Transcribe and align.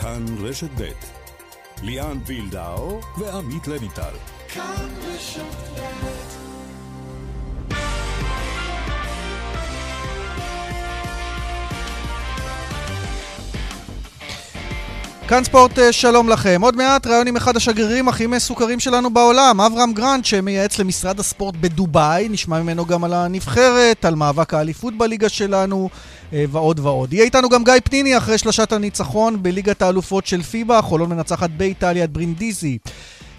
כאן 0.00 0.24
רשת 0.40 0.70
ב' 0.80 0.90
ליאן 1.82 2.18
וילדאו 2.26 3.00
ועמית 3.18 3.68
לויטל. 3.68 4.14
כאן 4.48 4.88
רשת 5.04 5.40
ב' 5.74 6.27
כאן 15.28 15.44
ספורט, 15.44 15.78
אה, 15.78 15.92
שלום 15.92 16.28
לכם. 16.28 16.60
עוד 16.62 16.76
מעט 16.76 17.06
ראיון 17.06 17.26
עם 17.26 17.36
אחד 17.36 17.56
השגרירים 17.56 18.08
הכי 18.08 18.26
מסוכרים 18.26 18.80
שלנו 18.80 19.10
בעולם, 19.10 19.60
אברהם 19.60 19.92
גרנט, 19.92 20.24
שמייעץ 20.24 20.78
למשרד 20.78 21.20
הספורט 21.20 21.54
בדובאי. 21.60 22.28
נשמע 22.28 22.62
ממנו 22.62 22.86
גם 22.86 23.04
על 23.04 23.12
הנבחרת, 23.12 24.04
על 24.04 24.14
מאבק 24.14 24.54
האליפות 24.54 24.98
בליגה 24.98 25.28
שלנו, 25.28 25.88
אה, 26.32 26.44
ועוד 26.50 26.78
ועוד. 26.78 27.12
יהיה 27.12 27.24
איתנו 27.24 27.48
גם 27.48 27.64
גיא 27.64 27.74
פניני 27.84 28.16
אחרי 28.16 28.38
שלושת 28.38 28.72
הניצחון 28.72 29.42
בליגת 29.42 29.82
האלופות 29.82 30.26
של 30.26 30.42
פיבה, 30.42 30.82
חולון 30.82 31.10
מנצחת 31.10 31.50
באיטליה 31.50 32.04
את 32.04 32.10
ברינדיזי. 32.10 32.78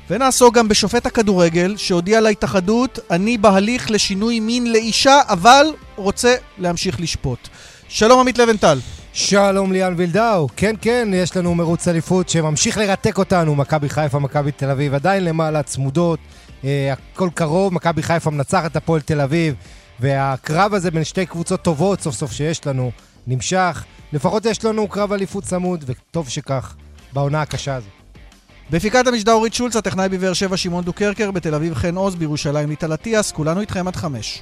ונעסוק 0.09 0.55
גם 0.55 0.67
בשופט 0.67 1.05
הכדורגל, 1.05 1.77
שהודיע 1.77 2.21
להתאחדות, 2.21 2.99
אני 3.11 3.37
בהליך 3.37 3.91
לשינוי 3.91 4.39
מין 4.39 4.71
לאישה, 4.71 5.21
אבל 5.27 5.67
רוצה 5.95 6.35
להמשיך 6.57 6.99
לשפוט. 6.99 7.47
שלום 7.87 8.19
עמית 8.19 8.37
לבנטל. 8.37 8.79
שלום 9.13 9.71
ליאן 9.71 9.93
וילדאו, 9.97 10.47
כן 10.55 10.75
כן, 10.81 11.09
יש 11.13 11.37
לנו 11.37 11.55
מרוץ 11.55 11.87
אליפות 11.87 12.29
שממשיך 12.29 12.77
לרתק 12.77 13.17
אותנו, 13.17 13.55
מכבי 13.55 13.89
חיפה, 13.89 14.19
מכבי 14.19 14.51
תל 14.51 14.69
אביב, 14.69 14.93
עדיין 14.93 15.25
למעלה 15.25 15.63
צמודות, 15.63 16.19
אה, 16.63 16.93
הכל 17.13 17.29
קרוב, 17.33 17.73
מכבי 17.73 18.03
חיפה 18.03 18.29
מנצחת 18.29 18.75
הפועל 18.75 19.01
תל 19.01 19.21
אביב, 19.21 19.55
והקרב 19.99 20.73
הזה 20.73 20.91
בין 20.91 21.03
שתי 21.03 21.25
קבוצות 21.25 21.61
טובות 21.61 22.01
סוף 22.01 22.15
סוף 22.15 22.31
שיש 22.31 22.67
לנו, 22.67 22.91
נמשך. 23.27 23.83
לפחות 24.13 24.45
יש 24.45 24.65
לנו 24.65 24.87
קרב 24.87 25.13
אליפות 25.13 25.43
צמוד, 25.43 25.83
וטוב 25.87 26.29
שכך, 26.29 26.75
בעונה 27.13 27.41
הקשה 27.41 27.75
הזו. 27.75 27.89
בפיקת 28.71 29.07
המשדר 29.07 29.31
אורית 29.31 29.53
שולץ, 29.53 29.75
הטכנאי 29.75 30.09
בבאר 30.09 30.33
שבע 30.33 30.57
שמעון 30.57 30.83
דוקרקר, 30.83 31.31
בתל 31.31 31.55
אביב 31.55 31.73
חן 31.73 31.95
עוז, 31.95 32.15
בירושלים 32.15 32.69
ליטל 32.69 32.93
אטיאס, 32.93 33.31
כולנו 33.31 33.61
איתכם 33.61 33.87
עד 33.87 33.95
חמש. 33.95 34.41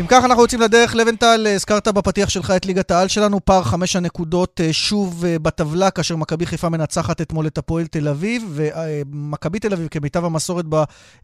אם 0.00 0.06
כך 0.08 0.24
אנחנו 0.24 0.42
יוצאים 0.42 0.60
לדרך, 0.60 0.94
לבנטל, 0.94 1.46
הזכרת 1.54 1.88
בפתיח 1.88 2.28
שלך 2.28 2.50
את 2.50 2.66
ליגת 2.66 2.90
העל 2.90 3.08
שלנו, 3.08 3.44
פער 3.44 3.62
חמש 3.62 3.96
הנקודות 3.96 4.60
אה, 4.60 4.72
שוב 4.72 5.24
אה, 5.24 5.38
בטבלה, 5.38 5.90
כאשר 5.90 6.16
מכבי 6.16 6.46
חיפה 6.46 6.68
מנצחת 6.68 7.20
אתמול 7.20 7.46
את 7.46 7.58
הפועל 7.58 7.86
תל 7.86 8.08
אביב, 8.08 8.42
ומכבי 8.54 9.58
תל 9.58 9.72
אביב, 9.72 9.88
כמיטב 9.88 10.24
המסורת 10.24 10.64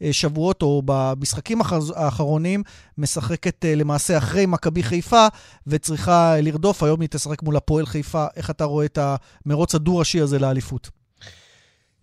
בשבועות 0.01 0.63
או 0.63 0.83
במשחקים 0.85 1.61
האחרונים, 1.97 2.63
משחקת 2.99 3.65
אה, 3.65 3.75
למעשה 3.75 4.19
אחרי 4.19 4.47
מכבי 4.47 4.83
חיפה, 4.83 5.27
וצריכה 5.67 6.41
לרדוף, 6.41 6.83
היום 6.83 7.01
היא 7.01 7.09
תשחק 7.09 7.43
מול 7.43 7.57
הפועל 7.57 7.87
חיפה. 7.87 8.27
איך 8.37 8.51
אתה 8.51 8.65
רואה 8.65 8.85
את 8.85 8.99
המרוץ 9.47 9.75
הדו-ראשי 9.75 10.21
הזה 10.21 10.39
לאליפות? 10.39 11.00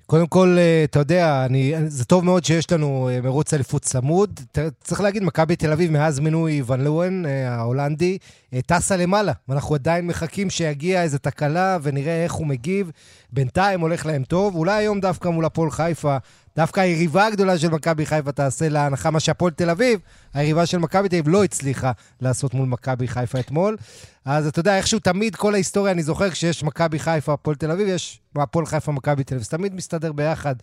קודם 0.07 0.27
כל, 0.27 0.55
אה, 0.59 0.83
אתה 0.83 0.99
יודע, 0.99 1.45
אני, 1.45 1.73
זה 1.87 2.05
טוב 2.05 2.25
מאוד 2.25 2.45
שיש 2.45 2.71
לנו 2.71 3.09
אה, 3.11 3.21
מרוץ 3.21 3.53
אליפות 3.53 3.81
צמוד. 3.81 4.39
צריך 4.83 5.01
להגיד, 5.01 5.23
מכבי 5.23 5.55
תל 5.55 5.71
אביב, 5.71 5.91
מאז 5.91 6.19
מינוי 6.19 6.61
ון 6.65 6.81
לואן, 6.81 7.25
אה, 7.25 7.55
ההולנדי, 7.55 8.17
טסה 8.65 8.97
למעלה, 8.97 9.31
ואנחנו 9.47 9.75
עדיין 9.75 10.07
מחכים 10.07 10.49
שיגיע 10.49 11.03
איזו 11.03 11.17
תקלה 11.17 11.77
ונראה 11.81 12.23
איך 12.23 12.33
הוא 12.33 12.47
מגיב. 12.47 12.91
בינתיים 13.31 13.81
הולך 13.81 14.05
להם 14.05 14.23
טוב. 14.23 14.55
אולי 14.55 14.73
היום 14.73 14.99
דווקא 14.99 15.29
מול 15.29 15.45
הפועל 15.45 15.71
חיפה 15.71 16.17
דווקא 16.57 16.79
היריבה 16.79 17.25
הגדולה 17.25 17.57
של 17.57 17.69
מכבי 17.69 18.05
חיפה 18.05 18.31
תעשה 18.31 18.69
לה 18.69 18.85
הנחה 18.85 19.11
מה 19.11 19.19
שהפועל 19.19 19.51
תל 19.51 19.69
אביב, 19.69 19.99
היריבה 20.33 20.65
של 20.65 20.77
מכבי 20.77 21.09
תל 21.09 21.15
אביב 21.15 21.27
לא 21.27 21.43
הצליחה 21.43 21.91
לעשות 22.21 22.53
מול 22.53 22.67
מכבי 22.67 23.07
חיפה 23.07 23.39
אתמול. 23.39 23.77
אז 24.25 24.47
אתה 24.47 24.59
יודע, 24.59 24.77
איכשהו 24.77 24.99
תמיד 24.99 25.35
כל 25.35 25.53
ההיסטוריה, 25.53 25.93
אני 25.93 26.03
זוכר 26.03 26.29
כשיש 26.29 26.63
מכבי 26.63 26.99
חיפה, 26.99 27.33
הפועל 27.33 27.55
תל 27.55 27.71
אביב, 27.71 27.87
יש 27.87 28.19
הפועל 28.35 28.65
חיפה, 28.65 28.91
מכבי 28.91 29.23
תל 29.23 29.35
אביב. 29.35 29.43
זה 29.43 29.49
תמיד 29.49 29.75
מסתדר 29.75 30.11
ביחד 30.11 30.55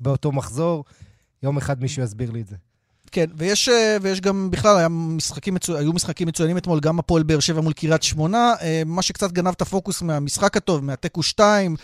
באותו 0.00 0.32
מחזור. 0.32 0.84
יום 1.42 1.56
אחד 1.56 1.82
מישהו 1.82 2.02
יסביר 2.02 2.30
לי 2.30 2.40
את 2.40 2.46
זה. 2.46 2.56
כן, 3.12 3.26
ויש, 3.36 3.68
אה, 3.68 3.96
ויש 4.02 4.20
גם, 4.20 4.50
בכלל, 4.50 4.86
משחקים 4.88 5.54
מצו... 5.54 5.76
היו 5.76 5.92
משחקים 5.92 6.28
מצוינים 6.28 6.56
אתמול, 6.56 6.80
גם 6.80 6.98
הפועל 6.98 7.22
באר 7.22 7.40
שבע 7.40 7.60
מול 7.60 7.72
קריית 7.72 8.02
שמונה. 8.02 8.54
אה, 8.60 8.82
מה 8.86 9.02
שקצת 9.02 9.32
גנב 9.32 9.48
את 9.48 9.62
הפוקוס 9.62 10.02
מהמשחק 10.02 10.56
הטוב, 10.56 10.84
מהתיקו 10.84 11.22
2, 11.22 11.76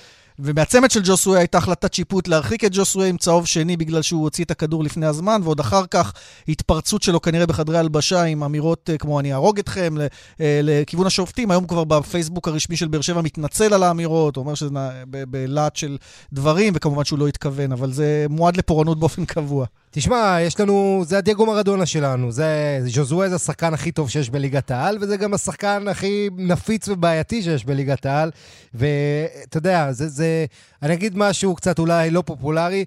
ומהצמד 0.44 0.90
של 0.90 1.00
ג'וסווה 1.04 1.38
הייתה 1.38 1.58
החלטת 1.58 1.94
שיפוט 1.94 2.28
להרחיק 2.28 2.64
את 2.64 2.70
ג'וסווה 2.74 3.06
עם 3.06 3.16
צהוב 3.16 3.46
שני 3.46 3.76
בגלל 3.76 4.02
שהוא 4.02 4.22
הוציא 4.22 4.44
את 4.44 4.50
הכדור 4.50 4.84
לפני 4.84 5.06
הזמן, 5.06 5.40
ועוד 5.44 5.60
אחר 5.60 5.86
כך 5.86 6.12
התפרצות 6.48 7.02
שלו 7.02 7.20
כנראה 7.20 7.46
בחדרי 7.46 7.78
הלבשה 7.78 8.22
עם 8.22 8.42
אמירות 8.42 8.90
uh, 8.94 8.98
כמו 8.98 9.20
אני 9.20 9.32
אהרוג 9.32 9.58
אתכם 9.58 9.94
uh, 9.96 10.40
לכיוון 10.40 11.06
השופטים. 11.06 11.50
היום 11.50 11.66
כבר 11.66 11.84
בפייסבוק 11.84 12.48
הרשמי 12.48 12.76
של 12.76 12.88
באר 12.88 13.00
שבע 13.00 13.22
מתנצל 13.22 13.74
על 13.74 13.82
האמירות, 13.82 14.36
אומר 14.36 14.54
שזה 14.54 14.70
בלהט 15.06 15.76
של 15.76 15.98
דברים, 16.32 16.72
וכמובן 16.76 17.04
שהוא 17.04 17.18
לא 17.18 17.28
התכוון, 17.28 17.72
אבל 17.72 17.92
זה 17.92 18.26
מועד 18.30 18.56
לפורענות 18.56 18.98
באופן 18.98 19.24
קבוע. 19.24 19.66
תשמע, 19.94 20.38
יש 20.40 20.60
לנו, 20.60 21.04
זה 21.06 21.18
הדייגו 21.18 21.46
מרדונה 21.46 21.86
שלנו. 21.86 22.32
זה, 22.32 22.80
ז'וזואה 22.86 23.28
זה 23.28 23.34
השחקן 23.34 23.74
הכי 23.74 23.92
טוב 23.92 24.10
שיש 24.10 24.30
בליגת 24.30 24.70
העל, 24.70 24.98
וזה 25.00 25.16
גם 25.16 25.34
השחקן 25.34 25.88
הכי 25.88 26.28
נפיץ 26.36 26.88
ובעייתי 26.88 27.42
שיש 27.42 27.64
בליגת 27.64 28.06
העל. 28.06 28.30
ואתה 28.74 29.56
יודע, 29.56 29.92
זה, 29.92 30.08
זה, 30.08 30.44
אני 30.82 30.94
אגיד 30.94 31.16
משהו 31.16 31.54
קצת 31.54 31.78
אולי 31.78 32.10
לא 32.10 32.22
פופולרי. 32.26 32.84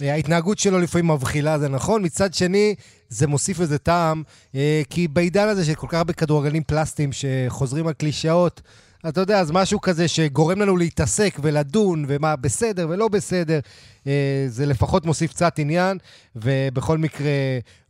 ההתנהגות 0.00 0.58
שלו 0.58 0.78
לפעמים 0.78 1.10
מבחילה, 1.10 1.58
זה 1.58 1.68
נכון. 1.68 2.04
מצד 2.04 2.34
שני, 2.34 2.74
זה 3.08 3.26
מוסיף 3.26 3.60
איזה 3.60 3.78
טעם, 3.78 4.22
אה, 4.54 4.82
כי 4.90 5.08
בעידן 5.08 5.48
הזה 5.48 5.64
של 5.64 5.74
כל 5.74 5.86
כך 5.86 5.98
הרבה 5.98 6.12
כדורגלים 6.12 6.62
פלסטיים 6.62 7.10
שחוזרים 7.12 7.86
על 7.86 7.92
קלישאות, 7.92 8.60
אתה 9.08 9.20
יודע, 9.20 9.40
אז 9.40 9.50
משהו 9.50 9.80
כזה 9.80 10.08
שגורם 10.08 10.60
לנו 10.60 10.76
להתעסק 10.76 11.38
ולדון, 11.42 12.04
ומה 12.08 12.36
בסדר 12.36 12.86
ולא 12.90 13.08
בסדר, 13.08 13.60
אה, 14.06 14.44
זה 14.48 14.66
לפחות 14.66 15.06
מוסיף 15.06 15.30
קצת 15.30 15.58
עניין, 15.58 15.98
ובכל 16.36 16.98
מקרה 16.98 17.30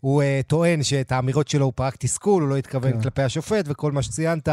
הוא 0.00 0.22
אה, 0.22 0.40
טוען 0.46 0.82
שאת 0.82 1.12
האמירות 1.12 1.48
שלו 1.48 1.64
הוא 1.64 1.72
פרק 1.76 1.96
תסכול, 1.96 2.42
הוא 2.42 2.50
לא 2.50 2.56
התכוון 2.56 2.92
כן. 2.92 3.00
כלפי 3.00 3.22
השופט 3.22 3.64
וכל 3.68 3.92
מה 3.92 4.02
שציינת. 4.02 4.48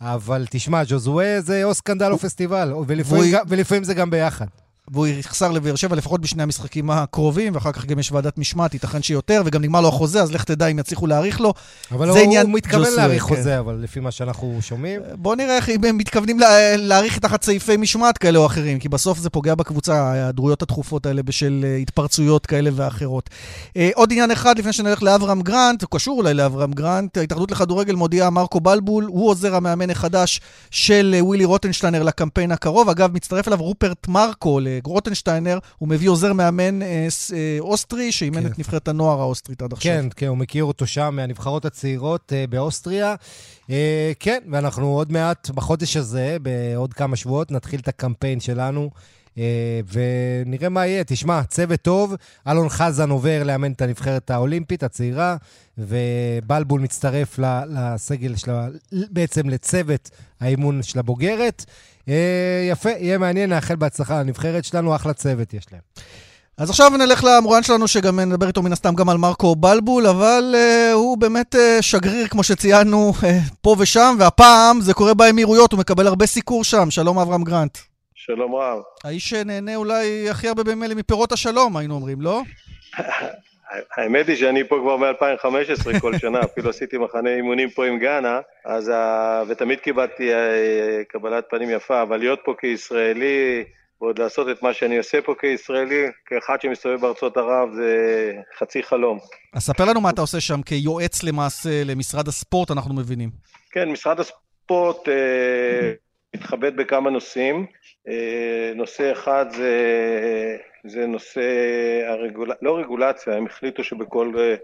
אבל 0.00 0.46
תשמע, 0.50 0.82
ג'וזואה 0.86 1.40
זה 1.40 1.64
או 1.64 1.74
סקנדל 1.74 2.12
או 2.12 2.18
פסטיבל, 2.18 2.72
ולפעמים, 2.86 3.34
ולפעמים 3.48 3.84
זה 3.84 3.94
גם 3.94 4.10
ביחד. 4.10 4.46
והוא 4.90 5.06
יחסר 5.06 5.50
לבאר 5.50 5.74
שבע 5.74 5.96
לפחות 5.96 6.20
בשני 6.20 6.42
המשחקים 6.42 6.90
הקרובים, 6.90 7.54
ואחר 7.54 7.72
כך 7.72 7.84
גם 7.84 7.98
יש 7.98 8.12
ועדת 8.12 8.38
משמעת, 8.38 8.74
ייתכן 8.74 9.02
שיותר, 9.02 9.42
וגם 9.44 9.62
נגמר 9.62 9.80
לו 9.80 9.88
החוזה, 9.88 10.22
אז 10.22 10.32
לך 10.32 10.44
תדע 10.44 10.66
אם 10.66 10.78
יצליחו 10.78 11.06
להאריך 11.06 11.40
לו. 11.40 11.54
אבל 11.92 12.08
הוא, 12.08 12.18
הוא 12.18 12.50
מתכוון 12.50 12.92
להאריך 12.96 13.22
כן. 13.22 13.36
חוזה, 13.36 13.58
אבל 13.58 13.74
לפי 13.74 14.00
מה 14.00 14.10
שאנחנו 14.10 14.58
שומעים. 14.60 15.00
בוא 15.14 15.36
נראה 15.36 15.56
איך 15.56 15.68
הם 15.68 15.96
מתכוונים 15.96 16.38
לה, 16.38 16.76
להאריך 16.76 17.18
תחת 17.18 17.42
סעיפי 17.42 17.76
משמעת 17.76 18.18
כאלה 18.18 18.38
או 18.38 18.46
אחרים, 18.46 18.78
כי 18.78 18.88
בסוף 18.88 19.18
זה 19.18 19.30
פוגע 19.30 19.54
בקבוצה, 19.54 20.02
ההיעדרויות 20.02 20.62
התכופות 20.62 21.06
האלה 21.06 21.22
בשל 21.22 21.64
אה, 21.64 21.76
התפרצויות 21.76 22.46
כאלה 22.46 22.70
ואחרות. 22.74 23.30
אה, 23.76 23.90
עוד 23.94 24.12
עניין 24.12 24.30
אחד 24.30 24.58
לפני 24.58 24.72
שנלך 24.72 25.02
לאברהם 25.02 25.40
גרנט, 25.40 25.82
הוא 25.82 25.88
קשור 25.90 26.18
אולי 26.18 26.34
לאברהם 26.34 26.72
גרנט, 26.72 27.16
ההתאחדות 27.16 27.50
לכדורגל 27.50 27.94
מודיעה 27.94 28.30
מרקו 28.30 28.60
בלבול, 28.60 29.04
הוא 29.04 29.28
עוזר 29.28 29.54
המאמן 29.54 29.90
החדש 29.90 30.40
של 30.70 31.14
אה, 31.16 31.24
ווילי 31.24 31.44
רוטנשטיינר 31.44 32.02
לקמפיין 32.02 32.52
הקרוב. 32.52 32.88
אגב, 32.88 33.12
מצטרף 33.14 33.48
אליו 33.48 33.62
רופרט 33.62 34.08
מרקו, 34.08 34.60
רוטנשטיינר, 34.86 35.58
הוא 35.78 35.88
מביא 35.88 36.08
עוזר 36.08 36.32
מאמן 36.32 36.82
אה, 36.82 37.06
אה, 37.34 37.56
אוסטרי, 37.60 38.12
שאימן 38.12 38.40
כן. 38.40 38.46
את 38.46 38.58
נבחרת 38.58 38.88
הנוער 38.88 39.20
האוסטרית 39.20 39.62
עד 39.62 39.72
עכשיו. 39.72 39.92
כן, 39.92 40.06
כן, 40.16 40.26
הוא 40.26 40.36
מכיר 40.36 40.64
אותו 40.64 40.86
שם 40.86 41.12
מהנבחרות 41.16 41.64
הצעירות 41.64 42.32
אה, 42.32 42.44
באוסטריה. 42.46 43.14
כן, 44.20 44.38
ואנחנו 44.50 44.86
עוד 44.86 45.12
מעט, 45.12 45.50
בחודש 45.50 45.96
הזה, 45.96 46.36
בעוד 46.42 46.94
כמה 46.94 47.16
שבועות, 47.16 47.50
נתחיל 47.50 47.80
את 47.80 47.88
הקמפיין 47.88 48.40
שלנו. 48.40 48.90
אה, 49.32 49.34
ונראה 49.92 50.68
מה 50.68 50.86
יהיה. 50.86 51.04
תשמע, 51.04 51.42
צוות 51.44 51.80
טוב, 51.80 52.14
אלון 52.48 52.68
חזן 52.68 53.10
עובר 53.10 53.42
לאמן 53.42 53.72
את 53.72 53.82
הנבחרת 53.82 54.30
האולימפית 54.30 54.82
הצעירה, 54.82 55.36
ובלבול 55.78 56.80
מצטרף 56.80 57.38
לסגל 57.68 58.36
שלה, 58.36 58.68
בעצם 58.92 59.48
לצוות 59.48 60.10
האימון 60.40 60.82
של 60.82 60.98
הבוגרת. 60.98 61.64
אה, 62.08 62.68
יפה, 62.70 62.90
יהיה 62.90 63.18
מעניין, 63.18 63.50
נאחל 63.50 63.76
בהצלחה 63.76 64.20
לנבחרת 64.20 64.64
שלנו, 64.64 64.96
אחלה 64.96 65.12
צוות 65.12 65.54
יש 65.54 65.66
להם. 65.72 65.80
אז 66.58 66.70
עכשיו 66.70 66.90
נלך 66.90 67.24
למרואיין 67.24 67.62
שלנו, 67.62 67.88
שגם 67.88 68.20
נדבר 68.20 68.46
איתו 68.46 68.62
מן 68.62 68.72
הסתם 68.72 68.94
גם 68.94 69.08
על 69.08 69.18
מרקו 69.18 69.56
בלבול, 69.56 70.06
אבל 70.06 70.54
uh, 70.54 70.94
הוא 70.94 71.18
באמת 71.18 71.54
uh, 71.54 71.58
שגריר, 71.82 72.28
כמו 72.28 72.42
שציינו, 72.42 73.12
uh, 73.20 73.24
פה 73.60 73.76
ושם, 73.78 74.16
והפעם 74.18 74.80
זה 74.80 74.94
קורה 74.94 75.14
באמירויות, 75.14 75.72
הוא 75.72 75.80
מקבל 75.80 76.06
הרבה 76.06 76.26
סיקור 76.26 76.64
שם. 76.64 76.90
שלום, 76.90 77.18
אברהם 77.18 77.44
גרנט. 77.44 77.78
שלום 78.14 78.54
רב. 78.54 78.78
האיש 79.04 79.30
שנהנה 79.30 79.76
אולי 79.76 80.30
הכי 80.30 80.48
הרבה 80.48 80.64
במילא 80.64 80.94
מפירות 80.94 81.32
השלום, 81.32 81.76
היינו 81.76 81.94
אומרים, 81.94 82.20
לא? 82.20 82.42
האמת 83.96 84.28
היא 84.28 84.36
שאני 84.36 84.68
פה 84.68 84.76
כבר 84.82 84.96
מ-2015 84.96 86.00
כל 86.00 86.18
שנה, 86.18 86.40
אפילו 86.52 86.70
עשיתי 86.70 86.98
מחנה 86.98 87.34
אימונים 87.34 87.70
פה 87.70 87.86
עם 87.86 87.98
גאנה, 87.98 88.40
אז, 88.64 88.92
ותמיד 89.48 89.80
קיבלתי 89.80 90.34
אה, 90.34 91.04
קבלת 91.08 91.44
פנים 91.50 91.70
יפה, 91.70 92.02
אבל 92.02 92.16
להיות 92.16 92.40
פה 92.44 92.54
כישראלי 92.58 93.64
ועוד 94.00 94.18
לעשות 94.18 94.48
את 94.50 94.62
מה 94.62 94.72
שאני 94.72 94.98
עושה 94.98 95.22
פה 95.22 95.34
כישראלי, 95.40 96.06
כאחד 96.26 96.60
שמסתובב 96.60 97.00
בארצות 97.00 97.36
ערב, 97.36 97.68
זה 97.74 98.32
חצי 98.58 98.82
חלום. 98.82 99.18
אז 99.54 99.62
ספר 99.62 99.84
לנו 99.84 100.00
מה 100.00 100.10
אתה 100.10 100.20
עושה 100.20 100.40
שם 100.40 100.62
כיועץ 100.62 101.22
למעשה 101.22 101.84
למשרד 101.84 102.28
הספורט, 102.28 102.70
אנחנו 102.70 102.94
מבינים. 102.94 103.30
כן, 103.70 103.88
משרד 103.88 104.20
הספורט 104.20 105.08
אה, 105.08 105.92
מתחבט 106.34 106.72
בכמה 106.72 107.10
נושאים. 107.10 107.66
אה, 108.08 108.72
נושא 108.74 109.12
אחד 109.12 109.46
זה 109.50 109.76
זה 110.84 111.06
נושא 111.06 111.40
הרגולציה, 112.06 112.56
לא 112.62 112.78
רגולציה, 112.78 113.34
הם 113.36 113.46
החליטו 113.46 113.84
שבכל 113.84 114.32
אה, 114.38 114.54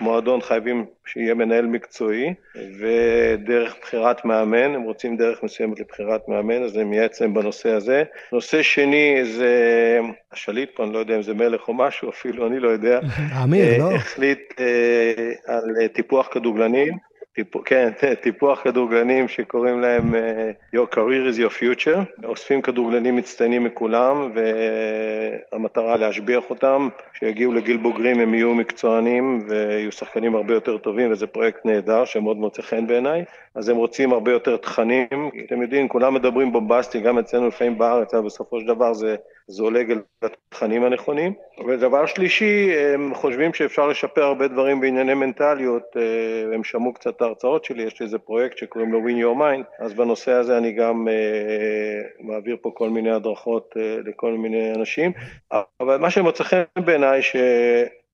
מועדון 0.00 0.40
חייבים 0.40 0.86
שיהיה 1.06 1.34
מנהל 1.34 1.66
מקצועי 1.66 2.34
ודרך 2.78 3.74
בחירת 3.82 4.24
מאמן, 4.24 4.74
הם 4.74 4.82
רוצים 4.82 5.16
דרך 5.16 5.42
מסוימת 5.42 5.80
לבחירת 5.80 6.28
מאמן, 6.28 6.62
אז 6.62 6.76
הם 6.76 6.90
מייעץ 6.90 7.20
להם 7.20 7.34
בנושא 7.34 7.70
הזה. 7.70 8.04
נושא 8.32 8.62
שני 8.62 9.24
זה 9.24 9.98
השליט 10.32 10.70
פה, 10.74 10.84
אני 10.84 10.92
לא 10.92 10.98
יודע 10.98 11.16
אם 11.16 11.22
זה 11.22 11.34
מלך 11.34 11.68
או 11.68 11.74
משהו, 11.74 12.10
אפילו 12.10 12.46
אני 12.46 12.60
לא 12.60 12.68
יודע. 12.68 13.00
אמיר, 13.44 13.72
אה, 13.72 13.78
לא? 13.78 13.94
החליט 13.94 14.60
על 15.46 15.88
טיפוח 15.92 16.28
כדורגלנים. 16.32 17.07
טיפ... 17.38 17.64
כן, 17.64 17.90
טיפוח 18.20 18.60
כדורגלנים 18.64 19.28
שקוראים 19.28 19.80
להם 19.80 20.14
uh, 20.14 20.76
Your 20.76 20.94
career 20.94 21.32
is 21.32 21.38
your 21.38 21.52
future. 21.60 22.24
אוספים 22.24 22.62
כדורגלנים 22.62 23.16
מצטיינים 23.16 23.64
מכולם, 23.64 24.30
והמטרה 25.52 25.96
להשביח 25.96 26.50
אותם, 26.50 26.88
כשיגיעו 27.12 27.52
לגיל 27.52 27.76
בוגרים 27.76 28.20
הם 28.20 28.34
יהיו 28.34 28.54
מקצוענים 28.54 29.46
ויהיו 29.48 29.92
שחקנים 29.92 30.34
הרבה 30.34 30.54
יותר 30.54 30.78
טובים, 30.78 31.12
וזה 31.12 31.26
פרויקט 31.26 31.66
נהדר 31.66 32.04
שמאוד 32.04 32.36
מוצא 32.36 32.62
חן 32.62 32.86
בעיניי. 32.86 33.24
אז 33.58 33.68
הם 33.68 33.76
רוצים 33.76 34.12
הרבה 34.12 34.32
יותר 34.32 34.56
תכנים. 34.56 35.30
אתם 35.46 35.62
יודעים, 35.62 35.88
כולם 35.88 36.14
מדברים 36.14 36.52
בומבסטי, 36.52 37.00
גם 37.00 37.18
אצלנו 37.18 37.48
לפעמים 37.48 37.78
בארץ, 37.78 38.14
אבל 38.14 38.26
בסופו 38.26 38.60
של 38.60 38.66
דבר 38.66 38.94
זה 38.94 39.16
זולג 39.48 39.90
אל 39.90 39.98
התכנים 40.22 40.84
הנכונים. 40.84 41.32
ודבר 41.68 42.06
שלישי, 42.06 42.72
הם 42.94 43.14
חושבים 43.14 43.54
שאפשר 43.54 43.88
לשפר 43.88 44.22
הרבה 44.22 44.48
דברים 44.48 44.80
בענייני 44.80 45.14
מנטליות, 45.14 45.96
אה, 45.96 46.54
הם 46.54 46.64
שמעו 46.64 46.92
קצת 46.92 47.16
את 47.16 47.22
ההרצאות 47.22 47.64
שלי, 47.64 47.82
יש 47.82 48.00
לי 48.00 48.06
איזה 48.06 48.18
פרויקט 48.18 48.58
שקוראים 48.58 48.92
לו 48.92 49.00
Win 49.00 49.22
Your 49.22 49.38
Mind, 49.40 49.84
אז 49.84 49.94
בנושא 49.94 50.32
הזה 50.32 50.58
אני 50.58 50.72
גם 50.72 51.08
אה, 51.08 52.02
מעביר 52.20 52.56
פה 52.62 52.70
כל 52.74 52.90
מיני 52.90 53.10
הדרכות 53.10 53.74
אה, 53.76 53.96
לכל 54.04 54.32
מיני 54.32 54.72
אנשים. 54.74 55.12
אבל 55.80 55.96
מה 55.96 56.10
שמוצא 56.10 56.44
חן 56.44 56.62
בעיניי, 56.84 57.22
ש... 57.22 57.36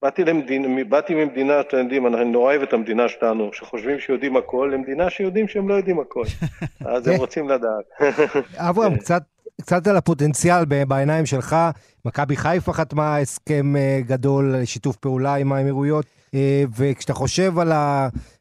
באתי, 0.05 0.25
למדינ... 0.25 0.89
באתי 0.89 1.15
ממדינה, 1.15 1.61
אתם 1.61 1.77
יודעים, 1.77 2.07
אני 2.07 2.25
נורא 2.25 2.53
אוהב 2.53 2.63
את 2.63 2.73
המדינה 2.73 3.09
שלנו, 3.09 3.51
שחושבים 3.53 4.01
שיודעים 4.01 4.37
הכל, 4.37 4.71
למדינה 4.75 5.11
שיודעים 5.11 5.49
שהם 5.49 5.69
לא 5.69 5.75
יודעים 5.75 6.01
הכל. 6.01 6.25
אז 6.95 7.09
הם 7.09 7.17
רוצים 7.17 7.49
לדעת. 7.49 7.85
אברהם, 8.57 8.97
קצת 8.97 9.23
קצת 9.61 9.87
על 9.87 9.97
הפוטנציאל 9.97 10.65
בעיניים 10.65 11.27
שלך. 11.27 11.57
מכבי 12.05 12.37
חיפה 12.37 12.73
חתמה 12.73 13.17
הסכם 13.17 13.77
אה, 13.77 14.01
גדול 14.07 14.55
לשיתוף 14.57 14.97
פעולה 14.97 15.35
עם 15.35 15.53
האמירויות, 15.53 16.07
אה, 16.35 16.65
וכשאתה 16.77 17.15
חושב 17.15 17.59
על 17.59 17.73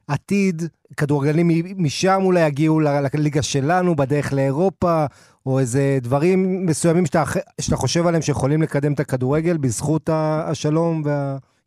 העתיד, 0.10 0.63
כדורגלנים 0.98 1.48
משם 1.77 2.21
אולי 2.24 2.48
יגיעו 2.48 2.80
לליגה 2.80 3.42
שלנו, 3.42 3.95
בדרך 3.95 4.33
לאירופה, 4.33 5.06
או 5.45 5.60
איזה 5.60 5.98
דברים 6.01 6.65
מסוימים 6.65 7.06
שאתה, 7.06 7.24
שאתה 7.62 7.75
חושב 7.75 8.07
עליהם 8.07 8.21
שיכולים 8.21 8.62
לקדם 8.62 8.94
את 8.94 9.00
הכדורגל 9.00 9.57
בזכות 9.57 10.10
השלום 10.13 11.04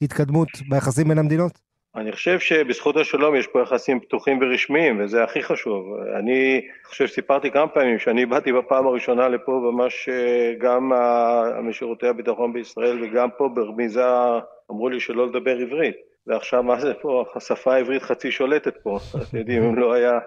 וההתקדמות 0.01 0.49
ביחסים 0.69 1.09
בין 1.09 1.19
המדינות? 1.19 1.53
אני 1.97 2.13
חושב 2.13 2.39
שבזכות 2.39 2.97
השלום 2.97 3.37
יש 3.37 3.47
פה 3.47 3.63
יחסים 3.63 4.01
פתוחים 4.01 4.39
ורשמיים, 4.43 5.01
וזה 5.01 5.25
הכי 5.25 5.43
חשוב. 5.43 5.85
אני 6.19 6.61
חושב 6.85 7.07
שסיפרתי 7.07 7.51
כמה 7.51 7.69
פעמים 7.69 7.99
שאני 7.99 8.27
באתי 8.27 8.53
בפעם 8.53 8.87
הראשונה 8.87 9.29
לפה, 9.29 9.71
ממש 9.73 10.09
אה, 10.09 10.55
גם 10.59 10.93
משירותי 11.63 12.09
הביטחון 12.09 12.53
בישראל 12.53 13.05
וגם 13.05 13.29
פה 13.39 13.49
ברמיזה 13.55 14.05
אמרו 14.71 14.89
לי 14.89 15.01
שלא 15.01 15.27
לדבר 15.27 15.59
עברית. 15.59 15.97
ועכשיו 16.27 16.63
מה 16.63 16.81
זה 16.81 16.95
פה, 16.95 17.25
השפה 17.35 17.75
העברית 17.75 18.03
חצי 18.03 18.31
שולטת 18.31 18.77
פה, 18.77 18.99
אתם 19.29 19.37
יודעים, 19.37 19.63
אם 19.63 19.79
לא 19.79 19.93
היה, 19.93 20.19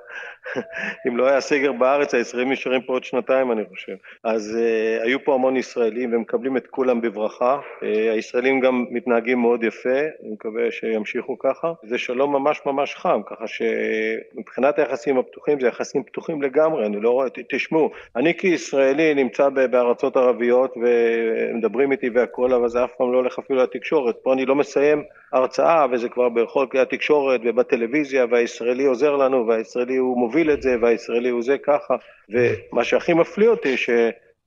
אם 1.08 1.18
לא 1.18 1.28
היה 1.28 1.42
סגר 1.42 1.72
בארץ, 1.72 2.14
הישראלים 2.14 2.52
נשארים 2.52 2.82
פה 2.82 2.94
עוד 2.94 3.04
שנתיים 3.04 3.52
אני 3.52 3.64
חושב. 3.70 3.96
אז 4.24 4.58
uh, 4.58 5.04
היו 5.04 5.24
פה 5.24 5.34
המון 5.34 5.58
ישראלים 5.58 6.14
ומקבלים 6.14 6.58
את 6.58 6.68
כולם 6.68 7.02
בברכה, 7.02 7.58
uh, 7.60 7.86
הישראלים 7.86 8.60
גם 8.60 8.86
מתנהגים 8.90 9.42
מאוד 9.42 9.64
יפה, 9.64 10.00
אני 10.00 10.32
מקווה 10.32 10.72
שימשיכו 10.72 11.40
ככה, 11.40 11.74
זה 11.84 11.98
שלום 11.98 12.34
ממש 12.34 12.62
ממש 12.66 12.96
חם, 12.96 13.22
ככה 13.26 13.46
שמבחינת 13.48 14.80
היחסים 14.80 15.18
הפתוחים 15.18 15.60
זה 15.60 15.68
יחסים 15.68 16.04
פתוחים 16.04 16.42
לגמרי, 16.42 16.86
אני 16.86 17.02
לא 17.02 17.10
רואה, 17.10 17.28
תשמעו, 17.50 17.92
אני 18.16 18.38
כישראלי 18.38 19.14
נמצא 19.14 19.50
בארצות 19.50 20.18
ערביות 20.18 20.74
ומדברים 20.78 21.92
איתי 21.92 22.10
והכל, 22.10 22.54
אבל 22.54 22.70
זה 22.70 22.84
אף 22.84 22.92
פעם 22.98 23.12
לא 23.12 23.18
הולך 23.18 23.40
אפילו 23.40 23.64
לתקשורת, 23.64 24.16
פה 24.24 24.34
אני 24.34 24.46
לא 24.46 24.56
מסיים 24.56 25.04
הרצאה 25.34 25.86
וזה 25.92 26.10
כבר 26.10 26.30
בכל 26.30 26.66
כלי 26.72 26.80
התקשורת 26.80 27.42
ובטלוויזיה 27.44 28.26
והישראלי 28.32 28.86
עוזר 28.86 29.16
לנו 29.16 29.48
והישראלי 29.48 29.96
הוא 29.96 30.18
מוביל 30.18 30.52
את 30.52 30.62
זה 30.62 30.76
והישראלי 30.82 31.30
הוא 31.30 31.44
זה 31.44 31.58
ככה. 31.58 31.96
ומה 32.30 32.84
שהכי 32.84 33.14
מפליא 33.14 33.50
אותי 33.50 33.78
ש... 33.78 33.90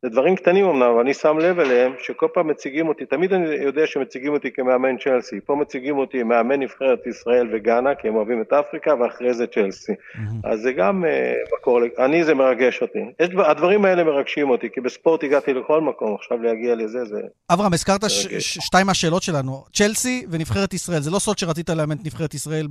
זה 0.05 0.09
דברים 0.09 0.37
קטנים 0.37 0.65
אמנם, 0.65 0.83
אבל 0.83 1.01
אני 1.01 1.15
שם 1.15 1.39
לב 1.39 1.61
אליהם, 1.61 1.93
שכל 1.99 2.27
פעם 2.35 2.49
מציגים 2.49 2.89
אותי, 2.89 3.07
תמיד 3.07 3.33
אני 3.33 3.55
יודע 3.55 3.87
שמציגים 3.87 4.33
אותי 4.33 4.51
כמאמן 4.53 4.97
צ'לסי, 4.99 5.41
פה 5.47 5.57
מציגים 5.57 5.99
אותי 5.99 6.23
מאמן 6.23 6.61
נבחרת 6.61 7.07
ישראל 7.07 7.49
וגאנה, 7.53 7.95
כי 7.95 8.09
הם 8.09 8.15
אוהבים 8.15 8.43
את 8.43 8.53
אפריקה, 8.53 8.95
ואחרי 9.01 9.35
זה 9.35 9.47
צ'לסי. 9.47 9.93
אז 10.45 10.61
זה 10.61 10.73
גם 10.73 11.05
uh, 11.05 11.09
מקור, 11.59 11.81
אני 11.99 12.25
זה 12.25 12.35
מרגש 12.35 12.83
אותי. 12.83 12.99
יש, 13.21 13.29
הדברים 13.47 13.85
האלה 13.85 14.05
מרגשים 14.05 14.51
אותי, 14.51 14.69
כי 14.75 14.81
בספורט 14.81 15.25
הגעתי 15.25 15.55
לכל 15.55 15.81
מקום, 15.81 16.15
עכשיו 16.15 16.43
להגיע 16.43 16.75
לזה 16.75 17.05
זה... 17.05 17.21
אברהם, 17.53 17.73
הזכרת 17.73 18.01
שתיים 18.39 18.87
מהשאלות 18.87 19.23
שלנו, 19.23 19.65
צ'לסי 19.73 20.27
ונבחרת 20.31 20.75
ישראל, 20.75 21.01
זה 21.01 21.11
לא 21.11 21.19
סוד 21.19 21.39
שרצית 21.39 21.71
לאמן 21.71 21.97
את 21.97 22.07
נבחרת 22.07 22.35
ישראל 22.35 22.67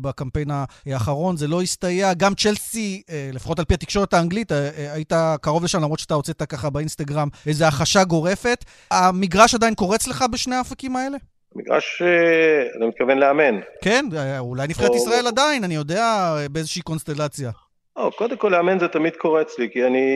בקמפיין 0.00 0.48
האחרון, 0.86 1.36
זה 1.36 1.48
לא 1.48 1.62
הסתייע, 1.62 2.14
גם 2.14 2.34
צ'לסי, 2.34 3.02
אה, 3.10 3.30
לפחות 3.32 3.58
על 3.58 3.64
פי 3.64 3.74
התקשורת 3.74 4.14
האנגלית, 4.14 4.52
אה, 4.52 4.92
היית 4.92 5.12
קרוב 5.40 5.64
לשם, 5.64 5.82
למרות 5.82 5.98
שאתה 5.98 6.14
הוצאת 6.14 6.42
ככה 6.42 6.70
באינסטגרם 6.76 7.28
איזו 7.46 7.64
החשה 7.64 8.04
גורפת. 8.04 8.64
המגרש 8.90 9.54
עדיין 9.54 9.74
קורץ 9.74 10.06
לך 10.08 10.24
בשני 10.32 10.54
האפקים 10.54 10.96
האלה? 10.96 11.16
מגרש, 11.56 12.02
אה, 12.02 12.62
אני 12.76 12.86
מתכוון 12.86 13.18
לאמן. 13.18 13.60
כן, 13.82 14.04
אה, 14.16 14.38
אולי 14.38 14.68
נבחרת 14.68 14.90
או... 14.90 14.96
ישראל 14.96 15.26
עדיין, 15.26 15.64
אני 15.64 15.74
יודע, 15.74 16.34
באיזושהי 16.50 16.82
קונסטלציה. 16.82 17.50
או, 17.96 18.12
קודם 18.12 18.36
כל 18.36 18.48
לאמן 18.48 18.78
זה 18.78 18.88
תמיד 18.88 19.16
קורץ 19.16 19.58
לי, 19.58 19.70
כי 19.72 19.86
אני, 19.86 20.06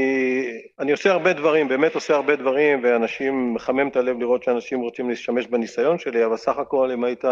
אני 0.81 0.93
עושה 0.93 1.11
הרבה 1.11 1.33
דברים, 1.33 1.69
באמת 1.69 1.95
עושה 1.95 2.15
הרבה 2.15 2.37
דברים, 2.37 2.81
ואנשים, 2.83 3.55
מחמם 3.55 3.89
את 3.89 3.97
הלב 3.97 4.19
לראות 4.19 4.43
שאנשים 4.43 4.81
רוצים 4.81 5.11
להשתמש 5.11 5.47
בניסיון 5.47 5.99
שלי, 5.99 6.25
אבל 6.25 6.37
סך 6.37 6.59
הכל 6.59 6.91
אם 6.95 7.05
היית 7.05 7.25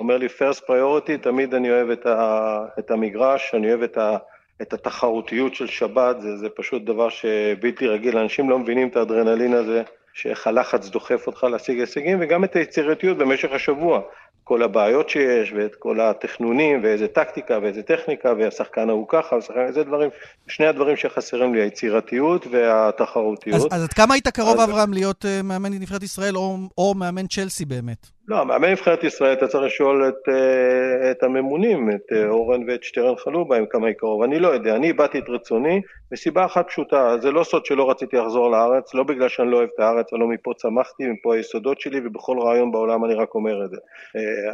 אומר 0.00 0.16
לי 0.16 0.26
first 0.26 0.60
priority, 0.60 1.22
תמיד 1.22 1.54
אני 1.54 1.70
אוהב 1.70 1.90
את, 1.90 2.06
ה, 2.06 2.58
את 2.78 2.90
המגרש, 2.90 3.54
אני 3.54 3.68
אוהב 3.68 3.82
את 3.82 3.98
ה... 3.98 4.16
את 4.62 4.72
התחרותיות 4.72 5.54
של 5.54 5.66
שבת, 5.66 6.20
זה, 6.20 6.36
זה 6.36 6.48
פשוט 6.48 6.82
דבר 6.82 7.08
שבלתי 7.08 7.86
רגיל, 7.86 8.18
אנשים 8.18 8.50
לא 8.50 8.58
מבינים 8.58 8.88
את 8.88 8.96
האדרנלין 8.96 9.52
הזה, 9.52 9.82
שאיך 10.14 10.46
הלחץ 10.46 10.88
דוחף 10.88 11.26
אותך 11.26 11.44
להשיג 11.44 11.80
הישגים, 11.80 12.18
וגם 12.20 12.44
את 12.44 12.56
היצירתיות 12.56 13.18
במשך 13.18 13.52
השבוע. 13.52 14.00
כל 14.44 14.62
הבעיות 14.62 15.08
שיש, 15.08 15.52
ואת 15.56 15.74
כל 15.74 16.00
התכנונים, 16.00 16.80
ואיזה 16.82 17.08
טקטיקה, 17.08 17.58
ואיזה 17.62 17.82
טכניקה, 17.82 18.32
והשחקן 18.38 18.88
ההוא 18.88 19.06
ככה, 19.08 19.34
והשחקן, 19.34 19.72
זה 19.72 19.84
דברים, 19.84 20.10
שני 20.48 20.66
הדברים 20.66 20.96
שחסרים 20.96 21.54
לי, 21.54 21.62
היצירתיות 21.62 22.46
והתחרותיות. 22.50 23.56
אז, 23.56 23.66
אז 23.70 23.84
עד 23.84 23.92
כמה 23.92 24.14
היית 24.14 24.28
קרוב, 24.28 24.60
אז... 24.60 24.70
אברהם, 24.70 24.92
להיות 24.92 25.24
uh, 25.24 25.42
מאמן 25.44 25.72
נבחרת 25.72 26.02
ישראל, 26.02 26.36
או, 26.36 26.56
או 26.78 26.94
מאמן 26.94 27.26
צ'לסי 27.26 27.64
באמת? 27.64 28.06
לא, 28.28 28.46
מאמן 28.46 28.70
נבחרת 28.70 29.04
ישראל, 29.04 29.32
אתה 29.32 29.48
צריך 29.48 29.64
לשאול 29.64 30.08
את, 30.08 30.28
אה, 30.28 31.10
את 31.10 31.22
הממונים, 31.22 31.90
את 31.90 32.12
אה, 32.12 32.28
אורן 32.28 32.60
ואת 32.68 32.82
שטרן 32.82 33.16
חלובה, 33.16 33.56
עם 33.56 33.66
כמה 33.66 33.86
היא 33.86 33.94
קרוב. 33.94 34.22
אני 34.22 34.38
לא 34.38 34.48
יודע, 34.48 34.76
אני 34.76 34.86
איבדתי 34.86 35.18
את 35.18 35.28
רצוני, 35.28 35.80
מסיבה 36.12 36.44
אחת 36.44 36.66
פשוטה, 36.66 37.16
זה 37.20 37.30
לא 37.30 37.44
סוד 37.44 37.66
שלא 37.66 37.90
רציתי 37.90 38.16
לחזור 38.16 38.50
לארץ, 38.50 38.94
לא 38.94 39.02
בגלל 39.02 39.28
שאני 39.28 39.50
לא 39.50 39.56
אוהב 39.56 39.68
את 39.74 39.80
הארץ, 39.80 40.12
או 40.12 40.18
לא 40.18 40.26
מפה 40.26 40.52
צמחתי, 40.56 41.06
מפה 41.06 41.34
היסודות 41.34 41.80
שלי, 41.80 42.00
ובכל 42.04 42.38
רעיון 42.40 42.72
בעולם 42.72 43.04
אני 43.04 43.14
רק 43.14 43.34
אומר 43.34 43.64
את 43.64 43.70
זה. 43.70 43.76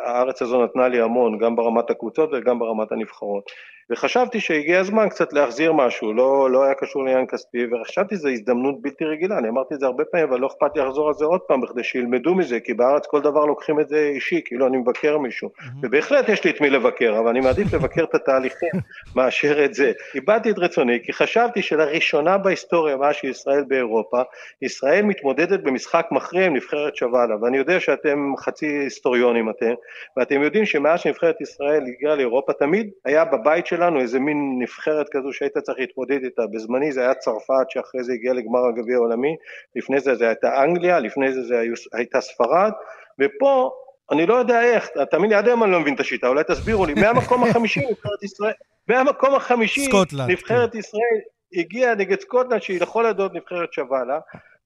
הארץ 0.05 0.43
הזו 0.43 0.65
נתנה 0.65 0.89
לי 0.89 1.01
המון, 1.01 1.39
גם 1.39 1.57
ברמת 1.57 1.91
הקבוצות 1.91 2.31
וגם 2.33 2.59
ברמת 2.59 2.93
הנבחרות. 2.93 3.51
וחשבתי 3.91 4.41
שהגיע 4.41 4.81
הזמן 4.81 5.09
קצת 5.09 5.33
להחזיר 5.33 5.73
משהו, 5.73 6.13
לא, 6.13 6.51
לא 6.51 6.65
היה 6.65 6.75
קשור 6.75 7.05
לעניין 7.05 7.27
כספי, 7.27 7.59
וחשבתי 7.67 8.15
שזו 8.15 8.29
הזדמנות 8.29 8.83
בלתי 8.83 9.05
רגילה, 9.05 9.39
אני 9.39 9.49
אמרתי 9.49 9.75
את 9.75 9.81
זה 9.81 9.87
הרבה 9.87 10.05
פעמים, 10.05 10.29
אבל 10.29 10.41
לא 10.41 10.47
אכפת 10.47 10.77
לי 10.77 10.83
לחזור 10.83 11.09
על 11.09 11.15
זה 11.15 11.25
עוד 11.25 11.41
פעם, 11.41 11.61
בכדי 11.61 11.85
שילמדו 11.85 12.35
מזה, 12.35 12.61
כי 12.61 12.75
בארץ 12.75 13.07
כל 13.07 13.21
דבר 13.21 13.45
לוקחים 13.45 13.81
את 13.81 13.89
זה 13.89 14.11
אישי, 14.15 14.41
כאילו 14.45 14.67
אני 14.67 14.77
מבקר 14.77 15.19
מישהו, 15.19 15.49
mm-hmm. 15.49 15.65
ובהחלט 15.83 16.29
יש 16.29 16.45
לי 16.45 16.51
את 16.51 16.61
מי 16.61 16.71
לבקר, 16.71 17.19
אבל 17.19 17.29
אני 17.29 17.41
מעדיף 17.41 17.75
לבקר 17.75 18.05
את 18.05 18.15
התהליכים 18.15 18.71
מאשר 19.17 19.65
את 19.65 19.75
זה. 19.75 19.93
איבדתי 20.15 20.51
את 20.51 20.59
רצוני, 20.59 20.99
כי 21.03 21.13
חשבתי 21.13 21.63
שלראשונה 21.63 22.39
בהיסטוריה, 22.39 22.97
מאז 22.97 23.15
שישראל 23.15 23.65
באירופה, 23.69 24.23
ישראל 24.63 25.03
מתמודדת 25.03 25.61
במשחק 25.61 26.07
מכריע 26.11 26.47
עם 26.47 26.57
נבחרת 26.57 26.97
שווה 26.97 27.27
לה, 27.27 27.35
ואני 27.43 27.57
יודע 27.57 27.81
שאתם 27.81 28.33
חצי 28.39 28.67
היסטוריונים 28.67 29.51
אתם, 29.51 29.75
ואתם 30.17 30.43
יודעים 30.43 30.67
שמאז 30.67 31.01
שנבחרת 31.01 31.41
ישראל 31.41 31.83
הגיעה 31.87 32.15
לאירופה, 32.15 32.53
תמיד 32.53 32.91
היה 33.05 33.25
בבית 33.25 33.67
של 33.67 33.80
שלנו, 33.81 34.01
איזה 34.01 34.21
מין 34.21 34.59
נבחרת 34.59 35.07
כזו 35.11 35.33
שהיית 35.33 35.59
צריך 35.59 35.79
להתמודד 35.79 36.25
איתה. 36.25 36.43
בזמני 36.53 36.93
זה 36.93 37.01
היה 37.01 37.15
צרפת 37.15 37.67
שאחרי 37.69 38.05
זה 38.05 38.13
הגיעה 38.13 38.35
לגמר 38.35 38.67
הגביע 38.69 38.97
העולמי, 38.97 39.37
לפני 39.77 40.01
זה 40.01 40.15
זה 40.15 40.27
הייתה 40.27 40.65
אנגליה, 40.65 41.01
לפני 41.01 41.33
זה 41.33 41.43
זה 41.43 41.63
הייתה 41.93 42.21
ספרד, 42.21 42.73
ופה 43.21 43.71
אני 44.13 44.27
לא 44.27 44.35
יודע 44.35 44.63
איך, 44.63 44.89
תאמין 45.11 45.31
לי, 45.31 45.37
עד 45.37 45.47
היום 45.49 45.65
אני 45.65 45.73
לא 45.73 45.81
מבין 45.81 45.95
את 45.95 46.01
השיטה, 46.01 46.29
אולי 46.29 46.45
תסבירו 46.45 46.87
לי, 46.87 46.95
מהמקום 46.95 47.45
החמישי 47.45 47.81
נבחרת 47.91 48.23
ישראל, 48.23 48.53
מהמקום 48.89 49.35
החמישי 49.35 49.89
נבחרת 50.29 50.73
כן. 50.73 50.79
ישראל 50.79 51.19
הגיעה 51.55 51.95
נגד 51.95 52.21
סקוטלנד 52.21 52.63
שהיא 52.63 52.81
לכל 52.81 53.07
הדעות 53.07 53.35
נבחרת 53.35 53.73
שווה 53.73 54.05
לה, 54.05 54.19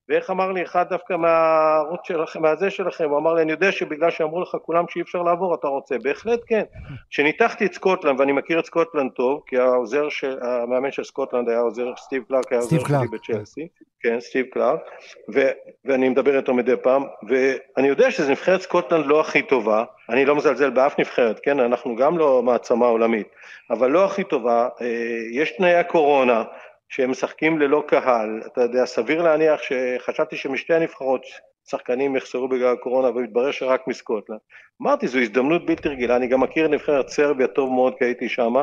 ואיך 0.08 0.30
אמר 0.30 0.52
לי 0.52 0.62
אחד 0.62 0.88
דווקא 0.88 1.14
מהערוץ 1.16 2.00
שלכם, 2.04 2.42
מהזה 2.42 2.70
שלכם, 2.70 3.10
הוא 3.10 3.18
אמר 3.18 3.34
לי, 3.34 3.42
אני 3.42 3.52
יודע 3.52 3.72
שבגלל 3.72 4.10
שאמרו 4.10 4.40
לך 4.40 4.56
כולם 4.62 4.84
שאי 4.88 5.02
אפשר 5.02 5.22
לעבור, 5.22 5.54
אתה 5.54 5.68
רוצה. 5.68 5.98
בהחלט 5.98 6.40
כן. 6.46 6.62
כשניתחתי 7.10 7.66
את 7.66 7.74
סקוטלנד, 7.74 8.20
ואני 8.20 8.32
מכיר 8.32 8.58
את 8.58 8.66
סקוטלנד 8.66 9.10
טוב, 9.12 9.42
כי 9.46 9.58
העוזר 9.58 10.08
של, 10.08 10.38
המאמן 10.42 10.92
של 10.92 11.04
סקוטלנד 11.04 11.48
היה 11.48 11.58
עוזר, 11.58 11.96
סטיב 11.96 12.22
קלארק 12.28 12.52
היה 12.52 12.60
עוזר 12.60 12.78
שלי 12.78 13.08
בצ'לסי. 13.12 13.68
כן, 14.00 14.20
סטיב 14.20 14.46
קלארק, 14.46 14.80
ו- 15.34 15.50
ואני 15.84 16.08
מדבר 16.08 16.36
איתו 16.36 16.54
מדי 16.54 16.76
פעם, 16.82 17.04
ואני 17.28 17.88
יודע 17.88 18.10
שזו 18.10 18.30
נבחרת 18.30 18.60
סקוטלנד 18.60 19.06
לא 19.06 19.20
הכי 19.20 19.42
טובה, 19.42 19.84
אני 20.10 20.24
לא 20.24 20.36
מזלזל 20.36 20.70
באף 20.70 21.00
נבחרת, 21.00 21.40
כן, 21.42 21.60
אנחנו 21.60 21.96
גם 21.96 22.18
לא 22.18 22.42
מעצמה 22.42 22.86
עולמית, 22.86 23.28
אבל 23.70 23.90
לא 23.90 24.04
הכי 24.04 24.24
טובה, 24.24 24.68
אה, 24.80 24.86
יש 25.32 25.56
תנאי 25.56 25.74
הקורונה, 25.74 26.44
שהם 26.88 27.10
משחקים 27.10 27.58
ללא 27.58 27.84
קהל, 27.86 28.42
אתה 28.46 28.60
יודע, 28.60 28.86
סביר 28.86 29.22
להניח 29.22 29.60
שחשבתי 29.62 30.36
שמשתי 30.36 30.74
הנבחרות 30.74 31.22
שחקנים 31.68 32.16
יחסרו 32.16 32.48
בגלל 32.48 32.72
הקורונה 32.72 33.08
ומתברר 33.08 33.50
שרק 33.50 33.88
מסקוטלנד. 33.88 34.38
אמרתי, 34.82 35.08
זו 35.08 35.18
הזדמנות 35.18 35.66
בלתי 35.66 35.88
רגילה, 35.88 36.16
אני 36.16 36.26
גם 36.26 36.40
מכיר 36.40 36.68
נבחרת 36.68 37.08
סרביה 37.08 37.46
טוב 37.46 37.72
מאוד 37.72 37.94
כי 37.98 38.04
הייתי 38.04 38.28
שמה, 38.28 38.62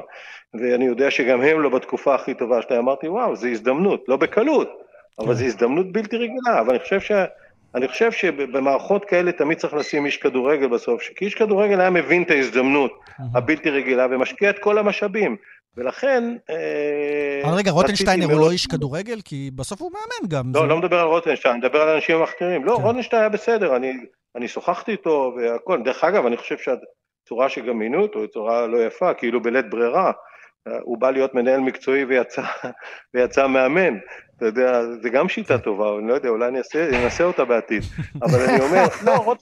ואני 0.54 0.86
יודע 0.86 1.12
שגם 1.12 1.42
הם 1.42 1.62
לא 1.62 1.70
בתקופה 1.70 2.16
הכי 2.16 2.34
טובה 2.34 2.62
שלהם, 2.62 2.80
אמרתי, 2.80 3.08
וואו, 3.08 3.36
זו 3.36 3.48
הזדמנות, 3.48 4.06
לא 4.08 4.18
בקלות, 4.18 4.70
אבל 5.20 5.34
זו 5.34 5.46
הזדמנות 5.46 5.92
בלתי 5.92 6.18
רגילה, 6.18 6.60
אבל 6.60 6.70
אני 6.70 6.80
חושב 6.80 7.00
ש... 7.00 7.12
אני 7.76 7.88
חושב 7.88 8.12
שבמערכות 8.12 9.06
כאלה 9.06 9.32
תמיד 9.32 9.58
צריך 9.58 9.74
לשים 9.74 10.06
איש 10.06 10.18
כדורגל 10.18 10.68
בסוף, 10.68 11.02
כי 11.16 11.26
איש 11.26 11.36
כדורגל 11.36 11.80
היה 11.80 11.90
מבין 11.90 12.24
את 12.24 12.32
ההזדמנות 12.32 13.00
הבלתי 13.36 13.70
רגילה 13.70 14.08
ומשקיע 14.10 14.50
את 14.50 14.60
כל 14.60 14.78
המשאבים. 14.78 15.36
ולכן... 15.78 16.24
אה, 16.50 17.42
אבל 17.44 17.54
רגע, 17.54 17.72
רוטנשטיינר 17.72 18.26
הוא 18.26 18.40
לא 18.40 18.52
איש 18.52 18.68
כדורגל? 18.68 19.22
כי 19.26 19.52
בסוף 19.56 19.82
הוא 19.82 19.92
מאמן 19.92 20.30
גם. 20.30 20.52
לא, 20.56 20.68
לא 20.68 20.78
מדבר 20.78 21.00
על 21.00 21.08
רוטנשטיין, 21.08 21.54
אני 21.54 21.60
מדבר 21.66 21.82
על 21.82 21.90
אנשים 21.90 22.24
אחרים. 22.24 22.66
לא, 22.66 22.76
כן. 22.76 22.82
רוטנשטיין 22.82 23.22
היה 23.22 23.30
בסדר, 23.30 23.76
אני 24.36 24.48
שוחחתי 24.48 24.92
איתו 24.92 25.34
והכל. 25.38 25.84
דרך 25.84 26.04
אגב, 26.04 26.26
אני 26.26 26.38
חושב 26.38 26.56
שהצורה 26.58 27.50
שגם 27.50 27.80
מינו 27.80 28.02
אותו 28.02 28.20
היא 28.20 28.28
צורה 28.28 28.68
לא 28.68 28.86
יפה, 28.86 29.14
כאילו 29.14 29.42
בלית 29.42 29.70
ברירה. 29.70 30.12
הוא 30.82 30.98
בא 30.98 31.12
להיות 31.12 31.36
מנהל 31.36 31.60
מקצועי 31.60 32.06
ויצא, 32.06 32.42
ויצא 33.14 33.48
מאמן. 33.48 33.98
אתה 34.38 34.46
יודע, 34.46 34.82
זה 35.02 35.10
גם 35.10 35.30
שיטה 35.30 35.58
טובה, 35.58 35.98
אני 36.00 36.08
לא 36.08 36.14
יודע, 36.14 36.30
אולי 36.30 36.48
אני 36.48 36.60
אנסה 37.04 37.24
אותה 37.24 37.46
בעתיד. 37.46 37.84
אבל 38.22 38.40
אני 38.40 38.60
אומר, 38.62 38.84
לא, 39.06 39.36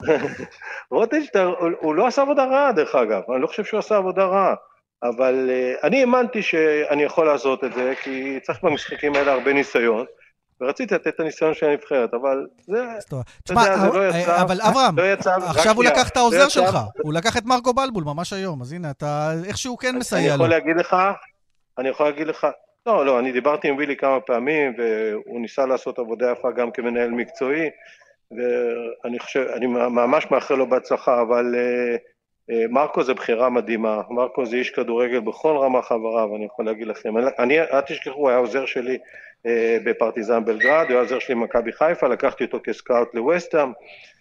רוטנשטיין, 0.90 1.48
הוא 1.80 1.94
לא 1.94 2.06
עשה 2.06 2.22
עבודה 2.22 2.44
רעה, 2.44 2.72
דרך 2.72 2.94
אגב. 2.94 3.22
אני 3.34 3.42
לא 3.42 3.46
חושב 3.46 3.64
שהוא 3.64 3.78
עשה 3.78 3.96
עבודה 3.96 4.24
רעה. 4.24 4.54
אבל 5.02 5.50
uh, 5.50 5.86
אני 5.86 6.00
האמנתי 6.00 6.42
שאני 6.42 7.02
יכול 7.02 7.26
לעשות 7.26 7.64
את 7.64 7.72
זה, 7.74 7.92
כי 8.02 8.38
צריך 8.42 8.64
במשחקים 8.64 9.14
האלה 9.14 9.32
הרבה 9.32 9.52
ניסיון, 9.52 10.04
ורציתי 10.60 10.94
לתת 10.94 11.08
את 11.08 11.20
הניסיון 11.20 11.54
של 11.54 11.66
הנבחרת, 11.66 12.14
אבל 12.14 12.46
זה, 12.66 12.84
זה 13.48 13.54
לא 13.54 14.08
יצא, 14.08 14.42
אבל 14.42 14.60
אברהם, 14.60 14.98
לא 14.98 15.02
עכשיו 15.46 15.76
הוא 15.76 15.84
לקח 15.84 16.08
את 16.08 16.16
העוזר 16.16 16.48
שלך, 16.48 16.78
הוא 17.02 17.12
לקח 17.12 17.36
את 17.36 17.44
מרקו 17.44 17.72
בלבול 17.72 18.04
ממש 18.04 18.32
היום, 18.32 18.62
אז 18.62 18.72
הנה, 18.72 18.90
אתה 18.90 19.32
איכשהו 19.44 19.76
כן 19.76 19.96
מסייע 19.96 20.36
לו. 20.36 20.44
אני 20.44 20.54
יכול 20.54 20.58
להגיד 20.58 20.76
לך, 20.76 20.96
אני 21.78 21.88
יכול 21.88 22.06
להגיד 22.06 22.26
לך, 22.26 22.46
לא, 22.86 23.06
לא, 23.06 23.18
אני 23.18 23.32
דיברתי 23.32 23.68
עם 23.68 23.76
וילי 23.76 23.96
כמה 23.96 24.20
פעמים, 24.20 24.74
והוא 24.78 25.40
ניסה 25.40 25.66
לעשות 25.66 25.98
עבודה 25.98 26.32
יפה 26.32 26.50
גם 26.50 26.70
כמנהל 26.70 27.10
מקצועי, 27.10 27.70
ואני 28.30 29.18
חושב, 29.18 29.46
אני 29.56 29.66
ממש 29.66 30.26
מאחל 30.30 30.54
לו 30.54 30.68
בהצלחה, 30.68 31.22
אבל... 31.22 31.54
Uh, 31.54 31.56
אה, 31.56 32.09
מרקו 32.70 33.04
זה 33.04 33.14
בחירה 33.14 33.50
מדהימה, 33.50 34.00
מרקו 34.10 34.46
זה 34.46 34.56
איש 34.56 34.70
כדורגל 34.70 35.20
בכל 35.20 35.56
רמה 35.56 35.82
חבריו, 35.82 36.36
אני 36.36 36.44
יכול 36.44 36.64
להגיד 36.64 36.86
לכם. 36.86 37.14
אני, 37.38 37.60
אל 37.60 37.80
תשכחו, 37.80 38.20
הוא 38.20 38.28
היה 38.28 38.38
עוזר 38.38 38.66
שלי 38.66 38.98
אה, 39.46 39.78
בפרטיזן 39.84 40.44
בלגרד, 40.44 40.84
הוא 40.88 40.92
היה 40.92 41.00
עוזר 41.00 41.18
שלי 41.18 41.34
במכבי 41.34 41.72
חיפה, 41.72 42.08
לקחתי 42.08 42.44
אותו 42.44 42.58
כסקאוט 42.64 43.14
לווסטהאם, 43.14 43.72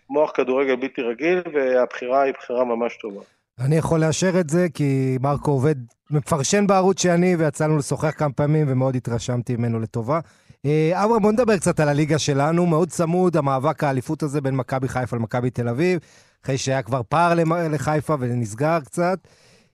מוח 0.09 0.31
כדורגל 0.31 0.75
בלתי 0.75 1.01
רגיל, 1.01 1.41
והבחירה 1.53 2.21
היא 2.21 2.33
בחירה 2.39 2.65
ממש 2.65 2.97
טובה. 2.97 3.21
אני 3.65 3.75
יכול 3.75 3.99
לאשר 3.99 4.39
את 4.39 4.49
זה, 4.49 4.67
כי 4.73 5.17
מרקו 5.21 5.51
עובד, 5.51 5.75
מפרשן 6.11 6.67
בערוץ 6.67 7.01
שאני, 7.01 7.35
ויצא 7.35 7.65
לנו 7.65 7.77
לשוחח 7.77 8.13
כמה 8.17 8.33
פעמים, 8.33 8.65
ומאוד 8.69 8.95
התרשמתי 8.95 9.55
ממנו 9.55 9.79
לטובה. 9.79 10.19
אה, 10.65 11.03
אברהם, 11.03 11.21
בוא 11.21 11.31
נדבר 11.31 11.57
קצת 11.57 11.79
על 11.79 11.89
הליגה 11.89 12.19
שלנו, 12.19 12.65
מאוד 12.65 12.89
צמוד, 12.89 13.37
המאבק 13.37 13.83
האליפות 13.83 14.23
הזה 14.23 14.41
בין 14.41 14.55
מכבי 14.55 14.87
חיפה 14.87 15.15
למכבי 15.15 15.49
תל 15.49 15.69
אביב. 15.69 15.99
אחרי 16.43 16.57
שהיה 16.57 16.81
כבר 16.81 17.01
פער 17.09 17.33
לחיפה 17.71 18.15
ונסגר 18.19 18.79
קצת. 18.85 19.19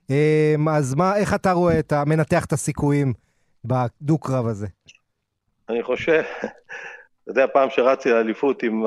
אמ, 0.09 0.69
אז 0.69 0.95
מה, 0.95 1.17
איך 1.17 1.33
אתה 1.33 1.51
רואה, 1.51 1.79
אתה 1.79 2.03
מנתח 2.05 2.45
את 2.45 2.53
הסיכויים 2.53 3.13
בדו-קרב 3.65 4.47
הזה? 4.47 4.67
אני 5.69 5.83
חושב, 5.83 6.21
אתה 6.39 6.47
יודע, 7.27 7.45
פעם 7.53 7.69
שרצתי 7.69 8.09
לאליפות 8.09 8.63
עם, 8.63 8.83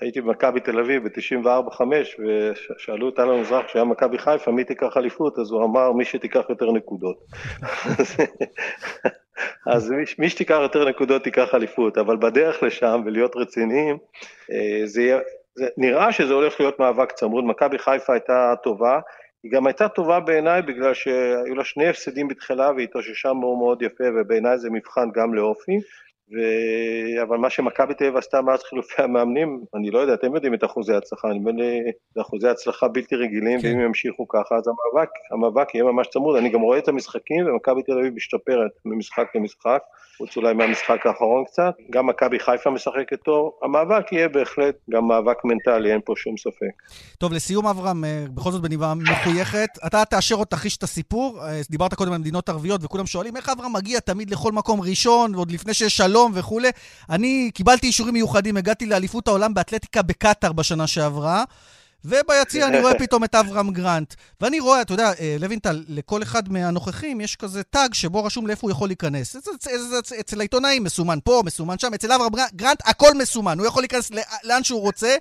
הייתי 0.00 0.20
במכבי 0.20 0.60
תל 0.60 0.78
אביב 0.78 1.08
ב-94-5, 1.08 1.80
ושאלו 2.18 3.08
את 3.08 3.18
אלון 3.18 3.40
מזרח, 3.40 3.66
כשהיה 3.66 3.84
מכבי 3.84 4.18
חיפה, 4.18 4.50
מי 4.50 4.64
תיקח 4.64 4.96
אליפות? 4.96 5.38
אז 5.38 5.50
הוא 5.50 5.64
אמר, 5.64 5.92
מי 5.92 6.04
שתיקח 6.04 6.42
יותר 6.48 6.72
נקודות. 6.72 7.16
אז 9.66 9.90
מי, 9.90 10.04
מי 10.18 10.28
שתיקח 10.28 10.58
יותר 10.62 10.88
נקודות 10.88 11.24
תיקח 11.24 11.54
אליפות, 11.54 11.98
אבל 11.98 12.16
בדרך 12.16 12.62
לשם, 12.62 13.02
ולהיות 13.06 13.36
רציניים, 13.36 13.98
אה, 14.52 14.86
זה 14.86 15.02
יהיה... 15.02 15.18
זה, 15.54 15.66
נראה 15.76 16.12
שזה 16.12 16.34
הולך 16.34 16.60
להיות 16.60 16.80
מאבק 16.80 17.12
צמוד, 17.12 17.44
מכבי 17.44 17.78
חיפה 17.78 18.12
הייתה 18.12 18.54
טובה, 18.62 19.00
היא 19.42 19.52
גם 19.52 19.66
הייתה 19.66 19.88
טובה 19.88 20.20
בעיניי 20.20 20.62
בגלל 20.62 20.94
שהיו 20.94 21.54
לה 21.54 21.64
שני 21.64 21.88
הפסדים 21.88 22.28
בתחילה 22.28 22.70
והיא 22.70 22.84
התאוששה 22.84 23.32
מאוד 23.32 23.58
מאוד 23.58 23.82
יפה 23.82 24.04
ובעיניי 24.16 24.58
זה 24.58 24.70
מבחן 24.70 25.08
גם 25.14 25.34
לאופי. 25.34 25.80
ו... 26.32 26.36
אבל 27.22 27.36
מה 27.36 27.50
שמכבי 27.50 27.94
תל 27.94 28.04
אביב 28.04 28.16
עשתה 28.16 28.42
מאז 28.42 28.62
חילופי 28.62 29.02
המאמנים, 29.02 29.64
אני 29.74 29.90
לא 29.90 29.98
יודע, 29.98 30.14
אתם 30.14 30.34
יודעים 30.34 30.54
את 30.54 30.64
אחוזי 30.64 30.94
ההצלחה, 30.94 31.28
נדמה 31.28 31.50
לי, 31.50 31.80
זה 32.14 32.20
אחוזי 32.20 32.48
הצלחה 32.48 32.88
בלתי 32.88 33.16
רגילים, 33.16 33.60
כן. 33.60 33.68
ואם 33.68 33.80
ימשיכו 33.80 34.28
ככה, 34.28 34.54
אז 34.56 34.64
המאבק, 34.68 35.10
המאבק 35.32 35.74
יהיה 35.74 35.84
ממש 35.84 36.06
צמוד. 36.06 36.36
אני 36.36 36.48
גם 36.48 36.60
רואה 36.60 36.78
את 36.78 36.88
המשחקים, 36.88 37.46
ומכבי 37.46 37.82
תל 37.82 37.92
אביב 37.92 38.14
משתפרת 38.14 38.70
ממשחק 38.84 39.26
למשחק, 39.34 39.82
חוץ 40.18 40.36
אולי 40.36 40.54
מהמשחק 40.54 41.06
האחרון 41.06 41.44
קצת, 41.44 41.74
גם 41.90 42.06
מכבי 42.06 42.38
חיפה 42.38 42.70
משחקת 42.70 43.22
טוב, 43.24 43.50
המאבק 43.62 44.12
יהיה 44.12 44.28
בהחלט 44.28 44.74
גם 44.90 45.08
מאבק 45.08 45.44
מנטלי, 45.44 45.92
אין 45.92 46.00
פה 46.04 46.12
שום 46.16 46.36
ספק. 46.36 46.94
טוב, 47.18 47.32
לסיום 47.32 47.66
אברהם, 47.66 48.04
אה, 48.04 48.24
בכל 48.34 48.50
זאת 48.50 48.62
בניבה 48.62 48.94
מחויכת, 48.94 49.68
אתה 49.86 50.04
תאשר 50.04 50.34
או 50.34 50.44
תחיש 50.44 50.76
את 50.76 50.82
הסיפור, 50.82 51.38
אה, 51.42 51.60
דיברת 51.70 51.94
קודם 51.94 52.12
על 52.12 52.18
מדינות 52.18 52.48
ערביות, 52.48 52.84
וכולם 52.84 53.06
שואלים 53.06 53.36
איך 53.36 53.48
אברהם 53.48 53.72
מגיע 53.72 54.00
תמיד 54.00 54.30
לכל 54.30 54.52
מקום 54.52 54.80
ראשון, 54.80 55.34
ועוד 55.34 55.50
לפני 55.52 55.74
שיש 55.74 55.96
שלום 55.96 56.13
וכולי. 56.34 56.70
אני 57.10 57.50
קיבלתי 57.54 57.86
אישורים 57.86 58.14
מיוחדים, 58.14 58.56
הגעתי 58.56 58.86
לאליפות 58.86 59.28
העולם 59.28 59.54
באתלטיקה 59.54 60.02
בקטאר 60.02 60.52
בשנה 60.52 60.86
שעברה. 60.86 61.44
וביציע 62.04 62.66
אני 62.66 62.80
רואה 62.80 62.98
פתאום 62.98 63.24
את 63.24 63.34
אברהם 63.34 63.70
גרנט. 63.70 64.14
ואני 64.40 64.60
רואה, 64.60 64.80
אתה 64.80 64.94
יודע, 64.94 65.12
אה, 65.20 65.36
לוינטל, 65.40 65.84
לכל 65.88 66.22
אחד 66.22 66.52
מהנוכחים 66.52 67.20
יש 67.20 67.36
כזה 67.36 67.62
טאג 67.62 67.94
שבו 67.94 68.24
רשום 68.24 68.46
לאיפה 68.46 68.60
הוא 68.66 68.70
יכול 68.70 68.88
להיכנס. 68.88 69.36
אצל, 70.20 70.40
העיתונאים 70.40 70.84
מסומן 70.84 71.18
פה, 71.24 71.42
מסומן 71.46 71.78
שם, 71.78 71.94
אצל 71.94 72.12
אברהם 72.12 72.32
גרנט 72.54 72.82
הכל 72.84 73.14
מסומן, 73.14 73.58
הוא 73.58 73.66
יכול 73.66 73.82
להיכנס 73.82 74.10
לאן 74.44 74.64
שהוא 74.64 74.80
רוצה. 74.80 75.16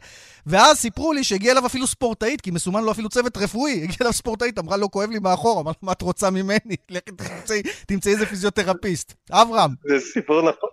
ואז 0.46 0.78
סיפרו 0.78 1.14
לי 1.14 1.24
שהגיע 1.24 1.52
אליו 1.52 1.66
אפילו 1.66 1.88
ספורטאית, 1.88 2.42
כי 2.42 2.52
מסומן 2.52 2.84
לו 2.84 2.92
אפילו 2.92 3.10
צוות 3.10 3.38
רפואי, 3.38 3.84
הגיע 3.84 3.98
אליו 4.02 4.14
ספורטאית, 4.14 4.60
אמרה 4.60 4.78
לו, 4.78 4.92
כואב 4.92 5.10
לי 5.10 5.20
מאחור, 5.20 5.62
אמר 5.62 5.72
מה 5.82 5.92
את 5.92 6.02
רוצה 6.02 6.30
ממני? 6.30 6.76
לכי 6.90 7.62
תמצאי 7.88 8.12
איזה 8.12 8.26
פיזיותרפיסט. 8.26 9.14
אברהם. 9.32 9.72
זה 9.90 10.00
סיפור 10.14 10.42
נכון. 10.42 10.70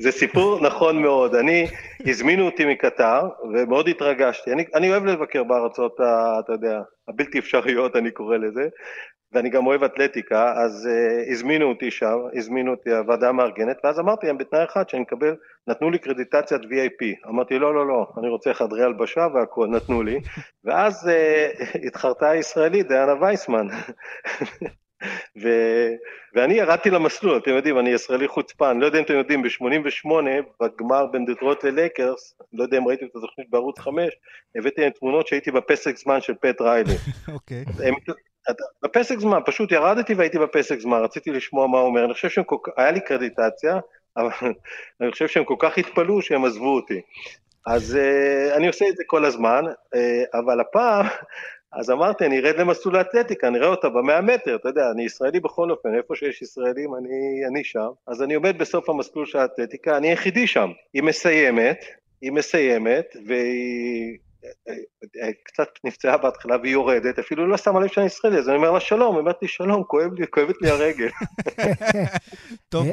זה 0.00 0.10
סיפור 0.10 0.60
נכון 0.60 1.02
מאוד. 1.02 1.34
אני, 1.34 1.66
הזמינו 2.06 2.46
אותי 2.46 2.64
מקטר, 2.64 3.28
ומאוד 3.54 3.88
התרגשתי. 3.88 4.52
אני, 4.52 4.64
אני 4.74 4.90
אוהב 4.90 5.04
לבקר 5.04 5.44
בארצות, 5.44 6.00
ה, 6.00 6.40
אתה 6.44 6.52
יודע, 6.52 6.80
הבלתי 7.08 7.38
אפשריות, 7.38 7.96
אני 7.96 8.10
קורא 8.10 8.36
לזה, 8.36 8.68
ואני 9.32 9.50
גם 9.50 9.66
אוהב 9.66 9.84
אתלטיקה, 9.84 10.52
אז 10.56 10.88
uh, 10.88 11.32
הזמינו 11.32 11.68
אותי 11.68 11.90
שם, 11.90 12.18
הזמינו 12.36 12.70
אותי 12.70 12.90
הוועדה 12.90 13.28
המארגנת, 13.28 13.76
ואז 13.84 14.00
אמרתי 14.00 14.26
להם 14.26 14.38
בתנאי 14.38 14.64
אחד 14.64 14.88
שאני 14.88 15.02
מקבל, 15.02 15.36
נתנו 15.66 15.90
לי 15.90 15.98
קרדיטציית 15.98 16.62
VIP. 16.62 17.28
אמרתי, 17.28 17.58
לא, 17.58 17.74
לא, 17.74 17.86
לא, 17.86 18.06
אני 18.18 18.28
רוצה 18.28 18.54
חדרי 18.54 18.84
הלבשה 18.84 19.26
והכול, 19.34 19.68
נתנו 19.68 20.02
לי. 20.02 20.20
ואז 20.64 21.08
uh, 21.08 21.78
התחרתה 21.86 22.30
הישראלית, 22.30 22.88
דיאנה 22.88 23.14
וייסמן. 23.20 23.66
ו... 25.42 25.48
ואני 26.34 26.54
ירדתי 26.54 26.90
למסלול, 26.90 27.36
אתם 27.36 27.50
יודעים, 27.50 27.78
אני 27.78 27.90
ישראלי 27.90 28.28
חוצפן, 28.28 28.78
לא 28.80 28.86
יודע 28.86 28.98
אם 28.98 29.04
אתם 29.04 29.14
יודעים, 29.14 29.42
ב-88, 29.42 30.08
בגמר 30.60 31.06
בין 31.06 31.24
דטרוט 31.24 31.64
ללייקרס, 31.64 32.34
לא 32.52 32.62
יודע 32.62 32.78
אם 32.78 32.88
ראיתם 32.88 33.06
את 33.06 33.16
התוכנית 33.16 33.50
בערוץ 33.50 33.78
5, 33.78 34.04
הבאתי 34.56 34.80
להם 34.80 34.90
תמונות 34.90 35.26
שהייתי 35.26 35.50
בפסק 35.50 35.96
זמן 35.96 36.20
של 36.20 36.34
פט 36.34 36.60
ריילי. 36.60 36.94
אוקיי. 37.34 37.64
בפסק 38.82 39.18
זמן, 39.18 39.38
פשוט 39.46 39.72
ירדתי 39.72 40.14
והייתי 40.14 40.38
בפסק 40.38 40.80
זמן, 40.80 40.98
רציתי 40.98 41.30
לשמוע 41.30 41.66
מה 41.66 41.78
הוא 41.78 41.86
אומר, 41.86 42.04
אני 42.04 42.14
חושב 42.14 42.28
שהיה 42.28 42.90
לי 42.90 43.00
קרדיטציה, 43.00 43.78
אבל 44.16 44.30
אני 45.00 45.10
חושב 45.10 45.28
שהם 45.28 45.44
כל 45.44 45.56
כך 45.58 45.78
התפלאו 45.78 46.22
שהם 46.22 46.44
עזבו 46.44 46.74
אותי. 46.74 47.00
אז 47.66 47.98
uh, 47.98 48.56
אני 48.56 48.66
עושה 48.66 48.88
את 48.88 48.96
זה 48.96 49.02
כל 49.06 49.24
הזמן, 49.24 49.64
uh, 49.66 49.98
אבל 50.38 50.60
הפעם, 50.60 51.06
אז 51.72 51.90
אמרתי, 51.90 52.26
אני 52.26 52.38
ארד 52.38 52.56
למסלול 52.58 52.96
האתלטיקה, 52.96 53.48
אני 53.48 53.58
אראה 53.58 53.68
אותה 53.68 53.88
במאה 53.88 54.20
מטר, 54.20 54.56
אתה 54.56 54.68
יודע, 54.68 54.90
אני 54.94 55.02
ישראלי 55.02 55.40
בכל 55.40 55.70
אופן, 55.70 55.94
איפה 55.94 56.14
שיש 56.16 56.42
ישראלים 56.42 56.94
אני, 56.94 57.46
אני 57.50 57.64
שם. 57.64 57.88
אז 58.06 58.22
אני 58.22 58.34
עומד 58.34 58.58
בסוף 58.58 58.88
המסלול 58.88 59.26
של 59.26 59.38
האתלטיקה, 59.38 59.96
אני 59.96 60.08
היחידי 60.08 60.46
שם. 60.46 60.70
היא 60.94 61.02
מסיימת, 61.02 61.84
היא 62.22 62.32
מסיימת, 62.32 63.16
והיא 63.26 64.18
קצת 65.44 65.68
נפצעה 65.84 66.16
בהתחלה 66.16 66.56
והיא 66.62 66.72
יורדת, 66.72 67.18
אפילו 67.18 67.46
לא 67.46 67.56
שמה 67.56 67.80
לב 67.80 67.88
שאני 67.88 68.06
ישראלי, 68.06 68.38
אז 68.38 68.48
אני 68.48 68.56
אומר 68.56 68.70
לה 68.70 68.80
שלום, 68.80 69.14
היא 69.14 69.20
אומרת 69.20 69.36
לי 69.42 69.48
שלום, 69.48 69.84
כואב 69.84 70.12
לי, 70.12 70.26
כואבת 70.30 70.56
לי 70.62 70.70
הרגל. 70.70 71.08
טוב, 72.68 72.86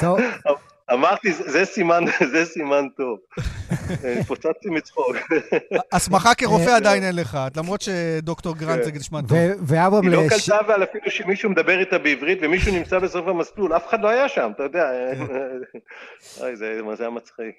טוב. 0.00 0.20
אמרתי, 0.92 1.32
זה 1.32 1.64
סימן, 1.64 2.04
זה 2.32 2.44
סימן 2.44 2.84
טוב. 2.96 3.18
פוצצתי 4.26 4.70
מצחוק. 4.70 5.16
הסמכה 5.92 6.34
כרופא 6.34 6.70
עדיין 6.70 7.02
אין 7.02 7.16
לך, 7.16 7.38
למרות 7.56 7.80
שדוקטור 7.80 8.56
גרנט 8.56 8.84
זה 8.84 8.92
נשמע 8.92 9.20
טוב. 9.20 9.38
ואברהם... 9.66 10.04
היא 10.04 10.12
לא 10.12 10.28
קלטה 10.28 10.60
אבל 10.60 10.82
אפילו 10.82 11.10
שמישהו 11.10 11.50
מדבר 11.50 11.80
איתה 11.80 11.98
בעברית 11.98 12.38
ומישהו 12.42 12.74
נמצא 12.74 12.98
בסוף 12.98 13.28
המסלול, 13.28 13.76
אף 13.76 13.88
אחד 13.88 14.00
לא 14.00 14.08
היה 14.08 14.28
שם, 14.28 14.50
אתה 14.54 14.62
יודע. 14.62 14.90
אוי, 16.40 16.56
זה 16.56 16.78
היה 16.98 17.10
מצחיק. 17.10 17.54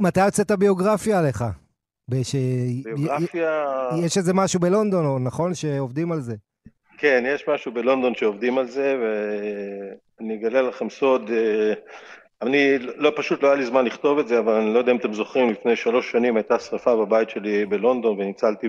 מתי 0.00 0.24
יוצאת 0.24 0.50
הביוגרפיה 0.50 1.18
עליך? 1.18 1.44
ביוגרפיה... 2.08 3.64
יש 4.04 4.18
איזה 4.18 4.34
משהו 4.34 4.60
בלונדון, 4.60 5.24
נכון? 5.24 5.54
שעובדים 5.54 6.12
על 6.12 6.20
זה. 6.20 6.34
כן, 6.98 7.24
יש 7.26 7.48
משהו 7.48 7.72
בלונדון 7.72 8.14
שעובדים 8.14 8.58
על 8.58 8.68
זה, 8.68 8.96
ואני 9.00 10.34
אגלה 10.34 10.62
לכם 10.62 10.90
סוד, 10.90 11.30
אה, 11.30 11.72
אני, 12.42 12.78
לא, 12.78 13.12
פשוט 13.16 13.42
לא 13.42 13.48
היה 13.48 13.56
לי 13.56 13.66
זמן 13.66 13.84
לכתוב 13.84 14.18
את 14.18 14.28
זה, 14.28 14.38
אבל 14.38 14.52
אני 14.54 14.74
לא 14.74 14.78
יודע 14.78 14.92
אם 14.92 14.96
אתם 14.96 15.12
זוכרים, 15.12 15.50
לפני 15.50 15.76
שלוש 15.76 16.12
שנים 16.12 16.36
הייתה 16.36 16.58
שרפה 16.58 16.96
בבית 16.96 17.30
שלי 17.30 17.66
בלונדון, 17.66 18.20
וניצלתי 18.20 18.68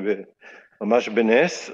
ממש 0.81 1.09
בנס, 1.09 1.71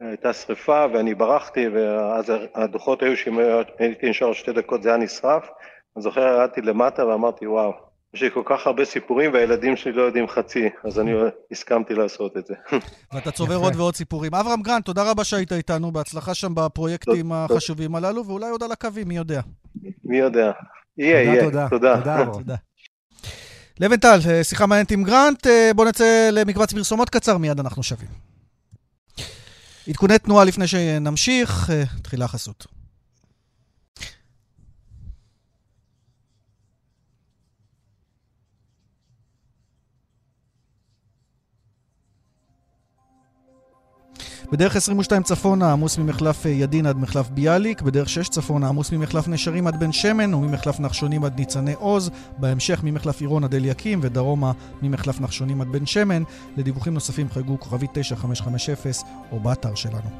והייתה 0.00 0.32
שרפה, 0.32 0.84
ואני 0.92 1.14
ברחתי, 1.14 1.68
ואז 1.68 2.32
הדוחות 2.54 3.02
היו 3.02 3.16
שאם 3.16 3.38
הייתי 3.78 4.10
נשאר 4.10 4.32
שתי 4.32 4.52
דקות 4.52 4.82
זה 4.82 4.88
היה 4.88 4.98
נשרף. 4.98 5.50
אני 5.96 6.02
זוכר, 6.02 6.20
ירדתי 6.20 6.60
למטה 6.60 7.06
ואמרתי, 7.06 7.46
וואו, 7.46 7.72
יש 8.14 8.22
לי 8.22 8.30
כל 8.34 8.42
כך 8.46 8.66
הרבה 8.66 8.84
סיפורים 8.84 9.32
והילדים 9.32 9.76
שלי 9.76 9.92
לא 9.92 10.02
יודעים 10.02 10.28
חצי, 10.28 10.68
אז 10.84 10.98
אני 11.00 11.12
הסכמתי 11.50 11.94
לעשות 11.94 12.36
את 12.36 12.46
זה. 12.46 12.54
ואתה 13.12 13.30
צובר 13.30 13.54
עוד 13.54 13.76
ועוד 13.76 13.96
סיפורים. 13.96 14.34
אברהם 14.34 14.62
גרנט, 14.62 14.84
תודה 14.84 15.10
רבה 15.10 15.24
שהיית 15.24 15.52
איתנו, 15.52 15.92
בהצלחה 15.92 16.34
שם 16.34 16.54
בפרויקטים 16.54 17.32
החשובים 17.32 17.94
הללו, 17.94 18.26
ואולי 18.26 18.50
עוד 18.50 18.62
על 18.62 18.72
הקווים, 18.72 19.08
מי 19.08 19.16
יודע. 19.16 19.40
מי 20.04 20.18
יודע. 20.18 20.52
יהיה, 20.98 21.22
יהיה. 21.22 21.44
תודה, 21.44 21.68
תודה. 21.68 22.24
תודה. 22.32 22.54
לבנטל, 23.80 24.18
שיחה 24.42 24.66
מעניינת 24.66 24.90
עם 24.90 25.04
גרנט, 25.04 25.46
בואו 25.74 25.88
נצא 25.88 26.30
למקבץ 26.32 26.72
פרסומות 26.72 27.10
קצר, 27.10 27.38
מיד 27.38 27.60
אנחנו 27.60 27.82
שווים. 27.82 28.10
עדכוני 29.88 30.18
תנועה 30.18 30.44
לפני 30.44 30.66
שנמשיך, 30.66 31.70
תחילה 32.02 32.28
חסות. 32.28 32.79
בדרך 44.52 44.76
22 44.76 45.22
צפונה 45.22 45.72
עמוס 45.72 45.98
ממחלף 45.98 46.46
אה, 46.46 46.50
ידין 46.50 46.86
עד 46.86 46.96
מחלף 46.96 47.28
ביאליק, 47.28 47.82
בדרך 47.82 48.08
6 48.08 48.28
צפונה 48.28 48.68
עמוס 48.68 48.92
ממחלף 48.92 49.28
נשרים 49.28 49.66
עד 49.66 49.80
בן 49.80 49.92
שמן 49.92 50.34
וממחלף 50.34 50.80
נחשונים 50.80 51.24
עד 51.24 51.38
ניצני 51.38 51.72
עוז, 51.72 52.10
בהמשך 52.38 52.80
ממחלף 52.82 53.20
עירון 53.20 53.44
עד 53.44 53.54
אליקים 53.54 54.00
ודרומה 54.02 54.52
ממחלף 54.82 55.20
נחשונים 55.20 55.60
עד 55.60 55.68
בן 55.68 55.86
שמן. 55.86 56.22
לדיווחים 56.56 56.94
נוספים 56.94 57.30
חייגו 57.30 57.60
כוכבית 57.60 57.90
9550 57.92 58.92
או 59.32 59.40
באתר 59.40 59.74
שלנו. 59.74 60.10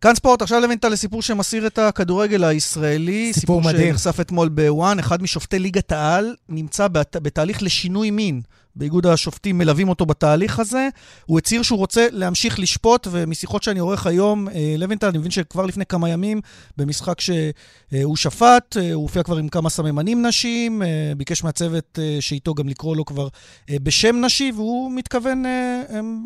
כאן 0.00 0.14
ספורט, 0.14 0.42
עכשיו 0.42 0.60
לוינטל 0.60 0.88
לסיפור 0.88 1.22
שמסיר 1.22 1.66
את 1.66 1.78
הכדורגל 1.78 2.44
הישראלי. 2.44 3.32
סיפור, 3.32 3.40
סיפור 3.40 3.72
מדהים. 3.72 3.88
שנחשף 3.88 4.20
אתמול 4.20 4.48
בוואן, 4.48 4.98
אחד 4.98 5.22
משופטי 5.22 5.58
ליגת 5.58 5.92
העל 5.92 6.34
נמצא 6.48 6.88
בת, 6.88 7.16
בתהליך 7.22 7.62
לשינוי 7.62 8.10
מין. 8.10 8.40
באיגוד 8.76 9.06
השופטים 9.06 9.58
מלווים 9.58 9.88
אותו 9.88 10.06
בתהליך 10.06 10.58
הזה. 10.58 10.88
הוא 11.26 11.38
הצהיר 11.38 11.62
שהוא 11.62 11.78
רוצה 11.78 12.06
להמשיך 12.10 12.58
לשפוט, 12.58 13.08
ומשיחות 13.10 13.62
שאני 13.62 13.80
עורך 13.80 14.06
היום, 14.06 14.48
אה, 14.48 14.74
לוינטל, 14.78 15.06
אני 15.06 15.18
מבין 15.18 15.30
שכבר 15.30 15.66
לפני 15.66 15.86
כמה 15.86 16.08
ימים, 16.08 16.40
במשחק 16.76 17.20
שהוא 17.20 18.16
שפט, 18.16 18.76
אה, 18.76 18.92
הוא 18.92 19.02
הופיע 19.02 19.22
כבר 19.22 19.36
עם 19.36 19.48
כמה 19.48 19.70
סממנים 19.70 20.26
נשיים, 20.26 20.82
אה, 20.82 21.12
ביקש 21.16 21.44
מהצוות 21.44 21.98
שאיתו 22.20 22.54
גם 22.54 22.68
לקרוא 22.68 22.96
לו 22.96 23.04
כבר 23.04 23.28
בשם 23.70 24.16
נשי, 24.24 24.52
והוא 24.54 24.92
מתכוון 24.92 25.42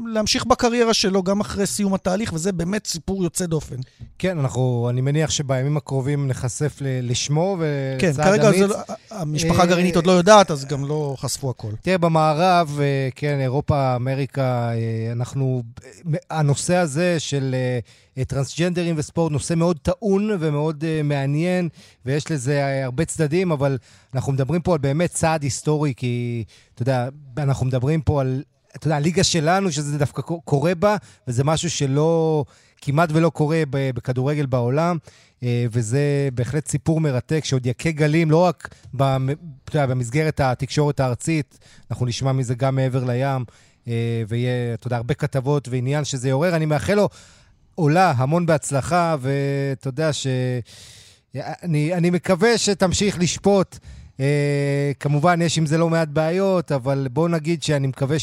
להמשיך 0.06 0.46
בקריירה 0.46 0.94
שלו 0.94 1.22
גם 1.22 1.40
אחרי 1.40 1.66
סיום 1.66 1.94
התהליך, 1.94 2.32
וזה 2.32 2.52
באמת 2.52 2.86
סיפור 2.86 3.24
יוצא 3.24 3.46
דופן. 3.46 3.76
כן, 4.18 4.38
אנחנו, 4.38 4.86
אני 4.90 5.00
מניח 5.00 5.30
שבימים 5.30 5.76
הקרובים 5.76 6.28
נחשף 6.28 6.76
לשמו 6.80 7.56
וצעד 7.58 8.16
כן, 8.16 8.22
כרגע 8.22 8.50
זה, 8.58 8.66
לא- 8.66 8.76
המשפחה 9.10 9.62
הגרעינית 9.62 9.96
עוד 9.96 10.06
לא 10.06 10.12
יודעת, 10.12 10.50
אז 10.50 10.64
גם 10.64 10.84
לא 10.84 11.14
חשפו 11.18 11.50
הכל. 11.50 11.70
תראה, 11.82 11.98
במערב... 11.98 12.37
במערב, 12.38 12.78
אה, 12.80 13.08
כן, 13.14 13.40
אירופה, 13.40 13.96
אמריקה, 13.96 14.70
אה, 14.72 15.12
אנחנו... 15.12 15.62
הנושא 16.30 16.76
הזה 16.76 17.20
של 17.20 17.54
אה, 18.18 18.24
טרנסג'נדרים 18.24 18.94
וספורט, 18.98 19.32
נושא 19.32 19.54
מאוד 19.54 19.78
טעון 19.82 20.30
ומאוד 20.40 20.84
מעניין, 21.04 21.68
ויש 22.06 22.30
לזה 22.30 22.84
הרבה 22.84 23.04
צדדים, 23.04 23.52
אבל 23.52 23.78
אנחנו 24.14 24.32
מדברים 24.32 24.60
פה 24.60 24.72
על 24.72 24.78
באמת 24.78 25.10
צעד 25.10 25.42
היסטורי, 25.42 25.94
כי, 25.96 26.44
אתה 26.74 26.82
יודע, 26.82 27.08
אנחנו 27.38 27.66
מדברים 27.66 28.00
פה 28.00 28.20
על, 28.20 28.42
אתה 28.76 28.86
יודע, 28.86 28.96
הליגה 28.96 29.24
שלנו, 29.24 29.72
שזה 29.72 29.98
דווקא 29.98 30.22
קורה 30.22 30.74
בה, 30.74 30.96
וזה 31.28 31.44
משהו 31.44 31.70
שלא... 31.70 32.44
כמעט 32.80 33.08
ולא 33.12 33.30
קורה 33.30 33.62
בכדורגל 33.70 34.46
בעולם, 34.46 34.96
אה, 35.42 35.66
וזה 35.70 36.28
בהחלט 36.34 36.68
סיפור 36.68 37.00
מרתק 37.00 37.44
שעוד 37.44 37.66
יכה 37.66 37.90
גלים, 37.90 38.30
לא 38.30 38.44
רק 38.44 38.74
במסגרת 39.74 40.40
התקשורת 40.40 41.00
הארצית, 41.00 41.58
אנחנו 41.90 42.06
נשמע 42.06 42.32
מזה 42.32 42.54
גם 42.54 42.74
מעבר 42.76 43.04
לים, 43.04 43.44
אה, 43.88 44.22
ויהיה, 44.28 44.74
אתה 44.74 44.86
יודע, 44.86 44.96
הרבה 44.96 45.14
כתבות 45.14 45.68
ועניין 45.68 46.04
שזה 46.04 46.28
יעורר. 46.28 46.56
אני 46.56 46.66
מאחל 46.66 46.94
לו 46.94 47.08
עולה 47.74 48.12
המון 48.16 48.46
בהצלחה, 48.46 49.16
ואתה 49.20 49.88
יודע 49.88 50.12
ש... 50.12 50.26
אני, 51.36 51.94
אני 51.94 52.10
מקווה 52.10 52.58
שתמשיך 52.58 53.18
לשפוט. 53.18 53.78
Uh, 54.18 54.20
כמובן, 55.00 55.42
יש 55.42 55.58
עם 55.58 55.66
זה 55.66 55.78
לא 55.78 55.90
מעט 55.90 56.08
בעיות, 56.08 56.72
אבל 56.72 57.08
בואו 57.12 57.28
נגיד 57.28 57.62
שאני 57.62 57.86
מקווה 57.86 58.16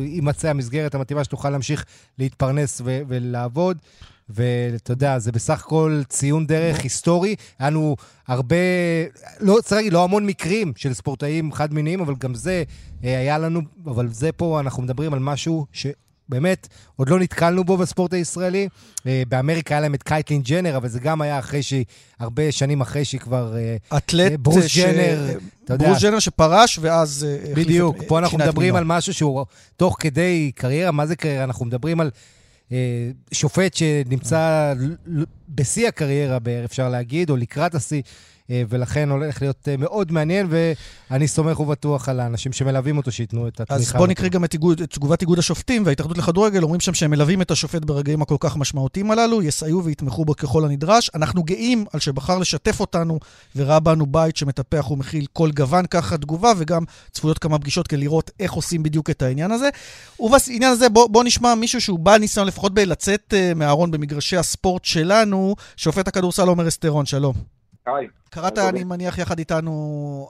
יימצא 0.00 0.48
המסגרת 0.48 0.94
המתאימה 0.94 1.24
שתוכל 1.24 1.50
להמשיך 1.50 1.84
להתפרנס 2.18 2.80
ו- 2.84 3.00
ולעבוד. 3.08 3.78
ואתה 4.30 4.92
יודע, 4.92 5.18
זה 5.18 5.32
בסך 5.32 5.60
הכל 5.60 6.02
ציון 6.08 6.46
דרך 6.46 6.80
היסטורי. 6.80 7.36
היה 7.58 7.70
לנו 7.70 7.96
הרבה, 8.28 8.56
לא 9.40 9.58
צריך 9.62 9.72
להגיד, 9.72 9.92
לא 9.92 10.04
המון 10.04 10.26
מקרים 10.26 10.72
של 10.76 10.94
ספורטאים 10.94 11.52
חד-מיניים, 11.52 12.00
אבל 12.00 12.14
גם 12.18 12.34
זה 12.34 12.62
אה, 13.04 13.18
היה 13.18 13.38
לנו, 13.38 13.60
אבל 13.86 14.08
זה 14.08 14.32
פה, 14.32 14.60
אנחנו 14.60 14.82
מדברים 14.82 15.12
על 15.12 15.18
משהו 15.18 15.66
ש... 15.72 15.86
באמת, 16.28 16.68
עוד 16.96 17.08
לא 17.08 17.18
נתקלנו 17.18 17.64
בו 17.64 17.76
בספורט 17.76 18.14
הישראלי. 18.14 18.68
אה, 19.06 19.22
באמריקה 19.28 19.74
היה 19.74 19.80
להם 19.80 19.94
את 19.94 20.02
קייטלין 20.02 20.42
ג'נר, 20.42 20.76
אבל 20.76 20.88
זה 20.88 21.00
גם 21.00 21.20
היה 21.20 21.38
אחרי 21.38 21.62
שהיא, 21.62 21.84
הרבה 22.18 22.52
שנים 22.52 22.80
אחרי 22.80 23.04
שהיא 23.04 23.20
כבר... 23.20 23.56
אה, 23.56 23.76
אתלט, 23.96 24.32
ברוס 24.40 24.64
ש... 24.64 24.78
ג'נר, 24.78 25.38
אתה 25.64 25.74
יודע. 25.74 25.86
ברוס 25.86 26.02
ג'נר 26.02 26.18
שפרש, 26.18 26.78
ואז... 26.82 27.26
בדיוק, 27.54 27.96
פה 28.06 28.18
אנחנו 28.18 28.38
מדברים 28.38 28.66
מינו. 28.66 28.78
על 28.78 28.84
משהו 28.84 29.14
שהוא 29.14 29.46
תוך 29.76 29.96
כדי 30.00 30.52
קריירה, 30.54 30.90
מה 30.90 31.06
זה 31.06 31.16
קריירה? 31.16 31.44
אנחנו 31.44 31.66
מדברים 31.66 32.00
על 32.00 32.10
אה, 32.72 33.10
שופט 33.32 33.74
שנמצא 33.74 34.74
בשיא 35.48 35.88
הקריירה, 35.88 36.38
אפשר 36.64 36.88
להגיד, 36.88 37.30
או 37.30 37.36
לקראת 37.36 37.74
השיא. 37.74 38.02
אה, 38.50 38.62
ולכן 38.68 39.10
הולך 39.10 39.42
להיות 39.42 39.68
אה, 39.68 39.76
מאוד 39.76 40.12
מעניין, 40.12 40.46
ואני 41.10 41.28
סומך 41.28 41.60
ובטוח 41.60 42.08
על 42.08 42.20
האנשים 42.20 42.52
שמלווים 42.52 42.96
אותו, 42.96 43.12
שייתנו 43.12 43.48
את 43.48 43.60
התמיכה. 43.60 43.82
אז 43.82 43.92
בואו 43.92 44.06
נקריא 44.06 44.30
גם 44.30 44.44
את, 44.44 44.52
איגוד, 44.52 44.80
את 44.80 44.90
תגובת 44.90 45.20
איגוד 45.20 45.38
השופטים 45.38 45.82
וההתאחדות 45.86 46.18
לכדורגל, 46.18 46.62
אומרים 46.62 46.80
שם 46.80 46.94
שהם 46.94 47.10
מלווים 47.10 47.42
את 47.42 47.50
השופט 47.50 47.84
ברגעים 47.84 48.22
הכל 48.22 48.36
כך 48.40 48.56
משמעותיים 48.56 49.10
הללו, 49.10 49.42
יסייעו 49.42 49.84
ויתמכו 49.84 50.24
בו 50.24 50.36
ככל 50.36 50.64
הנדרש. 50.64 51.10
אנחנו 51.14 51.42
גאים 51.42 51.84
על 51.92 52.00
שבחר 52.00 52.38
לשתף 52.38 52.80
אותנו 52.80 53.18
וראה 53.56 53.80
בנו 53.80 54.06
בית 54.06 54.36
שמטפח 54.36 54.90
ומכיל 54.90 55.26
כל 55.32 55.50
גוון, 55.50 55.86
ככה 55.86 56.18
תגובה, 56.18 56.52
וגם 56.58 56.84
צפויות 57.12 57.38
כמה 57.38 57.58
פגישות 57.58 57.86
כדי 57.86 58.00
לראות 58.00 58.30
איך 58.40 58.52
עושים 58.52 58.82
בדיוק 58.82 59.10
את 59.10 59.22
העניין 59.22 59.50
הזה. 59.50 59.68
ובעניין 60.20 60.72
הזה 60.72 60.88
בואו 60.88 61.08
בוא 61.08 61.24
נשמע 61.24 61.54
מישהו 61.54 61.80
שהוא 61.80 61.98
בעל 61.98 62.20
ניסיון 62.20 62.46
לפחות 62.46 62.74
בלצאת 62.74 63.34
uh, 63.34 63.54
מהארון 63.54 63.90
במגרשי 63.90 64.36
הספורט 64.36 64.84
שלנו, 64.84 65.54
שופט 65.76 66.08
הכדורסל 66.08 66.48
עומר 66.48 66.68
אסטרון, 66.68 67.06
שלום. 67.06 67.57
היי. 67.96 68.08
קראת, 68.30 68.58
אני 68.58 68.84
מניח, 68.84 69.18
יחד 69.18 69.38
איתנו 69.38 69.72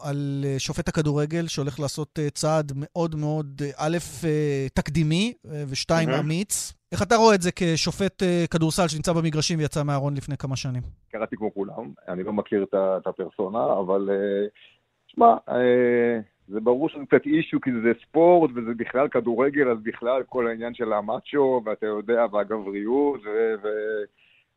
על 0.03 0.45
אה, 0.45 0.59
שופט 0.59 0.89
הכדורגל 0.89 1.47
שהולך 1.47 1.81
לעשות 1.81 2.19
אה, 2.19 2.31
צעד 2.31 2.73
מאוד 2.77 3.15
מאוד, 3.15 3.63
אה, 3.65 3.71
א', 3.77 3.99
תקדימי, 4.75 5.33
ושתיים, 5.71 6.09
אמיץ. 6.11 6.73
איך 6.93 7.03
אתה 7.03 7.17
רואה 7.17 7.35
את 7.35 7.43
זה 7.43 7.51
כשופט 7.57 8.23
כדורסל 8.51 8.89
שנמצא 8.89 9.13
במגרשים 9.13 9.59
ויצא 9.59 9.83
מהארון 9.83 10.17
לפני 10.17 10.37
כמה 10.37 10.57
שנים? 10.57 10.83
קראתי 11.11 11.37
כמו 11.37 11.55
כולם, 11.55 11.93
אני 12.09 12.23
לא 12.23 12.33
מכיר 12.33 12.67
את 12.73 13.07
הפרסונה, 13.07 13.65
אבל 13.81 14.11
שמע, 15.07 15.35
זה 16.49 16.61
ברור 16.61 16.89
שזה 16.89 17.03
קצת 17.09 17.27
אישו, 17.27 17.61
כי 17.61 17.71
זה 17.83 17.93
ספורט, 18.03 18.51
וזה 18.55 18.71
בכלל 18.77 19.09
כדורגל, 19.09 19.71
אז 19.71 19.79
בכלל 19.83 20.23
כל 20.23 20.47
העניין 20.47 20.75
של 20.75 20.93
המאצ'ו, 20.93 21.63
ואתה 21.65 21.87
יודע, 21.87 22.27
והגבריות, 22.33 23.21
ו... 23.25 23.29
ו... 23.63 23.69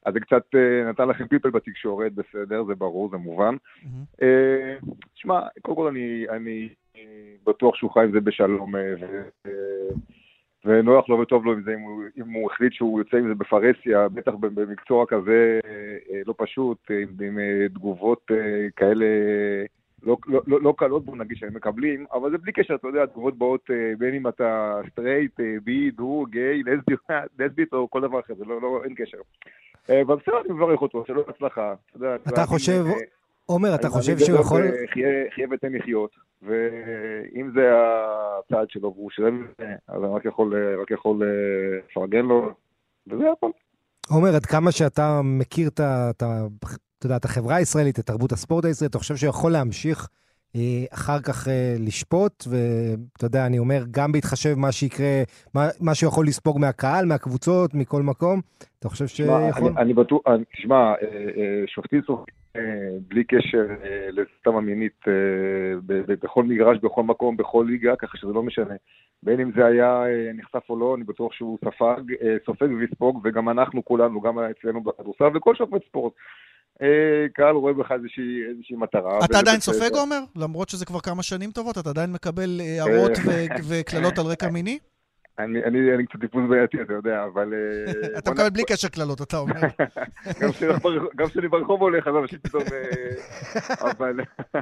אז 0.05 0.13
זה 0.13 0.19
קצת 0.19 0.43
uh, 0.55 0.89
נתן 0.89 1.07
לכם 1.07 1.27
פיפל 1.27 1.49
בתקשורת, 1.49 2.13
בסדר, 2.13 2.63
זה 2.63 2.75
ברור, 2.75 3.09
זה 3.09 3.17
מובן. 3.17 3.55
Mm-hmm. 3.55 4.25
שמע, 5.15 5.39
קודם 5.61 5.77
כל 5.77 5.87
אני, 5.87 6.25
אני 6.29 6.69
בטוח 7.47 7.75
שהוא 7.75 7.91
חי 7.91 7.99
עם 7.99 8.11
זה 8.11 8.21
בשלום, 8.21 8.75
ו, 9.45 9.47
ונוח 10.65 11.09
לו 11.09 11.19
וטוב 11.19 11.45
לו 11.45 11.53
עם 11.53 11.63
זה, 11.63 11.73
אם 11.73 11.79
הוא, 11.79 12.03
אם 12.17 12.29
הוא 12.29 12.51
החליט 12.51 12.73
שהוא 12.73 12.99
יוצא 12.99 13.17
עם 13.17 13.27
זה 13.27 13.35
בפרהסיה, 13.35 14.09
בטח 14.09 14.31
במקצוע 14.39 15.05
כזה 15.05 15.59
לא 16.25 16.33
פשוט, 16.37 16.91
עם, 16.91 17.27
עם 17.27 17.39
תגובות 17.67 18.31
כאלה... 18.75 19.05
לא, 20.03 20.17
לא, 20.27 20.41
לא, 20.47 20.61
לא 20.61 20.73
קלות, 20.77 21.05
בוא 21.05 21.17
נגיד, 21.17 21.37
שהם 21.37 21.55
מקבלים, 21.55 22.05
אבל 22.13 22.31
זה 22.31 22.37
בלי 22.37 22.51
קשר, 22.51 22.75
אתה 22.75 22.87
יודע, 22.87 23.03
התגובות 23.03 23.37
באות 23.37 23.69
בין 23.97 24.15
אם 24.15 24.27
אתה 24.27 24.81
סטרייט, 24.91 25.39
בי, 25.63 25.91
דו, 25.91 26.25
גיי, 26.29 26.61
לסבית 27.39 27.73
או 27.73 27.89
כל 27.89 28.01
דבר 28.01 28.19
אחר, 28.19 28.33
זה 28.35 28.45
לא, 28.45 28.61
לא, 28.61 28.81
אין 28.83 28.95
קשר. 28.95 29.17
אה, 29.89 30.01
אבל 30.01 30.15
בסדר, 30.15 30.41
אני 30.45 30.53
מברך 30.53 30.81
אותו, 30.81 31.03
שלא 31.07 31.23
הצלחה. 31.29 31.73
אתה 32.27 32.45
חושב, 32.45 32.83
עומר, 33.45 33.75
אתה 33.75 33.89
חושב 33.89 34.17
שהוא 34.17 34.39
יכול... 34.39 34.61
חיה 35.35 35.47
ותן 35.51 35.73
לחיות, 35.73 36.11
ואם 36.41 37.51
זה 37.53 37.71
הצעד 37.73 38.69
שלו 38.69 38.93
והוא 38.95 39.09
שלם 39.11 39.47
אז 39.87 40.03
אני 40.03 40.15
רק 40.77 40.91
יכול 40.91 41.23
לפרגן 41.23 42.25
לו, 42.25 42.51
וזה 43.07 43.31
הכל. 43.31 43.49
עומר, 44.09 44.35
עד 44.35 44.45
כמה 44.45 44.71
שאתה 44.71 45.21
מכיר 45.23 45.69
את 45.69 46.23
את 47.05 47.25
החברה 47.25 47.55
הישראלית, 47.55 47.99
את 47.99 48.05
תרבות 48.05 48.31
הספורט 48.31 48.65
הישראלית, 48.65 48.91
אתה 48.91 48.99
חושב 48.99 49.15
שהוא 49.15 49.29
יכול 49.29 49.51
להמשיך 49.51 50.07
אה, 50.55 50.85
אחר 50.93 51.19
כך 51.19 51.47
אה, 51.47 51.75
לשפוט, 51.79 52.43
ואתה 52.49 53.25
יודע, 53.25 53.45
אני 53.45 53.59
אומר, 53.59 53.83
גם 53.91 54.11
בהתחשב 54.11 54.55
מה 54.57 54.71
שיקרה, 54.71 55.23
מה, 55.55 55.67
מה 55.81 55.95
שהוא 55.95 56.07
יכול 56.07 56.27
לספוג 56.27 56.59
מהקהל, 56.59 57.05
מהקבוצות, 57.05 57.73
מכל 57.73 58.01
מקום, 58.01 58.41
אתה 58.79 58.89
חושב 58.89 59.07
שיכול? 59.07 59.69
אני, 59.69 59.77
אני 59.77 59.93
בטוח, 59.93 60.21
תשמע, 60.53 60.75
אה, 60.75 61.63
שופטים 61.67 62.01
סופרים 62.01 62.35
בלי 63.07 63.23
קשר 63.23 63.65
לסתם 64.11 64.55
המינית, 64.55 65.05
בכל 66.07 66.43
מגרש, 66.43 66.77
בכל 66.83 67.03
מקום, 67.03 67.37
בכל 67.37 67.65
ליגה, 67.69 67.95
ככה 67.95 68.17
שזה 68.17 68.33
לא 68.33 68.43
משנה. 68.43 68.73
בין 69.23 69.39
אם 69.39 69.51
זה 69.55 69.65
היה 69.65 70.03
נחשף 70.33 70.69
או 70.69 70.79
לא, 70.79 70.95
אני 70.95 71.03
בטוח 71.03 71.33
שהוא 71.33 71.57
ספג, 71.65 72.01
סופג 72.45 72.67
ויספוג, 72.79 73.21
וגם 73.23 73.49
אנחנו 73.49 73.85
כולנו, 73.85 74.21
גם 74.21 74.39
אצלנו 74.39 74.81
בכדורסל, 74.83 75.37
וכל 75.37 75.55
שופט 75.55 75.81
ספורט. 75.87 76.13
אה, 76.81 77.27
קהל 77.33 77.55
רואה 77.55 77.73
בך 77.73 77.91
איזושהי, 77.91 78.49
איזושהי 78.49 78.75
מטרה. 78.75 79.19
אתה 79.25 79.39
עדיין 79.39 79.59
סופג, 79.59 79.95
עומר? 79.95 80.19
למרות 80.35 80.69
שזה 80.69 80.85
כבר 80.85 80.99
כמה 80.99 81.23
שנים 81.23 81.51
טובות, 81.51 81.77
אתה 81.77 81.89
עדיין 81.89 82.11
מקבל 82.11 82.61
אה, 82.61 82.83
הערות 82.83 83.11
וקללות 83.69 84.17
על 84.17 84.25
רקע 84.25 84.49
מיני? 84.49 84.79
אני, 85.39 85.63
אני, 85.63 85.95
אני 85.95 86.05
קצת 86.05 86.19
טיפוס 86.19 86.41
בעייתי, 86.49 86.81
אתה 86.81 86.93
יודע, 86.93 87.23
אבל... 87.33 87.53
אה, 87.53 87.91
אתה 88.19 88.31
מקבל 88.31 88.49
בלי 88.49 88.63
קשר 88.63 88.87
קללות, 88.87 89.21
אתה 89.21 89.37
אומר. 89.37 89.53
גם 91.17 91.27
כשאני 91.27 91.47
ברחוב 91.47 91.81
הולך, 91.81 92.07
אז 92.07 92.13
אנשים 92.21 92.39
פתאום... 92.39 92.63
אבל... 93.81 94.19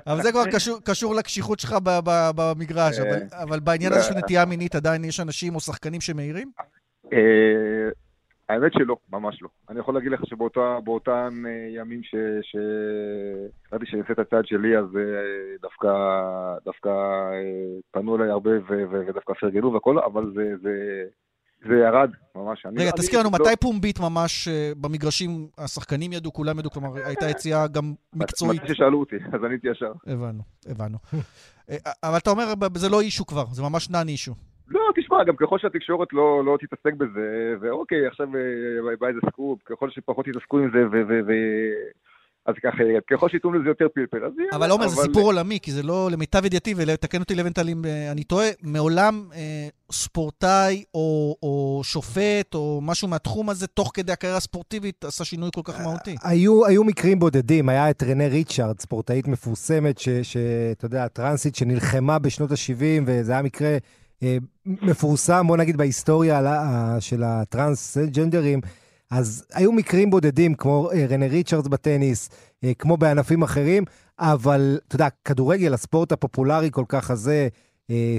אבל 0.07 0.21
זה 0.21 0.31
כבר 0.31 0.43
קשור 0.83 1.15
לקשיחות 1.15 1.59
שלך 1.59 1.75
במגרש, 2.35 2.99
אבל 3.31 3.59
בעניין 3.59 3.93
הזה 3.93 4.03
של 4.03 4.13
נטייה 4.13 4.45
מינית 4.45 4.75
עדיין 4.75 5.03
יש 5.03 5.19
אנשים 5.19 5.55
או 5.55 5.59
שחקנים 5.59 6.01
שמעירים? 6.01 6.51
האמת 8.49 8.73
שלא, 8.73 8.97
ממש 9.11 9.41
לא. 9.41 9.49
אני 9.69 9.79
יכול 9.79 9.93
להגיד 9.93 10.11
לך 10.11 10.21
שבאותם 10.25 11.43
אה, 11.47 11.81
ימים 11.81 12.01
שהחלטתי 12.41 13.85
שאני 13.85 14.01
אעשה 14.01 14.13
את 14.13 14.19
הצעד 14.19 14.45
שלי, 14.45 14.77
אז 14.77 14.85
אה, 14.97 15.01
דווקא, 15.61 15.89
דווקא 16.65 16.89
אה, 16.89 17.79
פנו 17.91 18.15
אליי 18.15 18.29
הרבה 18.29 18.51
ודווקא 18.91 19.33
פרגנו 19.33 19.73
והכל, 19.73 19.99
אבל 19.99 20.31
זה, 20.35 20.53
זה, 20.61 21.03
זה 21.67 21.75
ירד, 21.75 22.09
ממש. 22.35 22.65
רגע, 22.77 22.91
תזכיר 22.91 23.19
לנו, 23.19 23.29
לא- 23.39 23.45
מתי 23.45 23.55
פומבית 23.59 23.99
ממש 23.99 24.47
במגרשים, 24.77 25.47
השחקנים 25.57 26.13
ידעו, 26.13 26.33
כולם 26.33 26.59
ידעו, 26.59 26.71
כלומר, 26.71 26.89
הייתה 27.05 27.29
יציאה 27.29 27.67
גם 27.67 27.93
מקצועית? 28.13 28.63
מתי 28.63 28.73
ששאלו 28.73 28.99
אותי, 28.99 29.15
אז 29.33 29.43
עניתי 29.43 29.67
ישר. 29.67 29.91
הבנו, 30.07 30.43
הבנו. 30.69 30.97
אבל 32.03 32.17
אתה 32.17 32.29
אומר, 32.29 32.53
זה 32.75 32.89
לא 32.89 33.01
אישו 33.01 33.25
כבר, 33.25 33.45
זה 33.51 33.63
ממש 33.63 33.89
נאן 33.89 34.07
אישו. 34.07 34.35
לא, 34.69 34.81
תשמע, 34.95 35.23
גם 35.23 35.35
ככל 35.35 35.59
שהתקשורת 35.59 36.13
לא, 36.13 36.45
לא 36.45 36.57
תתעסק 36.61 36.93
בזה, 36.93 37.55
ואוקיי, 37.59 38.07
עכשיו 38.07 38.27
אה, 38.35 38.95
בא 38.99 39.07
איזה 39.07 39.19
סקופ, 39.29 39.59
ככל 39.65 39.89
שפחות 39.89 40.27
יתעסקו 40.27 40.59
עם 40.59 40.69
זה, 40.73 40.87
ו... 40.87 41.01
ו, 41.07 41.19
ו 41.27 41.33
אז 42.45 42.55
ככה, 42.63 42.83
ככל 43.11 43.29
שייתנו 43.29 43.53
לזה 43.53 43.69
יותר 43.69 43.87
פלפל, 43.93 44.25
אז 44.25 44.31
יאללה. 44.37 44.55
אבל 44.55 44.71
עומר, 44.71 44.85
אבל... 44.85 44.93
זה 44.93 45.01
סיפור 45.01 45.23
עולמי, 45.23 45.59
כי 45.61 45.71
זה 45.71 45.83
לא, 45.83 46.09
למיטב 46.11 46.45
ידיעתי, 46.45 46.73
ותקן 46.77 47.19
אותי 47.19 47.35
לבנטל 47.35 47.69
אם 47.69 47.85
אה, 47.85 48.11
אני 48.11 48.23
טועה, 48.23 48.47
מעולם 48.63 49.23
אה, 49.35 49.67
ספורטאי 49.91 50.83
או, 50.93 51.35
או 51.43 51.81
שופט 51.83 52.55
או 52.55 52.79
משהו 52.83 53.07
מהתחום 53.07 53.49
הזה, 53.49 53.67
תוך 53.67 53.91
כדי 53.93 54.11
הקריירה 54.11 54.37
הספורטיבית, 54.37 55.05
עשה 55.05 55.25
שינוי 55.25 55.49
כל 55.53 55.61
כך 55.63 55.81
מהותי. 55.81 56.15
היו, 56.23 56.65
היו 56.65 56.83
מקרים 56.83 57.19
בודדים, 57.19 57.69
היה 57.69 57.89
את 57.89 58.03
רנה 58.03 58.27
ריצ'ארד, 58.27 58.79
ספורטאית 58.79 59.27
מפורסמת, 59.27 59.99
שאתה 60.23 60.85
יודע, 60.85 61.07
טרנסית 61.07 61.55
שנלחמה 61.55 62.19
בשנות 62.19 62.51
ה-70, 62.51 63.03
וזה 63.05 63.31
היה 63.31 63.41
מקרה 63.41 63.77
אה, 64.23 64.37
מפורסם, 64.81 65.47
בוא 65.47 65.57
נגיד, 65.57 65.77
בהיסטוריה 65.77 66.41
של 66.99 67.23
הטרנסג'נדרים, 67.23 68.61
אז 69.11 69.45
היו 69.53 69.71
מקרים 69.71 70.09
בודדים, 70.09 70.53
כמו 70.55 70.89
אה, 70.91 71.05
רנה 71.09 71.27
ריצ'רדס 71.27 71.67
בטניס, 71.67 72.29
אה, 72.63 72.71
כמו 72.79 72.97
בענפים 72.97 73.43
אחרים, 73.43 73.83
אבל 74.19 74.79
אתה 74.87 74.95
יודע, 74.95 75.07
כדורגל, 75.25 75.73
הספורט 75.73 76.11
הפופולרי 76.11 76.69
כל 76.71 76.85
כך 76.87 77.11
הזה, 77.11 77.47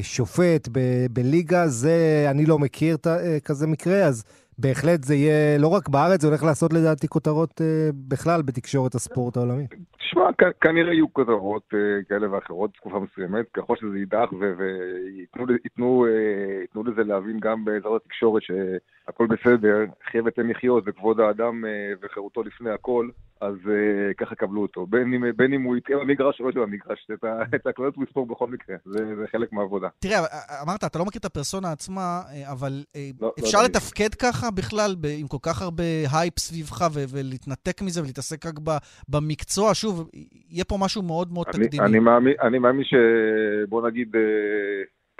שופט 0.02 0.68
בליגה, 1.10 1.68
זה, 1.68 2.26
אני 2.30 2.46
לא 2.46 2.58
מכיר 2.58 2.96
כזה 3.44 3.66
מקרה, 3.66 4.02
אז 4.04 4.22
בהחלט 4.60 5.04
זה 5.04 5.14
יהיה, 5.14 5.58
לא 5.58 5.68
רק 5.68 5.88
בארץ, 5.88 6.20
זה 6.20 6.28
הולך 6.28 6.42
לעשות 6.42 6.72
לדעתי 6.72 7.08
כותרות 7.08 7.60
אה, 7.60 7.90
בכלל 8.08 8.42
בתקשורת 8.42 8.94
הספורט 8.94 9.36
העולמי. 9.36 9.66
תשמע, 9.98 10.30
כנראה 10.60 10.92
יהיו 10.92 11.12
כותרות 11.12 11.62
אה, 11.74 11.78
כאלה 12.08 12.32
ואחרות 12.32 12.70
בתקופה 12.70 13.00
מסוימת, 13.00 13.46
ככל 13.52 13.76
שזה 13.76 13.98
יידח 13.98 14.32
וייתנו 14.32 16.06
אה, 16.06 16.90
לזה 16.90 17.04
להבין 17.04 17.40
גם 17.40 17.64
בעזרת 17.64 18.02
התקשורת 18.04 18.42
שהכל 18.42 19.26
בסדר, 19.26 19.84
חיה 20.10 20.22
ותן 20.24 20.46
לחיות 20.48 20.84
וכבוד 20.86 21.20
האדם 21.20 21.64
אה, 21.64 21.92
וחירותו 22.02 22.42
לפני 22.42 22.70
הכל. 22.70 23.08
אז 23.40 23.54
אה, 23.54 24.14
ככה 24.16 24.34
קבלו 24.34 24.62
אותו. 24.62 24.86
בין 24.86 25.14
אם, 25.14 25.36
בין 25.36 25.52
אם 25.52 25.62
הוא 25.62 25.76
יתקע 25.76 25.96
במגרש 25.96 26.40
או 26.40 26.44
לא 26.44 26.50
יתקע 26.50 26.60
במגרש, 26.60 27.06
את, 27.12 27.24
את 27.54 27.66
הקללות 27.66 27.96
הוא 27.96 28.04
יספור 28.04 28.26
בכל 28.26 28.46
מקרה, 28.46 28.76
זה, 28.84 29.16
זה 29.16 29.26
חלק 29.32 29.52
מהעבודה. 29.52 29.88
תראה, 29.98 30.18
אמרת, 30.62 30.84
אתה 30.84 30.98
לא 30.98 31.04
מכיר 31.04 31.18
את 31.18 31.24
הפרסונה 31.24 31.72
עצמה, 31.72 32.20
אה, 32.32 32.52
אבל 32.52 32.72
אה, 32.96 33.10
לא, 33.20 33.32
לא, 33.38 33.44
אפשר 33.44 33.58
לא 33.58 33.64
לתפקד 33.64 34.14
ככה 34.14 34.50
בכלל, 34.50 34.94
ב, 35.00 35.06
עם 35.18 35.28
כל 35.28 35.36
כך 35.42 35.62
הרבה 35.62 35.84
הייפ 36.12 36.38
סביבך, 36.38 36.80
ו- 36.92 37.04
ולהתנתק 37.08 37.82
מזה 37.82 38.02
ולהתעסק 38.02 38.46
רק 38.46 38.58
ב- 38.64 38.78
במקצוע? 39.08 39.74
שוב, 39.74 40.10
יהיה 40.50 40.64
פה 40.64 40.76
משהו 40.80 41.02
מאוד 41.02 41.32
מאוד 41.32 41.46
אני, 41.54 41.64
תקדימי. 41.64 41.86
אני 41.86 41.98
מאמין, 41.98 42.34
אני 42.42 42.58
מאמין 42.58 42.84
שבוא 42.84 43.88
נגיד... 43.88 44.16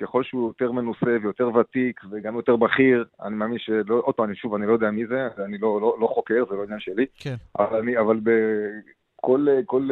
ככל 0.00 0.24
שהוא 0.24 0.48
יותר 0.48 0.72
מנוסה 0.72 1.16
ויותר 1.22 1.50
ותיק 1.56 2.00
וגם 2.10 2.36
יותר 2.36 2.56
בכיר, 2.56 3.04
אני 3.22 3.34
מאמין 3.34 3.58
שלא, 3.58 4.02
עוד 4.04 4.14
פעם, 4.14 4.34
שוב, 4.34 4.54
אני 4.54 4.66
לא 4.66 4.72
יודע 4.72 4.90
מי 4.90 5.06
זה, 5.06 5.28
אני 5.44 5.58
לא, 5.58 5.80
לא, 5.80 5.96
לא 6.00 6.06
חוקר, 6.06 6.44
זה 6.50 6.56
לא 6.56 6.62
עניין 6.62 6.80
שלי. 6.80 7.06
כן. 7.18 7.34
אבל, 7.58 7.76
אני, 7.78 7.98
אבל 7.98 8.20
בכל 8.22 9.46
כל 9.66 9.88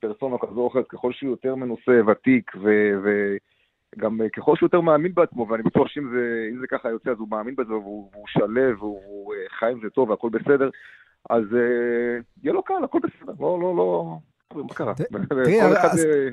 פרסונה 0.00 0.36
כזו 0.38 0.60
או 0.60 0.68
אחרת, 0.68 0.86
ככל 0.88 1.12
שהוא 1.12 1.30
יותר 1.30 1.54
מנוסה, 1.54 2.00
ותיק, 2.06 2.52
ו, 2.62 2.70
וגם 3.96 4.20
ככל 4.36 4.56
שהוא 4.56 4.66
יותר 4.66 4.80
מאמין 4.80 5.14
בעצמו, 5.14 5.48
ואני 5.48 5.62
בטוח 5.62 5.88
שאם 5.88 6.10
זה, 6.10 6.48
זה 6.60 6.66
ככה 6.66 6.90
יוצא, 6.90 7.10
אז 7.10 7.18
הוא 7.18 7.28
מאמין 7.28 7.56
בזה, 7.56 7.72
והוא, 7.72 8.10
והוא 8.12 8.26
שלב, 8.28 8.82
והוא, 8.82 9.00
והוא 9.04 9.34
חי 9.58 9.72
עם 9.72 9.80
זה 9.82 9.90
טוב, 9.90 10.10
והכל 10.10 10.28
בסדר, 10.28 10.70
אז 11.30 11.42
יהיה 12.42 12.52
לו 12.52 12.62
קל, 12.62 12.84
הכל 12.84 12.98
בסדר, 12.98 13.32
לא, 13.40 13.58
לא, 13.60 13.76
לא, 13.76 14.18
מה 14.54 14.74
קרה? 14.74 14.94
תראה, 15.28 16.30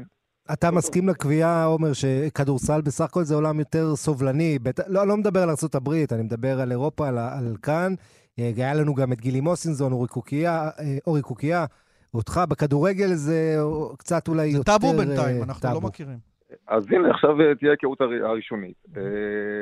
אתה 0.53 0.71
מסכים 0.71 1.09
לקביעה, 1.09 1.65
עומר, 1.65 1.93
שכדורסל 1.93 2.81
בסך 2.81 3.05
הכל 3.05 3.23
זה 3.23 3.35
עולם 3.35 3.59
יותר 3.59 3.95
סובלני. 3.95 4.59
בת... 4.59 4.79
לא, 4.87 5.07
לא 5.07 5.17
מדבר 5.17 5.39
על 5.39 5.49
ארה"ב, 5.49 5.93
אני 6.11 6.23
מדבר 6.23 6.59
על 6.61 6.71
אירופה, 6.71 7.07
על, 7.07 7.17
על 7.17 7.55
כאן. 7.61 7.93
אה, 8.39 8.51
היה 8.55 8.73
לנו 8.73 8.93
גם 8.93 9.11
את 9.13 9.21
גילי 9.21 9.41
מוסינזון, 9.41 9.91
אורי 9.91 10.07
קוקיה, 10.07 10.69
אה, 10.79 10.97
אורי 11.07 11.21
קוקיה. 11.21 11.65
אותך 12.13 12.41
בכדורגל 12.49 13.13
זה 13.13 13.57
קצת 13.97 14.27
אולי 14.27 14.51
זה 14.51 14.57
יותר... 14.57 14.71
זה 14.71 14.79
טאבו 14.79 14.93
בינתיים, 14.97 15.43
אנחנו 15.43 15.67
לא 15.67 15.73
טאבו. 15.73 15.81
לא 15.81 15.87
מכירים. 15.87 16.33
אז 16.67 16.83
הנה, 16.91 17.11
עכשיו 17.11 17.41
אה, 17.41 17.55
תהיה 17.55 17.71
ההיכרות 17.71 18.01
הראשונית. 18.01 18.75
אה, 18.97 19.01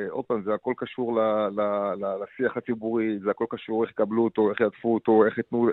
עוד 0.10 0.26
פעם, 0.26 0.41
זה 0.44 0.54
הכל 0.54 0.74
קשור 0.78 1.20
לשיח 2.22 2.58
הציבורי, 2.58 3.20
זה 3.24 3.32
הכל 3.32 3.46
קשור 3.50 3.84
איך 3.84 3.91
יקבלו 3.91 4.24
אותו, 4.24 4.50
איך 4.50 4.60
יעטפו 4.60 4.94
אותו, 4.94 5.26
איך 5.26 5.38
ייתנו, 5.38 5.70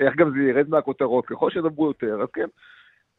איך 0.00 0.16
גם 0.16 0.30
זה 0.30 0.38
ירד 0.38 0.68
מהכותרות, 0.68 1.26
ככל 1.26 1.50
שידברו 1.50 1.86
יותר, 1.86 2.22
אז 2.22 2.28
כן. 2.32 2.48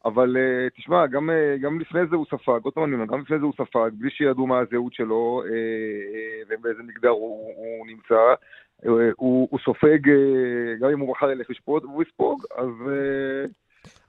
אבל 0.04 0.36
תשמע, 0.76 1.06
גם, 1.06 1.30
גם 1.62 1.80
לפני 1.80 2.00
זה 2.10 2.16
הוא 2.16 2.26
ספג, 2.26 2.58
עוד 2.62 2.74
פעם 2.74 2.84
אני 2.84 2.94
אומר, 2.94 3.06
גם 3.06 3.20
לפני 3.20 3.38
זה 3.38 3.44
הוא 3.44 3.52
ספג, 3.52 3.90
בלי 3.92 4.10
שידעו 4.10 4.46
מה 4.46 4.58
הזהות 4.58 4.94
שלו 4.94 5.42
ובאיזה 6.48 6.82
מגדר 6.82 7.08
הוא, 7.08 7.52
הוא 7.56 7.86
נמצא. 7.86 8.34
הוא, 9.16 9.48
הוא 9.50 9.58
סופג, 9.64 9.98
גם 10.80 10.90
אם 10.90 11.00
הוא 11.00 11.10
מחר 11.10 11.30
ילך 11.30 11.50
לשפוט, 11.50 11.82
הוא 11.82 12.02
יספוג, 12.02 12.44
אז 12.58 12.68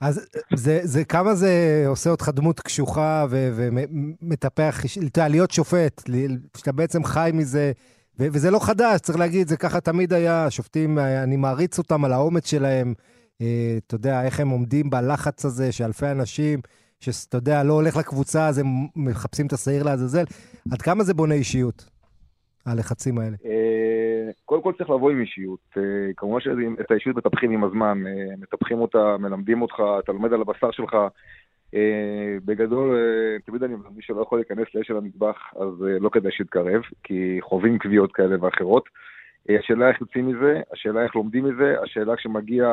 אז 0.01 0.27
זה, 0.55 0.79
זה 0.83 1.05
כמה 1.05 1.33
זה 1.33 1.83
עושה 1.87 2.09
אותך 2.09 2.29
דמות 2.29 2.59
קשוחה 2.59 3.25
ומטפח, 3.29 4.81
אתה 5.07 5.27
להיות 5.27 5.51
שופט, 5.51 6.01
שאתה 6.57 6.71
בעצם 6.71 7.03
חי 7.03 7.29
מזה, 7.33 7.71
וזה 8.19 8.51
לא 8.51 8.59
חדש, 8.59 8.99
צריך 8.99 9.19
להגיד, 9.19 9.47
זה 9.47 9.57
ככה 9.57 9.81
תמיד 9.81 10.13
היה, 10.13 10.45
השופטים, 10.45 10.99
אני 10.99 11.37
מעריץ 11.37 11.77
אותם 11.77 12.05
על 12.05 12.13
האומץ 12.13 12.49
שלהם, 12.49 12.93
אה, 12.97 13.20
אתה 13.87 13.95
יודע, 13.95 14.23
איך 14.25 14.39
הם 14.39 14.49
עומדים 14.49 14.89
בלחץ 14.89 15.45
הזה 15.45 15.71
שאלפי 15.71 16.05
אנשים, 16.05 16.59
שאתה 16.99 17.37
יודע, 17.37 17.63
לא 17.63 17.73
הולך 17.73 17.97
לקבוצה, 17.97 18.47
אז 18.47 18.57
הם 18.57 18.65
מחפשים 18.95 19.47
את 19.47 19.53
השעיר 19.53 19.83
לעזאזל. 19.83 20.23
עד 20.71 20.81
כמה 20.81 21.03
זה 21.03 21.13
בונה 21.13 21.35
אישיות, 21.35 21.89
הלחצים 22.65 23.17
האלה? 23.19 23.35
אה, 23.45 24.31
קודם 24.45 24.61
כל 24.61 24.73
צריך 24.77 24.89
לבוא 24.89 25.11
עם 25.11 25.21
אישיות. 25.21 25.59
אה, 25.77 25.83
כמובן 26.17 26.39
שאת 26.39 26.91
האישיות 26.91 27.15
מטפחים 27.15 27.51
עם 27.51 27.63
הזמן, 27.63 28.03
אה, 28.07 28.35
מטפחים 28.37 28.79
אותה, 28.79 29.17
מלמדים 29.19 29.61
אותך, 29.61 29.75
אתה 29.99 30.11
לומד 30.11 30.33
על 30.33 30.41
הבשר 30.41 30.71
שלך. 30.71 30.95
בגדול, 32.45 32.97
תמיד 33.45 33.63
אני 33.63 33.73
מי 33.75 34.01
שלא 34.01 34.21
יכול 34.21 34.39
להיכנס 34.39 34.67
לאש 34.75 34.87
של 34.87 34.97
המטבח, 34.97 35.37
אז 35.55 35.81
לא 35.99 36.09
כדאי 36.09 36.31
שיתקרב, 36.31 36.81
כי 37.03 37.37
חווים 37.41 37.77
קביעות 37.77 38.11
כאלה 38.11 38.43
ואחרות. 38.43 38.89
השאלה 39.49 39.89
איך 39.89 40.01
יוצאים 40.01 40.27
מזה, 40.27 40.61
השאלה 40.73 41.03
איך 41.03 41.15
לומדים 41.15 41.45
מזה, 41.45 41.75
השאלה 41.83 42.15
כשמגיע 42.15 42.67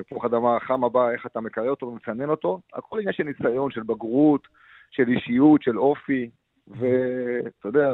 התפוח 0.00 0.24
אדמה 0.24 0.56
החם 0.56 0.84
הבא, 0.84 1.10
איך 1.10 1.26
אתה 1.26 1.40
מקרר 1.40 1.70
אותו 1.70 1.86
ומצנן 1.86 2.30
אותו. 2.30 2.60
הכל 2.74 2.98
עניין 2.98 3.12
של 3.12 3.22
ניסיון, 3.22 3.70
של 3.70 3.82
בגרות, 3.82 4.48
של 4.90 5.08
אישיות, 5.08 5.62
של 5.62 5.78
אופי, 5.78 6.30
ואתה 6.68 7.68
יודע, 7.68 7.88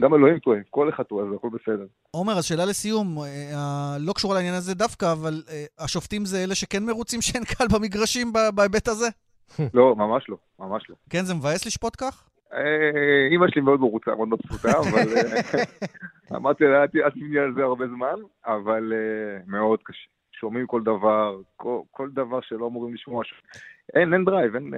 גם 0.00 0.14
אלוהים 0.14 0.38
טועה, 0.38 0.58
כל 0.70 0.88
אחד 0.88 1.02
טועה, 1.02 1.28
זה 1.30 1.34
הכל 1.36 1.48
בסדר. 1.48 1.86
עומר, 2.10 2.32
אז 2.32 2.44
שאלה 2.44 2.64
לסיום, 2.64 3.18
אה, 3.18 3.96
לא 4.00 4.12
קשורה 4.12 4.34
לעניין 4.34 4.54
הזה 4.54 4.74
דווקא, 4.74 5.12
אבל 5.12 5.42
אה, 5.48 5.64
השופטים 5.78 6.24
זה 6.24 6.44
אלה 6.44 6.54
שכן 6.54 6.84
מרוצים 6.84 7.22
שאין 7.22 7.44
קל 7.44 7.64
במגרשים 7.74 8.32
בהיבט 8.54 8.88
הזה? 8.88 9.08
לא, 9.74 9.96
ממש 9.96 10.24
לא, 10.28 10.36
ממש 10.58 10.82
לא. 10.88 10.94
כן, 11.10 11.24
זה 11.24 11.34
מבאס 11.34 11.66
לשפוט 11.66 11.96
כך? 11.98 12.28
אה, 12.54 13.26
אימא 13.30 13.46
שלי 13.48 13.62
מאוד 13.62 13.80
מרוצה, 13.80 14.14
מאוד 14.14 14.28
מבסוטה, 14.28 14.78
אבל 14.78 15.08
אמרתי 16.36 16.64
לה, 16.64 16.82
אל 16.82 17.10
תבני 17.10 17.38
על 17.38 17.54
זה 17.54 17.62
הרבה 17.62 17.86
זמן, 17.86 18.16
אבל 18.46 18.92
מאוד 19.46 19.80
קשה. 19.82 20.08
שומעים 20.40 20.66
כל 20.66 20.82
דבר, 20.82 21.40
כל 21.90 22.10
דבר 22.12 22.40
שלא 22.40 22.66
אמורים 22.66 22.94
לשמוע. 22.94 23.24
אין, 23.94 24.14
אין 24.14 24.24
drive, 24.24 24.54
אין... 24.54 24.70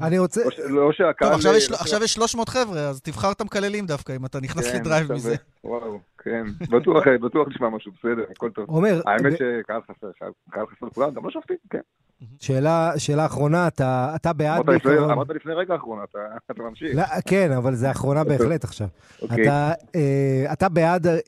אני 0.00 0.18
רוצה... 0.18 0.40
לא, 0.68 0.92
שהקהל... 0.92 1.28
טוב, 1.28 1.36
עכשיו 1.36 1.54
יש, 1.56 1.70
לא... 1.70 1.76
עכשיו 1.76 2.04
יש 2.04 2.14
300 2.14 2.48
חבר'ה, 2.48 2.80
אז 2.80 3.00
תבחר 3.00 3.32
את 3.32 3.40
המקללים 3.40 3.86
דווקא, 3.86 4.12
אם 4.16 4.26
אתה 4.26 4.40
נכנס 4.40 4.70
כן, 4.70 4.80
ל 4.80 4.85
drive 4.85 5.12
מזה. 5.12 5.34
וואו, 5.64 5.98
כן. 6.18 6.46
בטוח, 6.70 7.04
בטוח 7.22 7.48
נשמע 7.48 7.68
משהו, 7.68 7.92
בסדר, 7.98 8.24
הכל 8.30 8.50
טוב. 8.50 8.68
אומר... 8.68 9.00
האמת 9.06 9.32
שקהל 9.32 9.80
חסר, 9.82 10.10
קהל 10.50 10.66
חסר 10.66 10.86
לכולם, 10.86 11.14
גם 11.14 11.24
לא 11.24 11.30
שופטים, 11.30 11.56
כן. 11.70 11.80
שאלה, 12.40 12.92
שאלה 12.98 13.26
אחרונה, 13.26 13.66
אתה, 13.66 14.12
אתה 14.14 14.32
בעד 14.32 14.66
בעיקרון... 14.66 15.10
אמרת 15.10 15.28
לפני 15.30 15.54
רגע 15.54 15.74
אחרונה, 15.74 16.02
אתה, 16.10 16.18
אתה 16.50 16.62
ממשיך. 16.62 16.96
לא, 16.96 17.02
כן, 17.26 17.52
אבל 17.52 17.74
זה 17.74 17.90
אחרונה 17.90 18.24
בהחלט 18.28 18.64
עכשיו. 18.64 18.88
אוקיי. 19.22 19.42
אתה, 19.42 19.72
אה, 19.94 20.52
אתה 20.52 20.68
בעד 20.68 21.06
אה, 21.06 21.18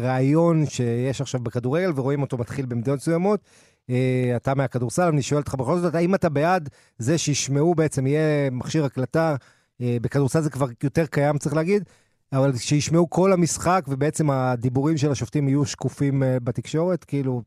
רעיון 0.00 0.66
שיש 0.66 1.20
עכשיו 1.20 1.40
בכדורגל 1.40 1.90
ורואים 1.96 2.22
אותו 2.22 2.38
מתחיל 2.38 2.66
במדינות 2.66 2.98
מסוימות, 2.98 3.40
אה, 3.40 3.71
אתה 4.36 4.54
מהכדורסל, 4.54 5.02
אני 5.02 5.22
שואל 5.22 5.40
אותך 5.40 5.54
בכל 5.54 5.76
זאת, 5.76 5.94
האם 5.94 6.14
אתה 6.14 6.28
בעד 6.28 6.68
זה 6.98 7.18
שישמעו 7.18 7.74
בעצם, 7.74 8.06
יהיה 8.06 8.50
מכשיר 8.50 8.84
הקלטה, 8.84 9.36
אה, 9.80 9.96
בכדורסל 10.02 10.40
זה 10.40 10.50
כבר 10.50 10.66
יותר 10.82 11.06
קיים, 11.06 11.38
צריך 11.38 11.54
להגיד, 11.56 11.82
אבל 12.32 12.52
שישמעו 12.52 13.10
כל 13.10 13.32
המשחק, 13.32 13.80
ובעצם 13.88 14.30
הדיבורים 14.30 14.96
של 14.96 15.10
השופטים 15.10 15.48
יהיו 15.48 15.64
שקופים 15.64 16.22
אה, 16.22 16.36
בתקשורת, 16.44 17.04
כאילו, 17.04 17.42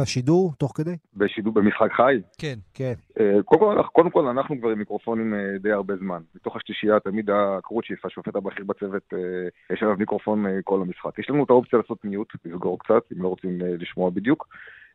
לשידור, 0.00 0.52
תוך 0.58 0.72
כדי? 0.74 0.96
בשידור, 1.14 1.54
במשחק 1.54 1.92
חי? 1.92 2.20
כן. 2.38 2.54
כן. 2.74 2.92
קודם 3.44 3.60
כל, 3.60 3.82
קודם 3.92 4.10
כל, 4.10 4.26
אנחנו 4.26 4.60
כבר 4.60 4.68
עם 4.68 4.78
מיקרופונים 4.78 5.34
די 5.60 5.72
הרבה 5.72 5.96
זמן. 5.96 6.20
מתוך 6.34 6.56
השלישייה, 6.56 7.00
תמיד 7.00 7.30
הקרוצ'יף, 7.30 8.06
השופט 8.06 8.36
הבכיר 8.36 8.64
בצוות, 8.64 9.12
יש 9.72 9.82
עליו 9.82 9.96
מיקרופון 9.98 10.44
כל 10.64 10.80
המשחק. 10.80 11.18
יש 11.18 11.30
לנו 11.30 11.44
את 11.44 11.50
האופציה 11.50 11.78
לעשות 11.78 12.04
מיוט, 12.04 12.32
לסגור 12.44 12.78
קצת, 12.78 13.02
אם 13.16 13.22
לא 13.22 13.28
רוצים 13.28 13.58
לשמוע 13.60 14.10
בדיוק. 14.10 14.46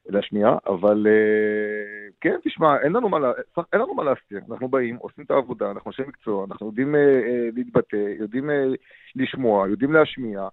להשמיע, 0.09 0.55
אבל 0.67 1.07
אה, 1.07 2.09
כן, 2.21 2.35
תשמע, 2.43 2.77
אין 2.77 2.91
לנו, 2.93 3.09
מה, 3.09 3.17
אין 3.73 3.81
לנו 3.81 3.93
מה 3.93 4.03
להסתיר. 4.03 4.39
אנחנו 4.51 4.67
באים, 4.67 4.95
עושים 4.95 5.23
את 5.23 5.31
העבודה, 5.31 5.71
אנחנו 5.71 5.91
אנשי 5.91 6.01
מקצוע, 6.07 6.45
אנחנו 6.51 6.67
יודעים 6.67 6.95
אה, 6.95 7.01
אה, 7.01 7.49
להתבטא, 7.53 7.95
יודעים 8.19 8.49
לשמוע, 9.15 9.69
יודעים 9.69 9.93
להשמיע. 9.93 10.47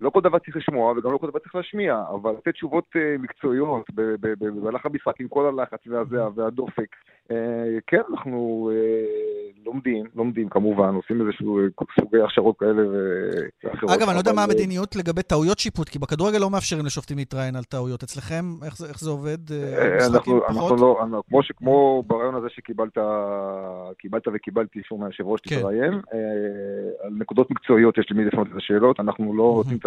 לא 0.00 0.10
כל 0.10 0.20
דבר 0.20 0.38
צריך 0.38 0.56
לשמוע 0.56 0.92
וגם 0.92 1.12
לא 1.12 1.18
כל 1.18 1.26
דבר 1.26 1.38
צריך 1.38 1.54
להשמיע, 1.54 2.02
אבל 2.14 2.32
לתת 2.32 2.48
תשובות 2.48 2.84
מקצועיות 3.18 3.86
במהלך 4.20 4.86
המשחק 4.86 5.20
עם 5.20 5.28
כל 5.28 5.46
הלחץ 5.46 5.86
והזיעה 5.86 6.28
והדופק. 6.34 6.96
כן, 7.86 8.00
אנחנו 8.10 8.70
לומדים, 9.66 10.04
לומדים 10.14 10.48
כמובן, 10.48 10.94
עושים 10.94 11.20
איזשהו 11.20 11.58
סוגי 12.00 12.22
הכשרות 12.24 12.58
כאלה 12.58 12.82
ואחרות. 13.64 13.90
אגב, 13.90 14.08
אני 14.08 14.14
לא 14.14 14.20
יודע 14.20 14.32
מה 14.32 14.42
המדיניות 14.42 14.96
לגבי 14.96 15.22
טעויות 15.22 15.58
שיפוט, 15.58 15.88
כי 15.88 15.98
בכדורגל 15.98 16.38
לא 16.38 16.50
מאפשרים 16.50 16.86
לשופטים 16.86 17.16
להתראיין 17.16 17.56
על 17.56 17.64
טעויות. 17.64 18.02
אצלכם, 18.02 18.44
איך 18.64 19.00
זה, 19.00 19.10
עובד? 19.10 19.38
אנחנו, 20.08 20.40
לא, 20.76 21.00
כמו, 21.56 22.02
ברעיון 22.06 22.34
הזה 22.34 22.46
שקיבלת 22.50 22.98
קיבלת 23.98 24.22
וקיבלתי 24.34 24.78
אישור 24.78 24.98
מהיושב 24.98 25.24
ראש 25.26 25.40
כן. 25.40 25.56
תתראיין, 25.56 25.92
על 27.02 27.12
נקודות 27.18 27.50
מקצועיות 27.50 27.98
יש 27.98 28.06
למי 28.10 28.24
לפנות 28.24 28.46
את 28.46 28.56
השאלות, 28.56 29.00
אנחנו 29.00 29.36
לא 29.36 29.54
נותנים 29.56 29.78
את 29.78 29.86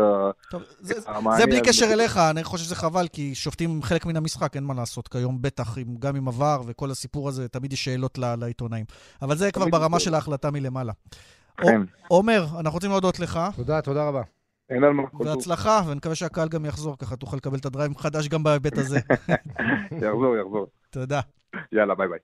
המענה. 1.07 1.37
זה 1.37 1.45
בלי 1.45 1.61
קשר 1.61 1.85
אליך, 1.93 2.17
אני 2.31 2.43
חושב 2.43 2.63
שזה 2.63 2.75
חבל, 2.75 3.07
כי 3.13 3.35
שופטים 3.35 3.81
חלק 3.81 4.05
מן 4.05 4.15
המשחק, 4.15 4.55
אין 4.55 4.63
מה 4.63 4.73
לעשות 4.73 5.07
כיום, 5.07 5.37
בטח, 5.41 5.77
גם 5.99 6.15
עם 6.15 6.27
עבר 6.27 6.61
וכל 6.67 6.91
הסיפור 6.91 7.28
הזה, 7.29 7.47
תמיד 7.47 7.73
יש 7.73 7.85
שאלות 7.85 8.17
לעיתונאים. 8.17 8.85
אבל 9.21 9.37
זה 9.37 9.51
כבר 9.51 9.65
ברמה 9.65 9.99
של 9.99 10.13
ההחלטה 10.13 10.51
מלמעלה. 10.51 10.93
כן. 11.57 11.81
עומר, 12.07 12.45
אנחנו 12.59 12.71
רוצים 12.71 12.89
להודות 12.89 13.19
לך. 13.19 13.39
תודה, 13.55 13.81
תודה 13.81 14.07
רבה. 14.07 14.21
אין 14.69 14.83
על 14.83 14.93
מה. 14.93 15.03
והצלחה, 15.19 15.81
ואני 15.85 15.95
מקווה 15.95 16.15
שהקהל 16.15 16.49
גם 16.49 16.65
יחזור, 16.65 16.97
ככה 16.97 17.15
תוכל 17.15 17.37
לקבל 17.37 17.57
את 17.57 17.65
ה 17.65 17.70
drive 17.70 17.97
חדש 17.97 18.27
גם 18.27 18.43
בהיבט 18.43 18.77
הזה. 18.77 18.99
יחזור, 20.05 20.35
יחזור. 20.37 20.67
תודה. 20.89 21.19
יאללה, 21.71 21.95
ביי 21.95 22.07
ביי. 22.07 22.19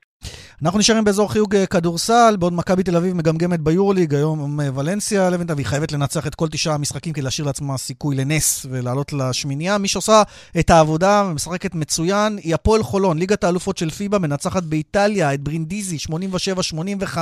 אנחנו 0.63 0.80
נשארים 0.80 1.04
באזור 1.04 1.32
חיוג 1.32 1.56
אה, 1.56 1.65
כדורסל, 1.65 2.36
בעוד 2.39 2.54
מכבי 2.54 2.84
תל 2.84 2.98
אביב 2.98 3.13
מגמגמת 3.13 3.60
ביורוליג, 3.60 4.13
היום 4.15 4.60
אה, 4.60 4.70
ולנסיה 4.76 5.30
לבנטה, 5.30 5.54
והיא 5.54 5.65
חייבת 5.65 5.91
לנצח 5.91 6.28
את 6.28 6.36
כל 6.36 6.48
תשעה 6.48 6.76
המשחקים 6.76 7.13
כדי 7.13 7.22
להשאיר 7.22 7.48
לעצמה 7.48 7.78
סיכוי 7.78 8.15
לנס 8.15 8.65
ולעלות 8.70 9.13
לשמינייה. 9.13 9.78
מי 9.78 9.88
שעושה 9.88 10.22
את 10.60 10.70
העבודה 10.70 11.24
ומשחקת 11.32 11.76
מצוין 11.76 12.38
היא 12.38 12.54
הפועל 12.54 12.84
חולון, 12.84 13.18
ליגת 13.18 13.44
האלופות 13.44 13.78
של 13.78 13.89
פיבה, 13.89 14.20
מנצחת 14.20 14.63
באיטליה 14.63 15.34
את 15.34 15.41
ברינדיזי 15.41 15.98
87-85, 16.10 17.18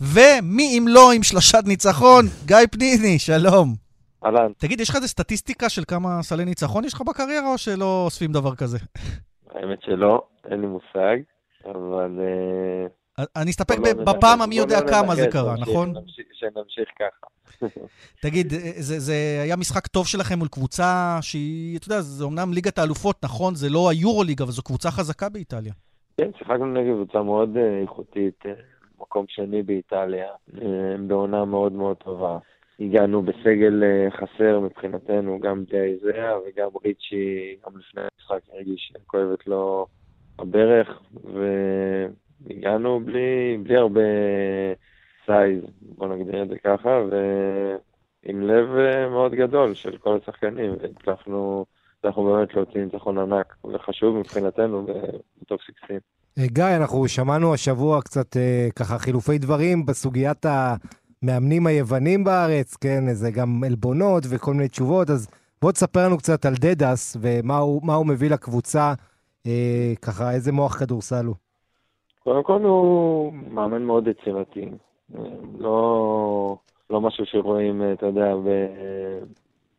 ומי 0.00 0.78
אם 0.78 0.84
לא 0.88 1.12
עם 1.12 1.22
שלושת 1.22 1.62
ניצחון, 1.66 2.24
גיא 2.46 2.56
פניני, 2.70 3.18
שלום. 3.18 3.74
אהלן. 4.24 4.52
תגיד, 4.58 4.80
יש 4.80 4.90
לך 4.90 4.96
איזה 4.96 5.08
סטטיסטיקה 5.08 5.68
של 5.68 5.82
כמה 5.88 6.22
סלי 6.22 6.44
ניצחון 6.44 6.84
יש 6.84 6.94
לך 6.94 7.02
בקריירה, 7.02 7.52
או 7.52 7.58
שלא 7.58 8.02
אוספים 8.04 8.32
דבר 8.32 8.54
כזה? 8.54 8.78
האמת 9.54 9.78
שלא, 9.82 10.22
אין 10.50 10.60
לי 10.60 10.66
מושג. 10.66 11.37
אבל... 11.74 12.20
אה, 12.20 12.86
אני 13.36 13.50
אסתפק 13.50 13.78
בפעם 14.06 14.42
המי 14.42 14.54
יודע 14.54 14.80
כמה 14.90 15.14
זה 15.14 15.26
קרה, 15.32 15.54
נכון? 15.60 15.94
שנמשיך 16.32 16.88
ככה. 16.98 17.26
תגיד, 18.22 18.52
אה, 18.52 18.72
זה 18.76 19.40
היה 19.42 19.56
משחק 19.56 19.86
טוב 19.86 20.06
שלכם 20.06 20.38
מול 20.38 20.48
קבוצה 20.48 21.18
שהיא, 21.20 21.78
אתה 21.78 21.86
יודע, 21.88 22.00
זה 22.00 22.24
אמנם 22.24 22.52
ליגת 22.52 22.78
האלופות, 22.78 23.24
נכון? 23.24 23.54
זה 23.54 23.68
לא 23.70 23.90
היורוליג, 23.90 24.42
אבל 24.42 24.50
זו 24.50 24.62
קבוצה 24.62 24.90
חזקה 24.90 25.28
באיטליה. 25.28 25.72
כן, 26.16 26.30
שיחקנו 26.38 26.66
נגד 26.66 26.92
קבוצה 26.94 27.22
מאוד 27.22 27.56
אה, 27.56 27.80
איכותית, 27.82 28.44
מקום 29.00 29.24
שני 29.28 29.62
באיטליה, 29.62 30.28
בעונה 31.06 31.44
מאוד 31.44 31.72
מאוד 31.72 31.96
טובה. 31.96 32.38
הגענו 32.80 33.22
בסגל 33.22 33.82
חסר 34.10 34.60
מבחינתנו, 34.60 35.38
גם 35.40 35.64
דייזיה 35.64 36.36
וגם 36.38 36.68
ריצ'י, 36.84 37.56
גם 37.66 37.78
לפני 37.78 38.02
המשחק 38.02 38.40
הרגיש 38.52 38.92
שכואבת 38.92 39.46
לו 39.46 39.86
הברך, 40.38 41.00
והגענו 41.24 43.00
בלי, 43.04 43.58
בלי 43.62 43.76
הרבה 43.76 44.00
size, 45.26 45.62
בוא 45.80 46.08
נגדיר 46.08 46.42
את 46.42 46.48
זה 46.48 46.54
ככה, 46.64 47.02
ועם 47.10 48.42
לב 48.42 48.68
אה, 48.76 49.08
מאוד 49.08 49.34
גדול 49.34 49.74
של 49.74 49.96
כל 49.96 50.18
השחקנים, 50.22 50.74
והצלחנו, 50.82 51.64
הצלחנו 51.98 52.24
באמת 52.24 52.54
להוציא 52.54 52.80
ניצחון 52.80 53.18
ענק 53.18 53.56
וחשוב 53.74 54.16
מבחינתנו 54.16 54.86
בטופ 55.42 55.60
16. 55.62 55.96
גיא, 56.38 56.76
אנחנו 56.76 57.08
שמענו 57.08 57.54
השבוע 57.54 58.02
קצת 58.02 58.36
ככה 58.76 58.98
חילופי 58.98 59.38
דברים 59.38 59.86
בסוגיית 59.86 60.46
המאמנים 61.22 61.66
היוונים 61.66 62.24
בארץ, 62.24 62.76
כן, 62.76 63.14
זה 63.14 63.30
גם 63.30 63.64
עלבונות 63.64 64.24
וכל 64.28 64.54
מיני 64.54 64.68
תשובות, 64.68 65.10
אז 65.10 65.28
בוא 65.62 65.72
תספר 65.72 66.06
לנו 66.06 66.18
קצת 66.18 66.46
על 66.46 66.54
דדס 66.54 67.16
ומה 67.20 67.58
הוא, 67.58 67.92
הוא 67.92 68.06
מביא 68.06 68.30
לקבוצה, 68.30 68.94
אה, 69.48 69.92
ככה, 70.02 70.32
איזה 70.32 70.52
מוח 70.52 70.78
כדורסל 70.78 71.24
הוא. 71.26 71.34
קודם 72.24 72.42
כל 72.42 72.62
הוא 72.62 73.32
מאמן 73.32 73.82
מאוד 73.82 74.08
יצירתי. 74.08 74.68
לא, 75.58 76.56
לא 76.90 77.00
משהו 77.00 77.26
שרואים, 77.26 77.82
אתה 77.92 78.06
יודע, 78.06 78.34
ב, 78.36 78.48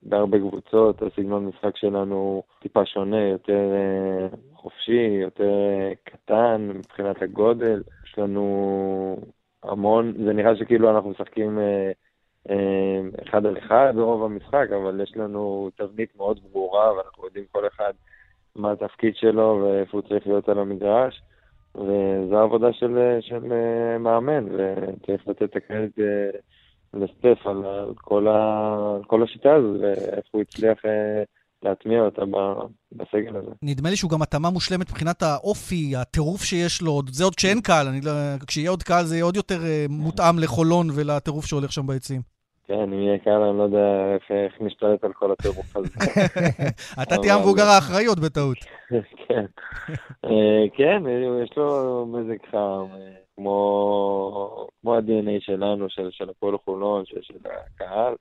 בהרבה 0.03 0.37
קבוצות, 0.39 1.01
הסגנון 1.01 1.45
משחק 1.45 1.77
שלנו 1.77 2.43
טיפה 2.61 2.85
שונה, 2.85 3.21
יותר 3.21 3.71
אה, 3.73 4.27
חופשי, 4.53 5.19
יותר 5.21 5.43
אה, 5.43 5.91
קטן 6.03 6.71
מבחינת 6.75 7.21
הגודל. 7.21 7.83
יש 8.05 8.19
לנו 8.19 9.17
המון, 9.63 10.13
זה 10.25 10.33
נראה 10.33 10.55
שכאילו 10.55 10.89
אנחנו 10.89 11.09
משחקים 11.09 11.59
אה, 11.59 11.91
אה, 12.49 13.01
אחד 13.27 13.45
על 13.45 13.57
אחד 13.57 13.93
ברוב 13.95 14.23
המשחק, 14.23 14.67
אבל 14.71 15.01
יש 15.03 15.17
לנו 15.17 15.69
תבנית 15.75 16.15
מאוד 16.17 16.39
ברורה, 16.51 16.93
ואנחנו 16.93 17.25
יודעים 17.25 17.45
כל 17.51 17.67
אחד 17.67 17.93
מה 18.59 18.71
התפקיד 18.71 19.15
שלו 19.15 19.61
ואיפה 19.63 19.97
הוא 19.97 20.07
צריך 20.09 20.27
להיות 20.27 20.49
על 20.49 20.59
המגרש. 20.59 21.21
וזו 21.75 22.37
העבודה 22.39 22.67
של, 22.73 23.17
של 23.21 23.51
אה, 23.51 23.97
מאמן, 23.97 24.45
וצריך 24.45 25.27
לתת 25.27 25.43
את 25.43 25.55
הקרדיט 25.55 25.99
אה, 25.99 26.29
לסטף 26.93 27.47
על 27.47 27.63
כל, 27.95 28.27
ה, 28.27 28.97
כל 29.07 29.23
השיטה 29.23 29.55
הזו, 29.55 29.81
ואיך 29.81 30.25
הוא 30.31 30.41
הצליח 30.41 30.77
להטמיע 31.63 32.01
אותה 32.01 32.21
בסגל 32.91 33.35
הזה. 33.35 33.51
נדמה 33.61 33.89
לי 33.89 33.95
שהוא 33.95 34.11
גם 34.11 34.21
התאמה 34.21 34.49
מושלמת 34.49 34.89
מבחינת 34.89 35.23
האופי, 35.23 35.95
הטירוף 35.95 36.43
שיש 36.43 36.81
לו, 36.81 37.01
זה 37.11 37.23
עוד 37.23 37.35
כשאין 37.35 37.61
קהל, 37.61 37.87
אני, 37.87 38.01
לא, 38.01 38.11
כשיהיה 38.47 38.69
עוד 38.69 38.83
קהל 38.83 39.05
זה 39.05 39.15
יהיה 39.15 39.25
עוד 39.25 39.35
יותר 39.35 39.59
מותאם 39.89 40.39
לחולון 40.39 40.87
ולטירוף 40.95 41.45
שהולך 41.45 41.71
שם 41.71 41.87
ביציעים. 41.87 42.38
כן, 42.69 42.93
אם 42.93 42.93
יהיה 42.93 43.17
קהל, 43.17 43.41
אני 43.41 43.57
לא 43.57 43.63
יודע 43.63 44.15
איך 44.29 44.53
נשתלט 44.61 45.03
על 45.03 45.13
כל 45.13 45.31
הטירוף 45.31 45.75
הזה. 45.75 45.89
אתה 47.03 47.17
תהיה 47.17 47.35
המבוגר 47.35 47.63
האחראי 47.63 48.05
עוד 48.05 48.19
בטעות. 48.19 48.57
כן. 49.27 49.45
אה, 50.25 50.65
כן, 50.77 51.03
יש 51.43 51.57
לו 51.57 52.05
מזג 52.05 52.37
חם, 52.51 52.85
אה, 52.93 53.11
כמו 53.35 54.67
ה-DNA 54.85 55.39
שלנו, 55.39 55.85
של 55.89 56.29
הפועל 56.29 56.55
חולון, 56.65 57.03
של 57.05 57.33
הקהל, 57.75 58.13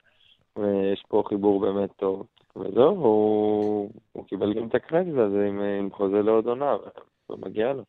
ויש 0.57 1.03
פה 1.07 1.23
חיבור 1.29 1.59
באמת 1.59 1.89
טוב. 1.95 2.23
וזהו, 2.55 2.95
הוא 4.11 4.25
קיבל 4.27 4.53
גם 4.53 4.67
את 4.67 4.75
הקרדיט 4.75 5.17
הזה 5.17 5.49
עם 5.79 5.89
חוזה 5.91 6.21
לעוד 6.21 6.45
עונה, 6.45 6.75
ומגיע 7.29 7.73
לו. 7.73 7.83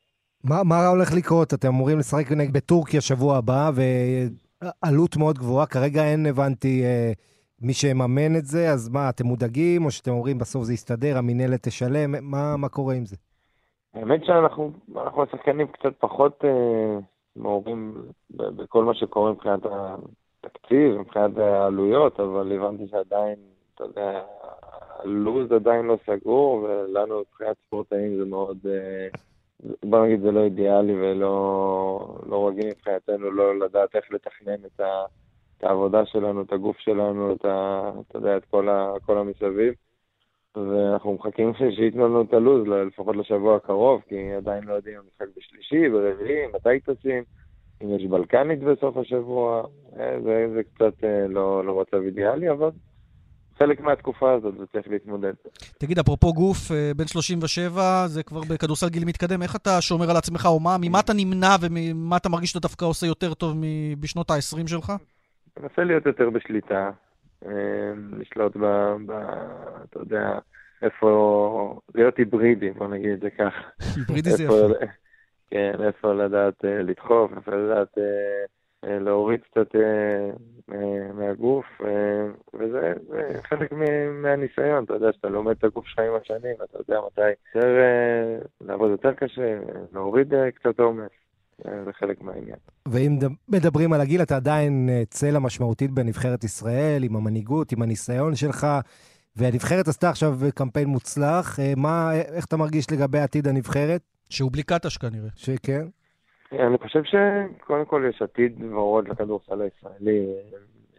מה 0.45 0.87
הולך 0.87 1.09
לקרות? 1.17 1.55
אתם 1.55 1.69
אמורים 1.69 1.99
לשחק 1.99 2.27
בטורקיה 2.53 3.01
שבוע 3.01 3.37
הבא, 3.37 3.71
עלות 4.83 5.17
מאוד 5.17 5.39
גבוהה, 5.39 5.67
כרגע 5.67 6.05
אין, 6.05 6.27
הבנתי, 6.27 6.85
אה, 6.85 7.13
מי 7.63 7.73
שיממן 7.73 8.37
את 8.37 8.45
זה, 8.45 8.71
אז 8.73 8.89
מה, 8.89 9.09
אתם 9.09 9.27
מודאגים, 9.27 9.85
או 9.85 9.91
שאתם 9.91 10.11
אומרים 10.11 10.39
בסוף 10.39 10.65
זה 10.65 10.73
יסתדר, 10.73 11.19
המינהלת 11.19 11.63
תשלם, 11.63 12.11
מה, 12.31 12.57
מה 12.57 12.69
קורה 12.69 12.95
עם 12.95 13.05
זה? 13.05 13.17
האמת 13.95 14.25
שאנחנו 14.25 14.71
אנחנו 14.97 15.23
השחקנים 15.23 15.67
קצת 15.67 15.93
פחות 15.99 16.45
אה, 16.45 16.99
מעורים 17.37 17.95
בכל 18.31 18.85
מה 18.85 18.95
שקורה 18.95 19.33
מבחינת 19.33 19.61
התקציב, 20.45 20.99
מבחינת 20.99 21.39
העלויות, 21.39 22.21
אבל 22.21 22.53
הבנתי 22.53 22.89
שעדיין, 22.91 23.39
אתה 23.75 23.85
יודע, 23.85 24.21
הלו"ז 24.99 25.53
עדיין 25.53 25.85
לא 25.85 25.97
סגור, 26.07 26.55
ולנו 26.63 27.21
מבחינת 27.21 27.57
ספורטאים 27.67 28.17
זה 28.19 28.25
מאוד... 28.25 28.59
אה, 28.67 29.09
בוא 29.85 30.07
נגיד, 30.07 30.21
זה 30.21 30.31
לא 30.31 30.45
אידיאלי 30.45 30.95
ולא 30.95 32.19
לא 32.27 32.49
רגיל 32.49 32.67
מבחינתנו 32.67 33.31
לא 33.31 33.59
לדעת 33.59 33.97
איך 33.97 34.05
לתכנן 34.13 34.65
את, 34.67 34.81
ה, 34.81 35.05
את 35.59 35.65
העבודה 35.65 36.07
שלנו, 36.07 36.43
את 36.43 36.53
הגוף 36.53 36.79
שלנו, 36.79 37.33
את, 37.33 37.45
ה, 37.45 37.91
אתה 38.09 38.19
יודע, 38.19 38.37
את 38.37 38.45
כל, 38.45 38.69
ה, 38.69 38.93
כל 39.07 39.19
המסביב. 39.19 39.75
ואנחנו 40.57 41.15
מחכים 41.15 41.53
שייתנו 41.77 42.09
לנו 42.09 42.23
את 42.23 42.35
הלו"ז, 42.35 42.69
לפחות 42.69 43.17
לשבוע 43.17 43.57
הקרוב, 43.57 44.03
כי 44.09 44.33
עדיין 44.33 44.65
לא 44.65 44.75
יודעים 44.75 44.97
אם 44.97 45.03
המשחק 45.05 45.37
בשלישי, 45.37 45.89
ברביעי, 45.89 46.47
מתי 46.47 46.81
טסים, 46.81 47.25
אם 47.83 47.95
יש 47.95 48.07
בלקנית 48.07 48.61
בסוף 48.61 48.97
השבוע, 48.97 49.63
אה, 49.99 50.21
זה, 50.21 50.47
זה 50.55 50.63
קצת 50.63 51.05
אה, 51.05 51.27
לא, 51.29 51.65
לא 51.65 51.81
מצב 51.81 52.03
אידיאלי, 52.03 52.51
אבל 52.51 52.71
חלק 53.63 53.81
מהתקופה 53.81 54.33
הזאת 54.33 54.55
וצריך 54.61 54.89
להתמודד. 54.89 55.33
תגיד, 55.79 55.99
אפרופו 55.99 56.33
גוף, 56.33 56.73
אה, 56.73 56.93
בן 56.97 57.07
37, 57.07 58.07
זה 58.07 58.23
כבר 58.23 58.41
בכדורסל 58.51 58.89
גיל 58.89 59.05
מתקדם, 59.05 59.43
איך 59.43 59.57
אתה 59.57 59.81
שומר 59.81 60.11
על 60.11 60.17
עצמך, 60.17 60.47
או 60.47 60.61
מה, 60.61 60.77
ממה 60.81 61.01
אתה 61.01 61.13
נמנע 61.17 61.57
וממה 61.61 62.17
אתה 62.17 62.29
מרגיש 62.29 62.51
שאתה 62.51 62.61
דווקא 62.61 62.85
עושה 62.85 63.07
יותר 63.07 63.35
טוב 63.35 63.57
בשנות 64.01 64.31
ה-20 64.31 64.67
שלך? 64.69 64.93
מנסה 65.61 65.85
להיות 65.85 66.07
יותר 66.07 66.31
בשליטה, 66.31 66.91
אה, 67.47 67.53
לשלוט 68.19 68.57
ב... 68.57 68.65
ב 69.07 69.13
אתה 69.85 69.99
יודע, 69.99 70.39
איפה... 70.83 71.81
להיות 71.95 72.17
היברידי, 72.19 72.71
בוא 72.71 72.89
נגיד 72.89 73.11
את 73.11 73.21
זה 73.21 73.31
ככה. 73.31 73.61
היברידי 73.97 74.31
זה 74.31 74.45
יפה. 74.45 74.55
כן, 75.51 75.73
איפה 75.87 76.13
לדעת 76.13 76.65
אה, 76.65 76.83
לדחוף, 76.83 77.33
איפה 77.37 77.51
לדעת... 77.55 77.99
אה, 78.85 78.99
להוריד 78.99 79.41
קצת 79.51 79.77
אה, 79.77 81.13
מהגוף, 81.15 81.67
אה, 81.85 82.27
וזה 82.55 82.93
חלק 83.49 83.73
מהניסיון, 84.23 84.85
אתה 84.85 84.95
יודע, 84.95 85.13
שאתה 85.13 85.29
לומד 85.29 85.55
את 85.59 85.65
הגוף 85.65 85.87
שלך 85.87 85.99
עם 85.99 86.15
השנים, 86.23 86.57
אתה 86.65 86.79
יודע 86.79 87.01
מתי 87.07 87.21
יותר, 87.57 87.79
לעבוד 88.61 88.91
יותר 88.91 89.13
קשה, 89.13 89.59
להוריד 89.93 90.35
קצת 90.55 90.81
עומס. 90.81 91.11
זה 91.65 91.93
חלק 91.93 92.23
מהעניין. 92.23 92.57
ואם 92.89 93.19
מדברים 93.49 93.93
על 93.93 94.01
הגיל, 94.01 94.23
אתה 94.23 94.37
עדיין 94.37 94.89
צלע 95.09 95.39
משמעותית 95.39 95.91
בנבחרת 95.91 96.45
ישראל, 96.45 97.03
עם 97.03 97.17
המנהיגות, 97.17 97.73
עם 97.73 97.83
הניסיון 97.83 98.35
שלך, 98.35 98.67
והנבחרת 99.37 99.89
עשתה 99.89 100.09
עכשיו 100.11 100.39
קמפיין 100.55 100.89
מוצלח. 100.89 101.59
מה, 101.77 102.15
איך 102.15 102.45
אתה 102.45 102.57
מרגיש 102.57 102.93
לגבי 102.93 103.19
עתיד 103.19 103.49
הנבחרת? 103.49 104.01
שהוא 104.31 104.53
בלי 104.53 104.63
קטש 104.63 104.97
כנראה. 104.97 105.29
שכן. 105.37 105.87
אני 106.53 106.79
חושב 106.79 107.03
שקודם 107.05 107.85
כל 107.85 108.05
יש 108.09 108.23
עתיד 108.23 108.63
ורוד 108.73 109.09
לכדורסל 109.09 109.63
הישראלי. 109.63 110.35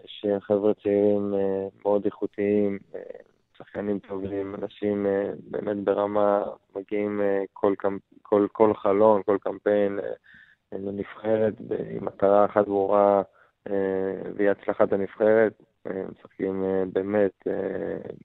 יש 0.03 0.25
חבר'ה 0.41 0.73
צעירים 0.73 1.33
אה, 1.33 1.67
מאוד 1.85 2.05
איכותיים, 2.05 2.79
אה, 2.95 3.01
שחקנים 3.57 3.99
טובים, 3.99 4.55
אנשים 4.55 5.05
אה, 5.05 5.31
באמת 5.49 5.77
ברמה, 5.77 6.43
מגיעים 6.75 7.21
כל, 7.53 7.73
כל, 8.21 8.47
כל 8.51 8.73
חלון, 8.73 9.21
כל 9.25 9.37
קמפיין 9.41 9.99
לנבחרת 10.71 11.53
עם 11.89 12.05
מטרה 12.05 12.45
אחת 12.45 12.67
ברורה 12.67 13.21
והיא 14.35 14.49
הצלחת 14.49 14.93
הנבחרת. 14.93 15.53
משחקים 15.85 16.63
באמת 16.93 17.47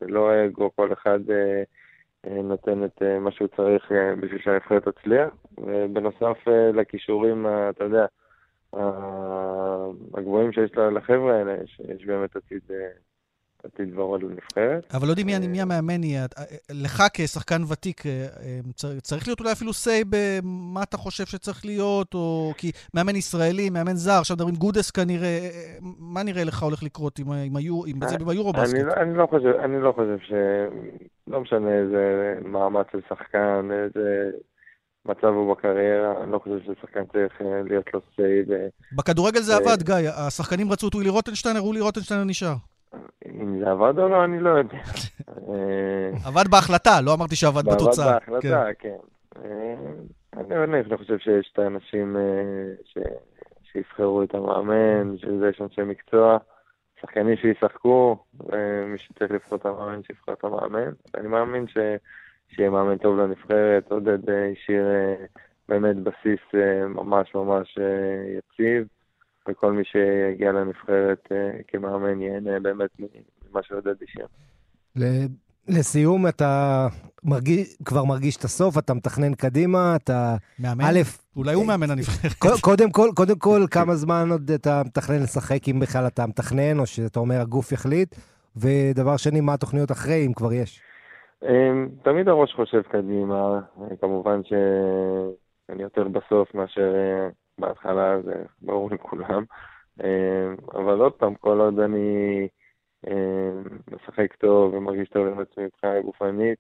ללא 0.03 0.31
אגו, 0.47 0.71
כל 0.77 0.93
אחד 0.93 1.31
אה, 1.31 1.63
נותן 2.31 2.85
את 2.85 3.03
אה, 3.03 3.19
מה 3.19 3.31
שהוא 3.31 3.49
צריך 3.57 3.93
אה, 3.93 4.17
בשביל 4.17 4.41
שהנבחרת 4.43 4.89
תצליח. 4.89 5.29
ובנוסף 5.59 6.39
לכישורים, 6.75 7.47
אתה 7.71 7.85
יודע, 7.85 8.07
הגבוהים 10.15 10.53
שיש 10.53 10.71
לחבר'ה 10.77 11.37
האלה, 11.39 11.57
יש 11.89 12.07
באמת 12.07 12.37
עתיד 12.37 12.63
עתיד 13.75 13.99
ורוד 13.99 14.23
לנבחרת. 14.23 14.95
אבל 14.95 15.07
לא 15.07 15.13
יודעים 15.13 15.27
מי, 15.27 15.39
מי 15.49 15.61
המאמן 15.61 16.05
יהיה. 16.05 16.27
לך 16.71 17.03
כשחקן 17.15 17.63
ותיק, 17.69 18.03
צריך 19.03 19.29
להיות 19.29 19.41
אולי 19.41 19.53
אפילו 19.53 19.71
say 19.71 20.05
במה 20.09 20.83
אתה 20.83 20.97
חושב 20.97 21.27
שצריך 21.27 21.65
להיות, 21.65 22.15
או 22.15 22.53
כי 22.57 22.71
מאמן 22.95 23.17
ישראלי, 23.17 23.71
מאמן 23.71 23.95
זר, 23.95 24.19
עכשיו 24.21 24.37
מדברים 24.37 24.55
גודס 24.55 24.91
כנראה, 24.91 25.49
מה 25.99 26.23
נראה 26.23 26.45
לך 26.45 26.63
הולך 26.63 26.83
לקרות 26.83 27.19
עם, 27.19 27.27
זה 28.09 28.19
ביורו-בסקט? 28.19 28.81
אני, 28.97 29.17
לא 29.17 29.27
חושב, 29.27 29.53
אני 29.65 29.83
לא 29.83 29.93
חושב 29.93 30.19
ש... 30.29 30.33
לא 31.27 31.41
משנה 31.41 31.79
איזה 31.79 32.35
מאמץ 32.45 32.87
של 32.93 33.01
שחקן, 33.09 33.69
איזה 33.85 34.31
מצב 35.07 35.27
הוא 35.27 35.55
בקריירה, 35.55 36.23
אני 36.23 36.33
לא 36.33 36.39
חושב 36.39 36.59
ששחקן 36.61 37.01
צריך 37.13 37.33
להיות 37.65 37.95
לו 37.95 38.01
say. 38.01 38.53
בכדורגל 38.97 39.41
זה 39.41 39.57
עבד, 39.57 39.83
גיא. 39.83 40.11
השחקנים 40.27 40.73
רצו 40.73 40.89
את 40.89 40.95
ווילי 40.95 41.11
רוטנשטיינר, 41.11 41.65
ווילי 41.65 41.81
רוטנשטיינר 41.81 42.25
נשאר. 42.25 42.55
אם 43.27 43.59
זה 43.59 43.71
עבד 43.71 43.99
או 43.99 44.09
לא, 44.09 44.25
אני 44.25 44.41
לא 44.41 44.51
יודע. 44.51 44.79
עבד 46.29 46.49
בהחלטה, 46.51 47.01
לא 47.01 47.15
אמרתי 47.15 47.37
שעבד 47.37 47.65
בתוצאה. 47.65 48.17
עבד 48.17 48.33
בהחלטה, 48.33 48.65
כן. 48.79 48.97
כן. 49.43 49.77
אני 50.37 50.97
חושב 50.97 51.19
שיש 51.19 51.51
את 51.53 51.59
האנשים 51.59 52.17
אה, 52.17 53.03
שיבחרו 53.73 54.23
את 54.23 54.35
המאמן, 54.35 55.19
שזה 55.19 55.49
יש 55.49 55.61
אנשי 55.61 55.83
מקצוע, 55.83 56.39
שחקנים 57.01 57.37
שישחקו, 57.37 58.17
ומי 58.41 58.99
שצריך 58.99 59.31
לבחור 59.31 59.59
את 59.59 59.67
המאמן, 59.67 60.01
שיבחר 60.07 60.33
את 60.33 60.45
המאמן. 60.45 60.91
אני 61.15 61.29
מאמין 61.29 61.67
שיהיה 62.49 62.71
מאמן 62.71 62.99
טוב 62.99 63.19
לנבחרת, 63.19 63.91
עודד 63.91 64.31
אה, 64.31 64.51
השאיר 64.53 64.87
אה, 64.87 65.15
באמת 65.69 65.97
בסיס 65.97 66.41
ממש 66.89 67.35
ממש 67.35 67.79
יציב. 68.39 68.87
וכל 69.49 69.73
מי 69.73 69.83
שיגיע 69.85 70.53
לנבחרת 70.53 71.29
uh, 71.29 71.63
כמאמן 71.69 72.21
ייהנה 72.21 72.61
באמת 72.61 72.91
ממה 72.99 73.61
שעודד 73.63 73.95
אישר. 74.01 74.27
לסיום, 75.69 76.27
אתה 76.27 76.87
מרגיש, 77.25 77.77
כבר 77.85 78.05
מרגיש 78.05 78.37
את 78.37 78.45
הסוף, 78.45 78.79
אתה 78.79 78.95
מתכנן 78.95 79.35
קדימה, 79.35 79.97
אתה... 79.97 80.37
מאמן? 80.59 80.85
א', 80.85 81.01
אולי 81.37 81.55
הוא 81.55 81.67
מאמן 81.67 81.91
הנבחרת. 81.91 82.33
קודם 82.61 82.91
כל, 82.91 83.09
קודם 83.15 83.39
כל, 83.39 83.61
כמה 83.71 83.95
זמן 83.95 84.29
עוד 84.31 84.51
אתה 84.51 84.83
מתכנן 84.87 85.23
לשחק, 85.23 85.69
אם 85.69 85.81
בכלל 85.81 86.07
אתה 86.07 86.27
מתכנן, 86.27 86.79
או 86.79 86.87
שאתה 86.87 87.21
אומר 87.21 87.41
הגוף 87.41 87.73
יחליט? 87.73 88.15
ודבר 88.57 89.17
שני, 89.17 89.41
מה 89.41 89.55
התוכניות 89.55 89.93
אחרי, 89.93 90.27
אם 90.27 90.33
כבר 90.33 90.53
יש? 90.53 90.83
אמ, 91.43 91.89
תמיד 92.03 92.29
הראש 92.29 92.55
חושב 92.55 92.83
קדימה, 92.83 93.61
כמובן 94.01 94.41
שאני 94.45 95.83
יותר 95.83 96.09
בסוף 96.09 96.55
מאשר 96.55 96.95
אה, 96.95 97.29
בהתחלה, 97.59 98.23
זה 98.23 98.45
ברור 98.63 98.91
לכולם. 98.91 99.45
אמ, 100.05 100.57
אבל 100.75 101.01
עוד 101.01 101.13
פעם, 101.13 101.35
כל 101.35 101.61
עוד 101.61 101.79
אני 101.79 102.49
אמ, 103.07 103.63
משחק 103.93 104.35
טוב 104.35 104.75
ומרגיש 104.75 105.09
טוב 105.09 105.27
עם 105.27 105.41
עצמי 105.41 105.65
מבחינה 105.65 106.01
גופנית, 106.01 106.59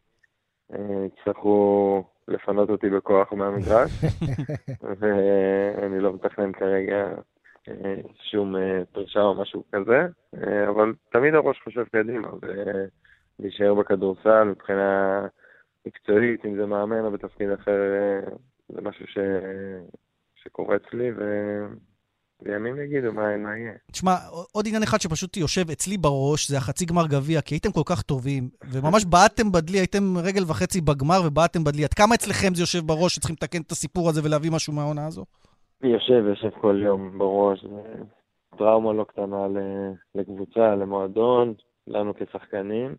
יצטרכו 1.06 2.04
לפנות 2.28 2.70
אותי 2.70 2.90
בכוח 2.90 3.32
מהמגרש, 3.32 3.90
ואני 4.98 6.00
לא 6.00 6.12
מתכנן 6.12 6.52
כרגע 6.52 7.08
אה, 7.68 7.94
שום 8.30 8.56
אה, 8.56 8.82
פרישה 8.92 9.22
או 9.22 9.34
משהו 9.34 9.64
כזה, 9.72 10.06
אבל 10.68 10.92
תמיד 11.12 11.34
הראש 11.34 11.60
חושב 11.64 11.84
קדימה, 11.84 12.28
להישאר 13.38 13.74
בכדורסל 13.74 14.44
מבחינה 14.44 15.26
מקצועית, 15.86 16.44
אם 16.44 16.56
זה 16.56 16.66
מאמן 16.66 17.04
או 17.04 17.10
בתפקיד 17.10 17.50
אחר, 17.50 17.80
זה 18.68 18.80
משהו 18.80 19.06
ש... 19.06 19.18
שקורץ 20.46 20.82
לי, 20.92 21.10
ו... 21.10 21.20
וימים 22.42 22.80
יגידו 22.80 23.12
מה, 23.12 23.36
מה 23.36 23.58
יהיה. 23.58 23.72
תשמע, 23.92 24.14
עוד 24.52 24.64
עניין 24.66 24.82
אחד 24.82 25.00
שפשוט 25.00 25.36
יושב 25.36 25.70
אצלי 25.72 25.96
בראש, 25.98 26.50
זה 26.50 26.56
החצי 26.56 26.84
גמר 26.86 27.06
גביע, 27.06 27.40
כי 27.40 27.54
הייתם 27.54 27.72
כל 27.72 27.86
כך 27.86 28.02
טובים, 28.02 28.48
וממש 28.72 29.04
בעטתם 29.12 29.52
בדלי, 29.52 29.78
הייתם 29.78 30.02
רגל 30.24 30.42
וחצי 30.48 30.80
בגמר 30.80 31.20
ובעטתם 31.26 31.64
בדלי. 31.64 31.84
עד 31.84 31.94
כמה 31.94 32.14
אצלכם 32.14 32.54
זה 32.54 32.62
יושב 32.62 32.86
בראש 32.86 33.14
שצריכים 33.14 33.36
לתקן 33.40 33.60
את 33.60 33.70
הסיפור 33.70 34.08
הזה 34.08 34.20
ולהביא 34.24 34.50
משהו 34.50 34.72
מהעונה 34.72 35.06
הזו? 35.06 35.24
יושב, 35.82 36.24
יושב 36.28 36.50
כל 36.60 36.82
יום 36.84 37.18
בראש. 37.18 37.64
טראומה 38.58 38.92
לא 38.92 39.04
קטנה 39.04 39.46
לקבוצה, 40.14 40.74
למועדון, 40.74 41.54
לנו 41.86 42.12
כשחקנים, 42.14 42.94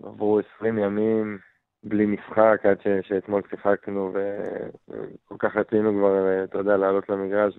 ועברו 0.00 0.40
20 0.56 0.78
ימים 0.78 1.38
בלי 1.84 2.06
משחק 2.06 2.60
עד 2.64 2.80
ש, 2.80 3.08
שאתמול 3.08 3.42
שיחקנו, 3.50 4.12
וכל 4.12 5.34
כך 5.38 5.56
רצינו 5.56 5.92
כבר, 5.92 6.44
אתה 6.44 6.58
יודע, 6.58 6.76
לעלות 6.76 7.08
למגרש 7.08 7.54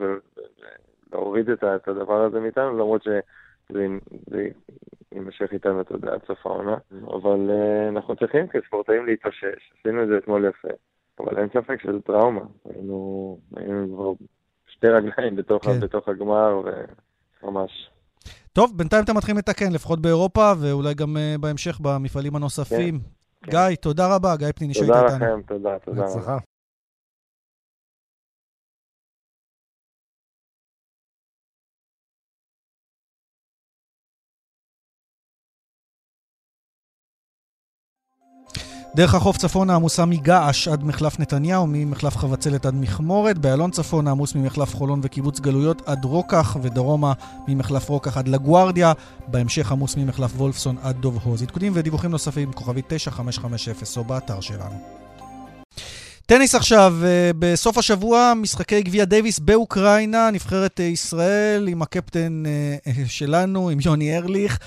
ולהוריד 1.11 1.49
את, 1.49 1.63
את 1.63 1.87
הדבר 1.87 2.21
הזה 2.21 2.39
מאיתנו, 2.39 2.77
למרות 2.77 3.03
שזה 3.03 3.79
יימשך 5.11 5.53
איתנו, 5.53 5.81
אתה 5.81 5.95
יודע, 5.95 6.13
עד 6.13 6.19
סוף 6.27 6.45
העונה. 6.45 6.77
אבל 6.91 7.49
uh, 7.49 7.89
אנחנו 7.89 8.15
צריכים 8.15 8.47
כספורטאים 8.47 9.05
להתאושש, 9.05 9.73
עשינו 9.79 10.03
את 10.03 10.07
זה 10.07 10.17
אתמול 10.17 10.45
יפה. 10.45 10.67
אבל 11.19 11.37
אין 11.37 11.47
ספק 11.49 11.81
שזה 11.81 12.01
טראומה. 12.05 12.41
היינו, 12.65 13.37
היינו 13.55 13.95
כבר 13.95 14.25
שתי 14.67 14.87
רגליים 14.87 15.35
בתוך, 15.35 15.65
כן. 15.65 15.79
בתוך 15.79 16.07
הגמר, 16.07 16.61
וממש. 17.43 17.89
טוב, 18.53 18.77
בינתיים 18.77 19.03
אתם 19.03 19.17
מתחילים 19.17 19.37
לתקן, 19.37 19.71
לפחות 19.71 20.01
באירופה, 20.01 20.51
ואולי 20.61 20.93
גם 20.93 21.17
uh, 21.17 21.41
בהמשך 21.41 21.79
במפעלים 21.81 22.35
הנוספים. 22.35 22.99
כן. 22.99 23.20
גיא, 23.49 23.75
תודה 23.81 24.15
רבה, 24.15 24.35
גיא 24.35 24.47
פניני 24.55 24.73
שהיית 24.73 24.89
איתנו. 24.89 25.01
תודה 25.09 25.15
לכם, 25.15 25.41
תודה, 25.47 25.79
תודה. 25.79 26.01
בהצלחה. 26.01 26.37
דרך 38.95 39.15
החוף 39.15 39.37
צפונה 39.37 39.75
עמוסה 39.75 40.05
מגעש 40.05 40.67
עד 40.67 40.83
מחלף 40.83 41.19
נתניהו, 41.19 41.67
ממחלף 41.67 42.17
חבצלת 42.17 42.65
עד 42.65 42.75
מכמורת, 42.75 43.37
באלון 43.37 43.71
צפונה 43.71 44.11
עמוס 44.11 44.35
ממחלף 44.35 44.75
חולון 44.75 44.99
וקיבוץ 45.03 45.39
גלויות 45.39 45.81
עד 45.85 46.05
רוקח, 46.05 46.57
ודרומה 46.61 47.13
ממחלף 47.47 47.89
רוקח 47.89 48.17
עד 48.17 48.27
לגוארדיה, 48.27 48.93
בהמשך 49.27 49.71
עמוס 49.71 49.97
ממחלף 49.97 50.31
וולפסון 50.35 50.75
עד 50.83 50.95
דוב 50.95 51.19
הוז. 51.23 51.41
עדכונים 51.41 51.71
ודיווחים 51.75 52.11
נוספים, 52.11 52.51
כוכבית 52.51 52.85
9550 52.87 53.73
או 53.97 54.03
באתר 54.03 54.39
שלנו. 54.39 55.00
טניס 56.31 56.55
עכשיו, 56.55 56.95
אה, 57.03 57.31
בסוף 57.39 57.77
השבוע, 57.77 58.33
משחקי 58.35 58.81
גביע 58.81 59.05
דייוויס 59.05 59.39
באוקראינה, 59.39 60.31
נבחרת 60.31 60.79
אה, 60.79 60.85
ישראל 60.85 61.67
עם 61.67 61.81
הקפטן 61.81 62.43
אה, 62.45 62.93
שלנו, 63.07 63.69
עם 63.69 63.77
יוני 63.85 64.17
ארליך, 64.17 64.59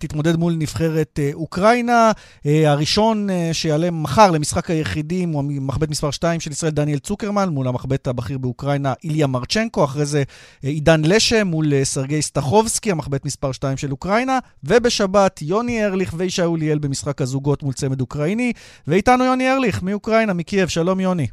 תתמודד 0.00 0.36
מול 0.36 0.52
נבחרת 0.58 1.18
אוקראינה. 1.34 2.12
הראשון 2.44 3.28
שיעלה 3.52 3.90
מחר 3.90 4.30
למשחק 4.30 4.70
היחידים 4.70 5.32
הוא 5.32 5.40
המחבט 5.56 5.88
מספר 5.88 6.10
2 6.10 6.40
של 6.40 6.50
ישראל, 6.50 6.72
דניאל 6.72 6.98
צוקרמן, 6.98 7.48
מול 7.48 7.68
המחבט 7.68 8.06
הבכיר 8.06 8.38
באוקראינה, 8.38 8.92
איליה 9.04 9.26
מרצ'נקו, 9.26 9.84
אחרי 9.84 10.06
זה 10.06 10.22
עידן 10.62 11.02
לשם 11.04 11.46
מול 11.46 11.84
סרגי 11.84 12.22
סטחובסקי, 12.22 12.90
המחבט 12.90 13.24
מספר 13.24 13.52
2 13.52 13.76
של 13.76 13.90
אוקראינה, 13.90 14.38
ובשבת 14.64 15.42
יוני 15.42 15.84
ארליך 15.84 16.14
וישי 16.16 16.42
אוליאל 16.42 16.78
במשחק 16.78 17.22
הזוגות 17.22 17.62
מול 17.62 17.72
צמד 17.72 18.00
אוקראיני, 18.00 18.52
ואיתנו 18.86 19.24
יוני 19.24 19.52
ארליך 19.52 19.82
מאוקראינה, 19.82 20.32
מקייב, 20.32 20.68
שלום. 20.68 20.87
שלום 20.88 21.00
יוני. 21.00 21.26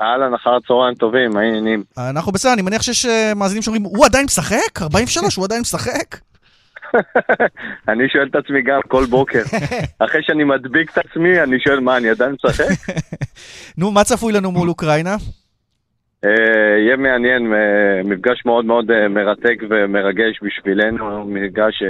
אהלן, 0.00 0.34
אחר 0.34 0.60
צהריים 0.66 0.94
טובים, 0.94 1.30
מה 1.34 1.40
העניינים? 1.40 1.82
אנחנו 2.10 2.32
בסדר, 2.32 2.52
אני 2.52 2.62
מניח 2.62 2.82
שיש 2.82 3.06
אה, 3.06 3.32
מאזינים 3.36 3.62
שאומרים, 3.62 3.82
הוא 3.82 4.06
עדיין 4.06 4.24
משחק? 4.24 4.82
43, 4.82 5.36
הוא 5.36 5.44
עדיין 5.44 5.60
משחק? 5.60 6.16
אני 7.88 8.08
שואל 8.08 8.28
את 8.30 8.34
עצמי 8.34 8.62
גם 8.62 8.80
כל 8.88 9.04
בוקר. 9.04 9.42
אחרי 10.04 10.20
שאני 10.22 10.44
מדביק 10.44 10.90
את 10.92 10.98
עצמי, 10.98 11.42
אני 11.42 11.60
שואל, 11.60 11.80
מה, 11.80 11.96
אני 11.96 12.10
עדיין 12.10 12.32
משחק? 12.32 12.94
נו, 13.78 13.90
מה 13.90 14.04
צפוי 14.04 14.32
לנו 14.32 14.52
מול 14.52 14.68
אוקראינה? 14.68 15.16
אה, 16.24 16.78
יהיה 16.78 16.96
מעניין, 16.96 17.52
אה, 17.54 18.02
מפגש 18.04 18.42
מאוד 18.46 18.64
מאוד 18.64 19.08
מרתק 19.08 19.56
ומרגש 19.70 20.40
בשבילנו, 20.42 21.24
מפגש 21.26 21.82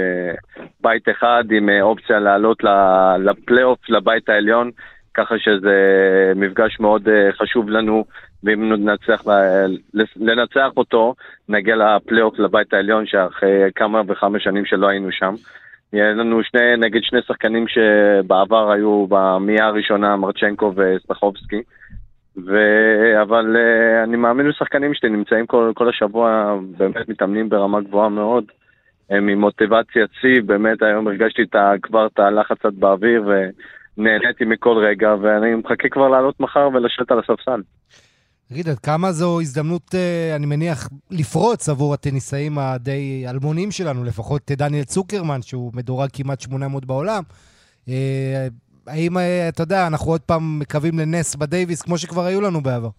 בית 0.81 1.09
אחד 1.09 1.43
עם 1.51 1.69
אופציה 1.81 2.19
לעלות 2.19 2.57
לפלייאוף, 3.19 3.79
לבית 3.89 4.29
העליון. 4.29 4.71
ככה 5.13 5.35
שזה 5.39 5.75
מפגש 6.35 6.79
מאוד 6.79 7.09
אה, 7.09 7.31
חשוב 7.33 7.69
לנו, 7.69 8.05
ואם 8.43 8.73
נצליח 8.73 9.23
לנצח 10.15 10.69
אותו, 10.77 11.15
נגיע 11.49 11.75
לפלייאוף 11.75 12.39
לבית 12.39 12.73
העליון, 12.73 13.05
שאחרי 13.05 13.71
כמה 13.75 14.01
וכמה 14.07 14.39
שנים 14.39 14.65
שלא 14.65 14.87
היינו 14.87 15.11
שם. 15.11 15.35
יהיה 15.93 16.13
לנו 16.13 16.43
שני, 16.43 16.77
נגד 16.77 17.03
שני 17.03 17.19
שחקנים 17.27 17.65
שבעבר 17.67 18.71
היו 18.71 19.07
במאה 19.09 19.65
הראשונה, 19.65 20.15
מרצ'נקו 20.15 20.73
וסטחובסקי. 20.75 21.61
ו... 22.45 22.57
אבל 23.21 23.55
uh, 23.55 24.03
אני 24.03 24.17
מאמין 24.17 24.47
לשחקנים 24.47 24.93
שלי, 24.93 25.09
נמצאים 25.09 25.45
כל, 25.45 25.71
כל 25.75 25.89
השבוע, 25.89 26.55
באמת 26.77 27.09
מתאמנים 27.09 27.49
ברמה 27.49 27.81
גבוהה 27.81 28.09
מאוד. 28.09 28.43
הם 29.09 29.27
עם 29.27 29.41
מוטיבציה 29.41 30.05
שיא, 30.21 30.41
באמת 30.41 30.81
היום 30.81 31.07
הרגשתי 31.07 31.41
כבר 31.81 32.05
את 32.05 32.19
הלחץ 32.19 32.57
קצת 32.57 32.73
באוויר, 32.73 33.23
ו... 33.27 33.49
נהניתי 33.97 34.45
מכל 34.45 34.77
רגע, 34.77 35.15
ואני 35.21 35.55
מחכה 35.55 35.89
כבר 35.89 36.09
לעלות 36.09 36.39
מחר 36.39 36.69
ולשבת 36.73 37.11
על 37.11 37.19
הספסל. 37.19 37.61
תגיד, 38.49 38.69
עד 38.69 38.79
כמה 38.79 39.11
זו 39.11 39.41
הזדמנות, 39.41 39.95
אה, 39.95 40.35
אני 40.35 40.45
מניח, 40.45 40.89
לפרוץ 41.11 41.69
עבור 41.69 41.93
הטניסאים 41.93 42.57
הדי 42.57 43.25
אלמונים 43.29 43.71
שלנו, 43.71 44.03
לפחות 44.03 44.41
דניאל 44.51 44.83
צוקרמן, 44.83 45.41
שהוא 45.41 45.71
מדורג 45.75 46.09
כמעט 46.13 46.41
800 46.41 46.85
בעולם. 46.85 47.23
אה, 47.89 48.47
האם, 48.87 49.17
אה, 49.17 49.49
אתה 49.49 49.63
יודע, 49.63 49.87
אנחנו 49.87 50.11
עוד 50.11 50.21
פעם 50.21 50.59
מקווים 50.59 50.99
לנס 50.99 51.35
בדייוויס, 51.35 51.81
כמו 51.81 51.97
שכבר 51.97 52.21
היו 52.21 52.41
לנו 52.41 52.61
בעבר? 52.61 52.89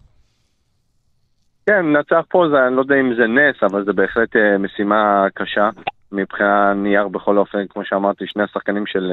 כן, 1.65 1.97
נצח 1.97 2.25
פה, 2.29 2.45
זה, 2.51 2.67
אני 2.67 2.75
לא 2.75 2.81
יודע 2.81 2.95
אם 2.95 3.13
זה 3.15 3.27
נס, 3.27 3.63
אבל 3.63 3.85
זה 3.85 3.93
בהחלט 3.93 4.35
משימה 4.59 5.25
קשה. 5.33 5.69
מבחינה 6.11 6.73
נייר 6.73 7.07
בכל 7.07 7.37
אופן, 7.37 7.67
כמו 7.69 7.85
שאמרתי, 7.85 8.25
שני 8.27 8.43
השחקנים 8.43 8.85
של... 8.85 9.11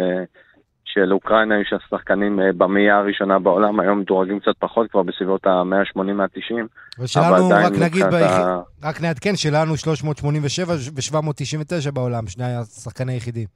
של 0.94 1.12
אוקראינה 1.12 1.60
יש 1.60 1.74
שחקנים 1.90 2.40
אה, 2.40 2.52
במאייה 2.56 2.98
הראשונה 2.98 3.38
בעולם, 3.38 3.80
היום 3.80 3.98
מדורגים 4.00 4.40
קצת 4.40 4.52
פחות, 4.58 4.90
כבר 4.90 5.02
בסביבות 5.02 5.46
ה-180-190. 5.46 6.54
ושלנו, 6.98 7.48
רק 7.48 7.72
נגיד, 7.80 8.04
ביח... 8.10 8.32
ה... 8.32 8.60
רק 8.84 9.00
נעדכן, 9.00 9.36
שלנו 9.36 9.76
387 9.76 10.72
ו-799 10.72 11.90
בעולם, 11.90 12.26
שני 12.26 12.44
השחקני 12.44 13.12
היחידים. 13.12 13.46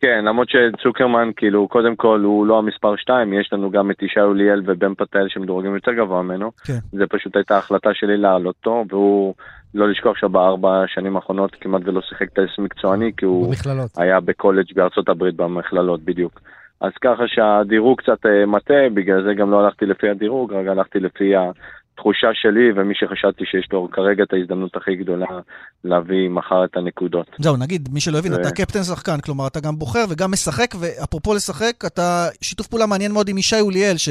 כן, 0.00 0.24
למרות 0.24 0.48
שצוקרמן, 0.48 1.30
כאילו, 1.36 1.68
קודם 1.68 1.96
כל 1.96 2.20
הוא 2.24 2.46
לא 2.46 2.58
המספר 2.58 2.96
2, 2.96 3.32
יש 3.32 3.52
לנו 3.52 3.70
גם 3.70 3.90
את 3.90 4.02
ישי 4.02 4.20
אוליאל 4.20 4.62
ובן 4.66 4.94
פטל 4.94 5.26
שמדורגים 5.28 5.74
יותר 5.74 5.92
גבוה 5.92 6.22
ממנו. 6.22 6.50
כן. 6.64 6.78
זה 6.92 7.04
פשוט 7.10 7.36
הייתה 7.36 7.58
החלטה 7.58 7.90
שלי 7.94 8.16
להעלות 8.16 8.54
אותו, 8.56 8.84
והוא, 8.88 9.34
לא 9.74 9.90
לשכוח 9.90 10.16
שבארבע 10.16 10.82
השנים 10.82 11.16
האחרונות 11.16 11.56
כמעט 11.60 11.82
ולא 11.84 12.00
שיחק 12.00 12.30
טייס 12.30 12.50
מקצועני, 12.58 13.12
כי 13.16 13.24
הוא 13.24 13.46
במכללות. 13.46 13.90
היה 13.96 14.20
בקולג' 14.20 14.74
בארצות 14.74 15.08
הברית 15.08 15.36
במכללות, 15.36 16.02
בדיוק. 16.02 16.40
אז 16.80 16.92
ככה 17.00 17.22
שהדירוג 17.26 17.98
קצת 18.00 18.26
uh, 18.26 18.46
מטה, 18.46 18.74
בגלל 18.94 19.24
זה 19.24 19.34
גם 19.34 19.50
לא 19.50 19.60
הלכתי 19.60 19.86
לפי 19.86 20.08
הדירוג, 20.08 20.52
רק 20.52 20.66
הלכתי 20.66 21.00
לפי 21.00 21.34
תחושה 21.96 22.26
שלי, 22.34 22.72
ומי 22.76 22.94
שחשבתי 22.94 23.44
שיש 23.44 23.68
לו 23.72 23.88
כרגע 23.92 24.22
את 24.22 24.32
ההזדמנות 24.32 24.76
הכי 24.76 24.96
גדולה 24.96 25.26
להביא 25.84 26.28
מחר 26.28 26.64
את 26.64 26.76
הנקודות. 26.76 27.26
זהו, 27.38 27.56
נגיד, 27.56 27.88
מי 27.92 28.00
שלא 28.00 28.18
הבין, 28.18 28.32
ו... 28.32 28.36
אתה 28.40 28.50
קפטן 28.50 28.82
שחקן, 28.82 29.20
כלומר, 29.20 29.46
אתה 29.46 29.60
גם 29.60 29.76
בוחר 29.78 30.04
וגם 30.10 30.30
משחק, 30.30 30.74
ואפרופו 30.80 31.34
לשחק, 31.34 31.84
אתה 31.86 32.28
שיתוף 32.40 32.66
פעולה 32.66 32.86
מעניין 32.86 33.12
מאוד 33.12 33.28
עם 33.28 33.38
ישי 33.38 33.60
אוליאל, 33.60 33.96
ש... 33.96 34.08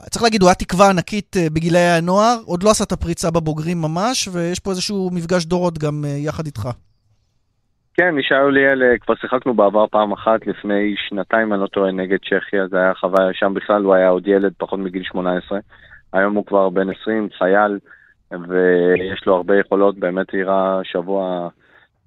צריך 0.00 0.22
להגיד, 0.22 0.42
הוא 0.42 0.48
היה 0.48 0.54
תקווה 0.54 0.90
ענקית 0.90 1.36
אה, 1.36 1.46
בגילאי 1.52 1.80
הנוער, 1.98 2.36
עוד 2.46 2.62
לא 2.62 2.70
עשה 2.70 2.84
את 2.84 2.92
הפריצה 2.92 3.30
בבוגרים 3.30 3.78
ממש, 3.82 4.28
ויש 4.32 4.60
פה 4.60 4.70
איזשהו 4.70 5.10
מפגש 5.12 5.44
דורות 5.44 5.78
גם 5.78 6.04
אה, 6.04 6.10
יחד 6.10 6.46
איתך. 6.46 6.68
כן, 7.94 8.14
ישי 8.18 8.34
אוליאל, 8.34 8.82
אה, 8.82 8.98
כבר 8.98 9.14
שיחקנו 9.14 9.54
בעבר 9.54 9.86
פעם 9.86 10.12
אחת, 10.12 10.46
לפני 10.46 10.94
שנתיים, 11.08 11.52
אני 11.52 11.60
לא 11.60 11.66
טועה, 11.66 11.92
נגד 11.92 12.18
צ'כיה, 12.18 12.66
זה 12.70 12.76
היה 12.76 12.94
חוויה 12.94 13.28
שם 13.32 13.54
בכלל, 13.54 13.82
הוא 13.82 13.94
היה 13.94 14.08
עוד 14.08 14.26
ילד, 14.26 14.52
פחות 14.58 14.78
מגיל 14.78 15.02
18. 15.04 15.58
היום 16.12 16.34
הוא 16.34 16.46
כבר 16.46 16.68
בן 16.70 16.90
20, 17.02 17.28
חייל, 17.38 17.78
ויש 18.30 19.26
לו 19.26 19.34
הרבה 19.36 19.58
יכולות, 19.58 19.98
באמת 19.98 20.26
הראה 20.32 20.80
שבוע 20.84 21.48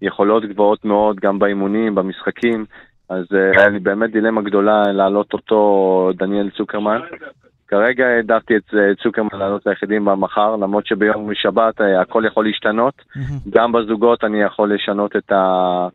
יכולות 0.02 0.46
גבוהות 0.46 0.86
מאוד, 0.86 1.16
גם 1.20 1.40
באימונים, 1.40 1.96
במשחקים, 1.96 2.66
אז 3.10 3.26
היה 3.32 3.68
לי 3.68 3.80
באמת 3.80 4.12
דילמה 4.12 4.42
גדולה 4.42 4.84
להעלות 4.94 5.34
אותו, 5.34 6.12
דניאל 6.18 6.50
צוקרמן. 6.58 7.00
כרגע 7.68 8.08
העדפתי 8.08 8.58
את 8.58 8.74
צוקרמן 9.04 9.40
לעלות 9.40 9.66
ליחידים 9.66 10.06
במחר, 10.06 10.56
למרות 10.56 10.88
שביום 10.88 11.30
שבת 11.34 11.82
אה, 11.82 12.02
הכל 12.02 12.24
יכול 12.28 12.46
להשתנות. 12.46 12.94
גם 13.50 13.72
בזוגות 13.72 14.24
אני 14.24 14.42
יכול 14.42 14.74
לשנות 14.74 15.16
את, 15.16 15.32
ה... 15.32 15.88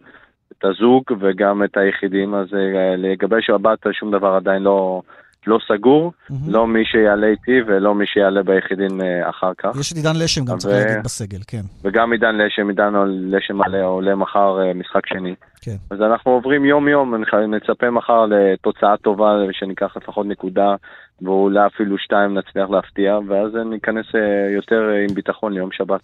את 0.52 0.64
הזוג 0.64 1.04
וגם 1.20 1.64
את 1.64 1.76
היחידים, 1.76 2.34
אז 2.34 2.46
אה, 2.54 2.96
לגבי 2.96 3.42
שבת 3.42 3.78
שום 3.92 4.10
דבר 4.10 4.34
עדיין 4.34 4.62
לא, 4.62 5.02
לא 5.46 5.58
סגור, 5.68 6.12
mm-hmm. 6.12 6.34
לא 6.46 6.66
מי 6.66 6.84
שיעלה 6.84 7.26
איתי 7.26 7.62
ולא 7.66 7.94
מי 7.94 8.06
שיעלה 8.06 8.42
ביחידים 8.42 9.00
אה, 9.00 9.30
אחר 9.30 9.52
כך. 9.58 9.76
יש 9.80 9.92
את 9.92 9.96
עידן 9.96 10.16
לשם 10.16 10.44
גם, 10.44 10.54
ו... 10.54 10.58
צריך 10.58 10.74
להגיד, 10.74 11.04
בסגל, 11.04 11.40
כן. 11.46 11.62
וגם 11.82 12.12
עידן 12.12 12.36
לשם, 12.36 12.68
עידן 12.68 12.92
לשם 13.06 13.62
עולה, 13.62 13.84
עולה 13.84 14.14
מחר 14.14 14.58
משחק 14.74 15.06
שני. 15.06 15.34
כן. 15.60 15.76
אז 15.90 16.00
אנחנו 16.00 16.30
עוברים 16.30 16.64
יום-יום, 16.64 17.14
נצפה 17.48 17.90
מחר 17.90 18.26
לתוצאה 18.26 18.96
טובה, 18.96 19.32
שניקח 19.52 19.96
לפחות 19.96 20.26
נקודה 20.26 20.74
ואולי 21.22 21.66
אפילו 21.66 21.98
שתיים 21.98 22.38
נצליח 22.38 22.70
להפתיע, 22.70 23.18
ואז 23.28 23.50
ניכנס 23.70 24.06
אה, 24.14 24.54
יותר 24.54 24.90
אה, 24.92 25.04
עם 25.08 25.14
ביטחון 25.14 25.52
ליום 25.52 25.72
שבת. 25.72 26.00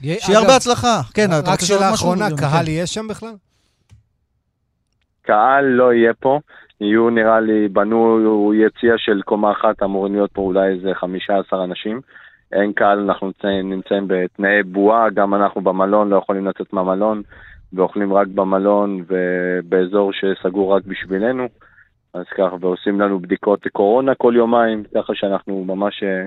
שיהיה 0.00 0.38
הרבה 0.38 0.56
הצלחה. 0.56 1.00
כן, 1.14 1.28
רק 1.46 1.60
שאלה 1.60 1.94
אחרונה, 1.94 2.28
קהל 2.36 2.68
יהיה 2.68 2.86
שם 2.86 3.08
בכלל? 3.08 3.34
קהל 5.22 5.64
לא 5.64 5.92
יהיה 5.92 6.12
פה. 6.14 6.40
יהיו 6.82 7.10
נראה 7.10 7.40
לי, 7.40 7.68
בנו 7.68 8.52
יציאה 8.54 8.98
של 8.98 9.22
קומה 9.22 9.52
אחת, 9.52 9.82
אמורים 9.82 10.14
להיות 10.14 10.30
פה 10.32 10.42
אולי 10.42 10.68
איזה 10.68 10.94
15 10.94 11.64
אנשים. 11.64 12.00
אין 12.52 12.72
קהל, 12.72 12.98
אנחנו 12.98 13.26
נמצאים, 13.26 13.70
נמצאים 13.70 14.04
בתנאי 14.06 14.62
בועה, 14.62 15.10
גם 15.10 15.34
אנחנו 15.34 15.60
במלון 15.60 16.08
לא 16.08 16.16
יכולים 16.16 16.46
לצאת 16.46 16.72
מהמלון, 16.72 17.22
ואוכלים 17.72 18.12
רק 18.12 18.26
במלון 18.26 19.04
ובאזור 19.08 20.12
שסגור 20.12 20.76
רק 20.76 20.84
בשבילנו. 20.84 21.48
אז 22.14 22.24
ככה, 22.34 22.56
ועושים 22.60 23.00
לנו 23.00 23.20
בדיקות 23.20 23.66
קורונה 23.72 24.14
כל 24.14 24.32
יומיים, 24.36 24.82
ככה 24.94 25.14
שאנחנו 25.14 25.64
ממש 25.64 26.02
אה, 26.02 26.24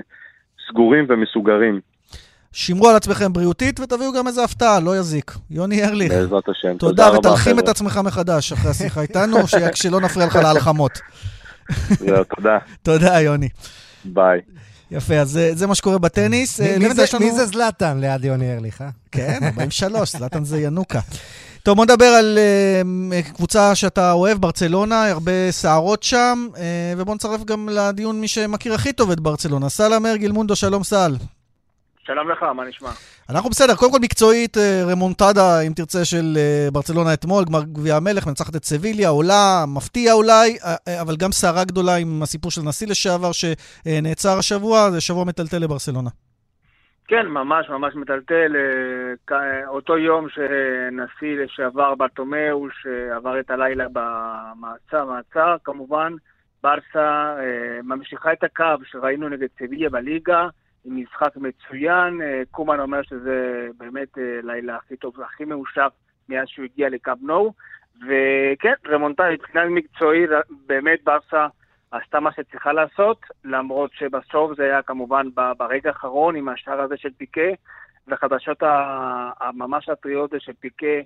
סגורים 0.68 1.04
ומסוגרים. 1.08 1.80
שמרו 2.52 2.88
על 2.88 2.96
עצמכם 2.96 3.32
בריאותית 3.32 3.80
ותביאו 3.80 4.12
גם 4.12 4.26
איזה 4.26 4.44
הפתעה, 4.44 4.80
לא 4.80 4.98
יזיק. 4.98 5.34
יוני 5.50 5.84
ארליך. 5.84 6.12
בעזרת 6.12 6.48
השם. 6.48 6.76
תודה, 6.78 7.10
תודה 7.10 7.18
ותלחים 7.18 7.58
את 7.58 7.68
עצמך 7.68 8.00
מחדש 8.04 8.52
אחרי 8.52 8.70
השיחה 8.70 9.00
איתנו, 9.00 9.38
שלא 9.74 10.00
נפריע 10.00 10.26
לך 10.26 10.36
להלחמות. 10.36 11.00
זהו, 11.98 12.24
תודה. 12.36 12.58
תודה, 12.82 13.20
יוני. 13.20 13.48
ביי. 14.04 14.40
יפה, 14.90 15.14
אז 15.14 15.30
זה, 15.30 15.50
זה 15.54 15.66
מה 15.66 15.74
שקורה 15.74 15.98
בטניס. 15.98 16.60
מי, 16.60 16.78
מי, 16.78 16.94
זה, 16.94 17.04
לנו... 17.14 17.26
מי 17.26 17.32
זה 17.32 17.46
זלאטן 17.46 17.98
ליד 18.00 18.24
יוני 18.24 18.54
ארליך, 18.54 18.82
אה? 18.82 18.88
כן, 19.12 19.38
43, 19.52 20.16
זלאטן 20.16 20.44
זה 20.44 20.60
ינוקה. 20.60 21.00
טוב, 21.62 21.76
בוא 21.76 21.84
נדבר 21.84 22.04
על 22.04 22.38
uh, 22.38 23.34
קבוצה 23.34 23.74
שאתה 23.74 24.12
אוהב, 24.12 24.38
ברצלונה, 24.38 25.10
הרבה 25.10 25.32
סערות 25.50 26.02
שם, 26.02 26.48
uh, 26.54 26.58
ובוא 26.96 27.14
נצרף 27.14 27.44
גם 27.44 27.68
לדיון 27.68 28.20
מי 28.20 28.28
שמכיר 28.28 28.74
הכי 28.74 28.92
טוב 28.92 29.10
את 29.10 29.20
ברצלונה. 29.20 29.68
סל 29.68 29.94
אמר, 29.94 30.16
גילמונדו, 30.16 30.56
שלום 30.56 30.84
סל. 30.84 31.16
שלום 32.06 32.30
לך, 32.30 32.42
מה 32.42 32.64
נשמע? 32.64 32.88
אנחנו 33.30 33.50
בסדר, 33.50 33.74
קודם 33.74 33.92
כל 33.92 33.98
מקצועית, 34.02 34.56
אה, 34.56 34.82
רמונטדה, 34.92 35.60
אם 35.66 35.72
תרצה, 35.76 36.04
של 36.04 36.38
ברצלונה 36.72 37.14
אתמול, 37.14 37.44
גמר 37.44 37.62
גביע 37.62 37.96
המלך, 37.96 38.26
מנצחת 38.26 38.56
את 38.56 38.64
סביליה, 38.64 39.08
עולה, 39.08 39.64
מפתיע 39.76 40.12
אולי, 40.12 40.56
אבל 41.02 41.16
גם 41.16 41.32
סערה 41.32 41.64
גדולה 41.64 41.96
עם 41.96 42.22
הסיפור 42.22 42.50
של 42.50 42.60
נשיא 42.62 42.86
לשעבר 42.86 43.30
שנעצר 43.32 44.38
השבוע, 44.38 44.90
זה 44.90 45.00
שבוע 45.00 45.24
מטלטל 45.24 45.58
לברצלונה. 45.58 46.10
כן, 47.08 47.26
ממש 47.26 47.68
ממש 47.68 47.94
מטלטל. 47.94 48.56
אה, 49.32 49.68
אותו 49.68 49.98
יום 49.98 50.26
שנשיא 50.28 51.36
לשעבר 51.36 51.94
ברטומיאו, 51.94 52.66
שעבר 52.82 53.40
את 53.40 53.50
הלילה 53.50 53.84
במעצר, 53.92 55.04
מעצר, 55.04 55.56
כמובן, 55.64 56.12
ברסה 56.62 57.36
אה, 57.38 57.82
ממשיכה 57.82 58.32
את 58.32 58.44
הקו 58.44 58.84
שראינו 58.84 59.28
נגד 59.28 59.46
סביליה 59.58 59.90
בליגה, 59.90 60.48
משחק 60.86 61.36
מצוין. 61.36 62.22
אה, 62.22 62.42
קומן 62.50 62.80
אומר 62.80 63.02
שזה 63.02 63.68
באמת 63.78 64.08
לילה 64.42 64.76
הכי 64.76 64.96
טוב 64.96 65.18
והכי 65.18 65.44
מאושר 65.44 65.86
מאז 66.28 66.48
שהוא 66.48 66.64
הגיע 66.64 66.88
לקו 66.88 67.12
נו. 67.22 67.52
וכן, 67.96 68.74
רמונטה, 68.88 69.24
מבחינה 69.32 69.64
מקצועית, 69.64 70.30
באמת 70.66 70.98
ברסה 71.04 71.46
עשתה 71.90 72.20
מה 72.20 72.32
שצריכה 72.32 72.72
לעשות, 72.72 73.20
למרות 73.44 73.90
שבסוף 73.92 74.56
זה 74.56 74.62
היה 74.62 74.82
כמובן 74.82 75.28
ברגע 75.58 75.90
האחרון 75.90 76.36
עם 76.36 76.48
השער 76.48 76.80
הזה 76.80 76.96
של 76.96 77.10
פיקה, 77.16 77.50
וחדשות 78.08 78.62
הממש 79.40 79.88
הטריות 79.88 80.30
זה 80.30 80.40
שפיקה 80.40 80.96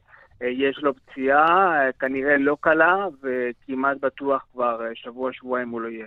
אה, 0.42 0.48
יש 0.48 0.78
לו 0.78 0.94
פציעה, 0.94 1.86
אה, 1.86 1.92
כנראה 1.92 2.36
לא 2.36 2.56
קלה, 2.60 3.06
וכמעט 3.22 3.96
בטוח 4.00 4.46
כבר 4.52 4.86
אה, 4.86 4.90
שבוע-שבועיים 4.94 5.68
הוא 5.68 5.80
לא 5.80 5.88
יהיה. 5.88 6.06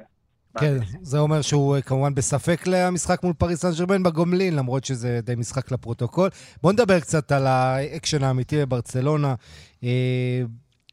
כן, 0.59 0.77
זה 1.01 1.19
אומר 1.19 1.41
שהוא 1.41 1.77
כמובן 1.85 2.15
בספק 2.15 2.63
למשחק 2.65 3.23
מול 3.23 3.33
פריס 3.33 3.61
סן 3.61 3.71
ג'רמן 3.77 4.03
בגומלין, 4.03 4.55
למרות 4.55 4.85
שזה 4.85 5.19
די 5.23 5.35
משחק 5.35 5.71
לפרוטוקול. 5.71 6.29
בואו 6.61 6.73
נדבר 6.73 6.99
קצת 6.99 7.31
על 7.31 7.47
האקשן 7.47 8.23
האמיתי 8.23 8.65
בברצלונה. 8.65 9.35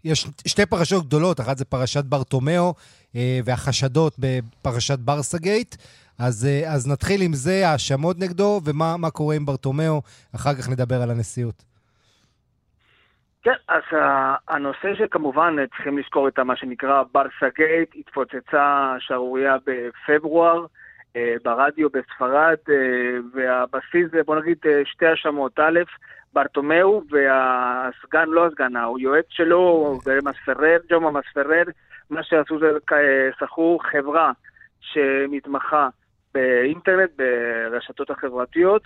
יש 0.05 0.27
שתי 0.47 0.67
פרשות 0.67 1.07
גדולות, 1.07 1.41
אחת 1.41 1.59
זה 1.59 1.65
פרשת 1.65 2.05
ברטומיאו 2.05 2.75
אה, 3.17 3.41
והחשדות 3.45 4.17
בפרשת 4.19 4.99
ברסה 4.99 5.39
גייט. 5.39 5.77
אז, 6.19 6.45
אה, 6.45 6.73
אז 6.73 6.87
נתחיל 6.87 7.23
עם 7.23 7.35
זה, 7.35 7.69
האשמות 7.69 8.19
נגדו, 8.19 8.61
ומה 8.65 9.11
קורה 9.11 9.37
עם 9.37 9.47
ברטומיאו, 9.47 10.03
אחר 10.33 10.55
כך 10.55 10.69
נדבר 10.69 11.03
על 11.03 11.11
הנשיאות. 11.11 11.70
כן, 13.43 13.55
אז 13.69 13.83
הנושא 14.49 14.95
שכמובן 14.95 15.57
צריכים 15.67 15.99
לזכור 15.99 16.29
את 16.29 16.39
מה 16.39 16.57
שנקרא 16.57 17.03
ברסה 17.13 17.49
גייט, 17.57 17.95
התפוצצה 17.97 18.95
שערורייה 18.99 19.57
בפברואר 19.67 20.67
אה, 21.17 21.35
ברדיו 21.45 21.89
בספרד, 21.91 22.57
והבסיס 23.33 24.11
זה 24.11 24.23
בוא 24.23 24.37
נגיד 24.37 24.59
שתי 24.85 25.07
האשמות. 25.07 25.59
א', 25.59 25.81
ברטומיאו 26.33 27.03
והסגן, 27.11 28.29
לא 28.29 28.47
הסגן, 28.47 28.77
הוא 28.77 28.99
יועץ 28.99 29.27
שלו, 29.29 29.99
מספרר, 30.25 30.79
ג'ומה 30.89 31.11
מספרר, 31.11 31.63
מה 32.11 32.23
שעשו 32.23 32.59
זה 32.59 32.71
שכרו 33.39 33.79
חברה 33.79 34.33
שמתמחה 34.81 35.89
באינטרנט, 36.35 37.11
ברשתות 37.17 38.11
החברתיות, 38.11 38.83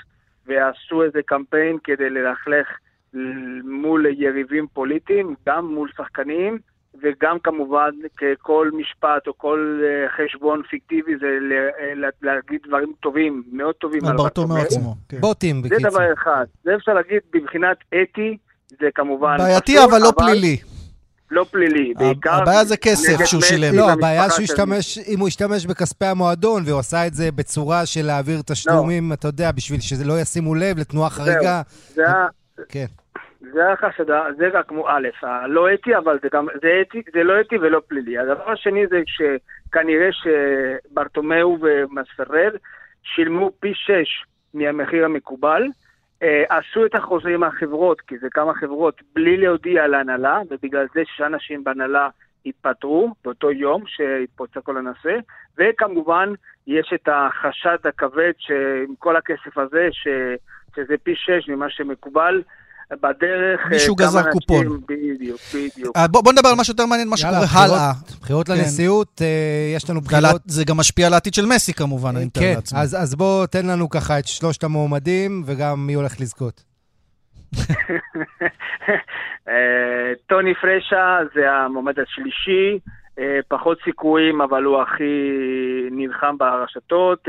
ועשו 0.46 1.02
איזה 1.02 1.22
קמפיין 1.22 1.78
כדי 1.84 2.10
ללכלך 2.10 2.68
מול 3.64 4.06
יריבים 4.06 4.66
פוליטיים, 4.72 5.34
גם 5.46 5.66
מול 5.66 5.88
שחקנים, 5.96 6.58
וגם 7.02 7.38
כמובן 7.44 7.90
ככל 8.16 8.70
משפט 8.72 9.26
או 9.26 9.38
כל 9.38 9.80
אה, 9.84 10.24
חשבון 10.24 10.62
פיקטיבי 10.70 11.12
זה 11.20 11.26
אה, 11.26 12.10
להגיד 12.22 12.60
דברים 12.66 12.92
טובים, 13.00 13.42
מאוד 13.52 13.74
טובים 13.74 14.04
על 14.04 14.16
ברטומיאו 14.16 14.58
עצמו. 14.58 14.94
כן. 15.08 15.20
בוטים, 15.20 15.62
בקיצור. 15.62 15.80
זה 15.80 15.88
דבר 15.88 16.12
אחד. 16.12 16.44
זה 16.64 16.74
אפשר 16.76 16.94
להגיד 16.94 17.18
מבחינת 17.34 17.76
אתי, 17.88 18.36
זה 18.80 18.88
כמובן... 18.94 19.36
בעייתי 19.38 19.84
אבל 19.84 19.98
לא 19.98 20.12
פלילי. 20.16 20.56
לא 21.30 21.46
פלילי, 21.50 21.94
בעיקר... 21.96 22.32
הבעיה 22.32 22.64
זה 22.64 22.76
כסף 22.76 23.24
שהוא 23.24 23.42
שילם. 23.42 23.74
לא, 23.74 23.90
הבעיה 23.90 24.30
שהוא 24.30 24.42
השתמש, 24.42 24.98
אם 24.98 25.20
הוא 25.20 25.28
השתמש 25.28 25.66
בכספי 25.66 26.04
המועדון, 26.04 26.62
והוא 26.66 26.78
עשה 26.78 27.06
את 27.06 27.14
זה 27.14 27.32
בצורה 27.32 27.86
של 27.86 28.02
להעביר 28.02 28.42
תשלומים, 28.46 29.12
אתה 29.12 29.28
יודע, 29.28 29.52
בשביל 29.52 29.80
שזה 29.80 30.04
לא 30.04 30.20
ישימו 30.20 30.54
לב 30.54 30.78
לתנועה 30.78 31.10
חריגה. 31.10 31.62
זה 31.94 32.08
ה... 32.08 32.26
כן. 32.68 32.86
זה 33.52 33.72
החשדה, 33.72 34.24
זה 34.36 34.48
רק 34.52 34.68
כמו 34.68 34.88
א', 34.88 35.08
הלא 35.22 35.74
אתי, 35.74 35.96
אבל 35.96 36.18
זה 36.22 36.28
גם, 36.32 36.46
זה 36.62 36.82
אתי, 36.82 37.02
זה 37.12 37.22
לא 37.22 37.40
אתי 37.40 37.58
ולא 37.58 37.80
פלילי. 37.88 38.18
הדבר 38.18 38.50
השני 38.50 38.86
זה 38.86 39.02
שכנראה 39.06 40.08
שברטומיאו 40.12 41.58
ומספרד 41.60 42.52
שילמו 43.02 43.50
פי 43.60 43.72
שש 43.74 44.24
מהמחיר 44.54 45.04
המקובל, 45.04 45.62
אה, 46.22 46.44
עשו 46.48 46.86
את 46.86 46.94
החוזה 46.94 47.28
עם 47.28 47.42
החברות, 47.42 48.00
כי 48.00 48.18
זה 48.18 48.30
כמה 48.30 48.54
חברות, 48.54 49.02
בלי 49.14 49.36
להודיע 49.36 49.86
להנהלה, 49.86 50.40
ובגלל 50.50 50.86
זה 50.94 51.02
שישה 51.04 51.26
אנשים 51.26 51.64
בהנהלה 51.64 52.08
התפטרו 52.46 53.14
באותו 53.24 53.50
יום 53.50 53.82
שהתפוצץ 53.86 54.56
כל 54.56 54.76
הנושא, 54.76 55.16
וכמובן 55.58 56.32
יש 56.66 56.92
את 56.94 57.08
החשד 57.12 57.76
הכבד 57.84 58.32
שעם 58.38 58.94
כל 58.98 59.16
הכסף 59.16 59.58
הזה, 59.58 59.88
ש, 59.92 60.08
שזה 60.76 60.94
פי 61.02 61.14
שש 61.16 61.48
ממה 61.48 61.70
שמקובל, 61.70 62.42
בדרך... 62.92 63.60
אה, 63.64 63.68
מישהו 63.70 63.94
גזר 63.94 64.18
אנשים, 64.18 64.32
קופון. 64.32 64.80
בדיוק, 64.88 65.40
בדיוק. 65.54 65.96
אה, 65.96 66.08
בוא, 66.08 66.22
בוא 66.22 66.32
נדבר 66.32 66.48
על 66.48 66.54
משהו 66.60 66.72
יותר 66.72 66.86
מעניין, 66.86 67.08
מה 67.08 67.16
שקורה 67.16 67.46
הלאה. 67.52 67.92
בחירות 68.20 68.46
כן. 68.46 68.52
לנשיאות, 68.52 69.22
אה, 69.22 69.72
יש 69.76 69.90
לנו 69.90 70.00
בחירות... 70.00 70.42
זה 70.44 70.64
גם 70.64 70.76
משפיע 70.76 71.06
על 71.06 71.14
העתיד 71.14 71.34
של 71.34 71.46
מסי 71.46 71.72
כמובן, 71.74 72.16
אני 72.16 72.24
מתאר 72.24 72.42
כן, 72.42 72.52
לעצמי. 72.54 72.80
אז, 72.80 72.94
אז 72.94 73.14
בוא 73.14 73.46
תן 73.46 73.66
לנו 73.66 73.88
ככה 73.88 74.18
את 74.18 74.26
שלושת 74.26 74.64
המועמדים, 74.64 75.42
וגם 75.46 75.86
מי 75.86 75.94
הולך 75.94 76.20
לזכות. 76.20 76.64
טוני 80.28 80.54
פרשה 80.54 81.18
זה 81.34 81.50
המועמד 81.50 81.94
השלישי, 82.00 82.78
פחות 83.48 83.78
סיכויים, 83.84 84.40
אבל 84.40 84.64
הוא 84.64 84.82
הכי 84.82 85.04
נלחם 85.90 86.38
ברשתות. 86.38 87.28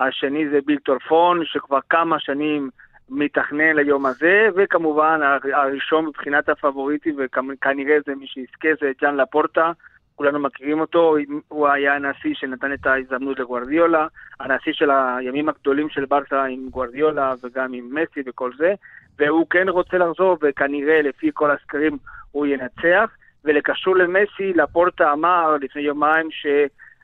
השני 0.00 0.48
זה 0.52 0.58
בילטור 0.66 0.98
פון, 1.08 1.40
שכבר 1.44 1.78
כמה 1.90 2.16
שנים... 2.18 2.70
מתכנן 3.10 3.76
ליום 3.76 4.06
הזה, 4.06 4.48
וכמובן 4.56 5.20
הראשון 5.52 6.06
מבחינת 6.06 6.48
הפבוריטים, 6.48 7.16
וכנראה 7.18 7.96
זה 8.06 8.14
מי 8.14 8.26
שיזכה, 8.26 8.68
זה 8.80 8.92
ג'אן 9.00 9.16
לפורטה, 9.16 9.72
כולנו 10.16 10.38
מכירים 10.38 10.80
אותו, 10.80 11.16
הוא 11.48 11.68
היה 11.68 11.94
הנשיא 11.94 12.34
שנתן 12.34 12.72
את 12.72 12.86
ההזדמנות 12.86 13.38
לגוארדיולה, 13.38 14.06
הנשיא 14.40 14.72
של 14.72 14.90
הימים 14.90 15.48
הגדולים 15.48 15.88
של 15.88 16.04
ברסה 16.04 16.44
עם 16.44 16.68
גוארדיולה 16.70 17.34
וגם 17.42 17.72
עם 17.72 17.88
מסי 17.90 18.20
וכל 18.26 18.50
זה, 18.58 18.74
והוא 19.18 19.46
כן 19.50 19.68
רוצה 19.68 19.98
לחזור, 19.98 20.38
וכנראה 20.42 21.02
לפי 21.02 21.30
כל 21.34 21.50
הסקרים 21.50 21.98
הוא 22.32 22.46
ינצח. 22.46 23.10
ולקשור 23.44 23.96
למסי, 23.96 24.52
לפורטה 24.54 25.12
אמר 25.12 25.56
לפני 25.60 25.82
יומיים 25.82 26.30
ש... 26.30 26.46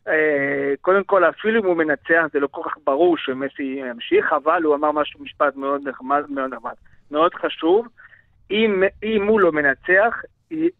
אה, 0.08 0.74
קודם 0.80 1.04
כל, 1.04 1.24
אפילו 1.24 1.60
אם 1.60 1.66
הוא 1.66 1.76
מנצח, 1.76 2.24
זה 2.32 2.40
לא 2.40 2.48
כל 2.50 2.60
כך 2.64 2.76
ברור 2.84 3.16
שמסי 3.18 3.80
ימשיך, 3.90 4.32
אבל 4.32 4.62
הוא 4.62 4.74
אמר 4.74 4.92
משהו, 4.92 5.20
משפט 5.22 5.56
מאוד 5.56 5.88
נחמד, 5.88 6.22
מאוד 6.28 6.54
נחמד. 6.54 6.72
מאוד 7.10 7.34
חשוב, 7.34 7.88
אם, 8.50 8.82
אם 9.02 9.26
הוא 9.26 9.40
לא 9.40 9.52
מנצח, 9.52 10.22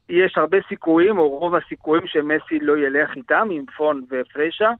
יש 0.08 0.32
הרבה 0.36 0.58
סיכויים, 0.68 1.18
או 1.18 1.28
רוב 1.28 1.54
הסיכויים 1.54 2.06
שמסי 2.06 2.58
לא 2.60 2.78
ילך 2.78 3.16
איתם, 3.16 3.48
עם 3.50 3.64
פון 3.76 4.04
ופרשה, 4.10 4.70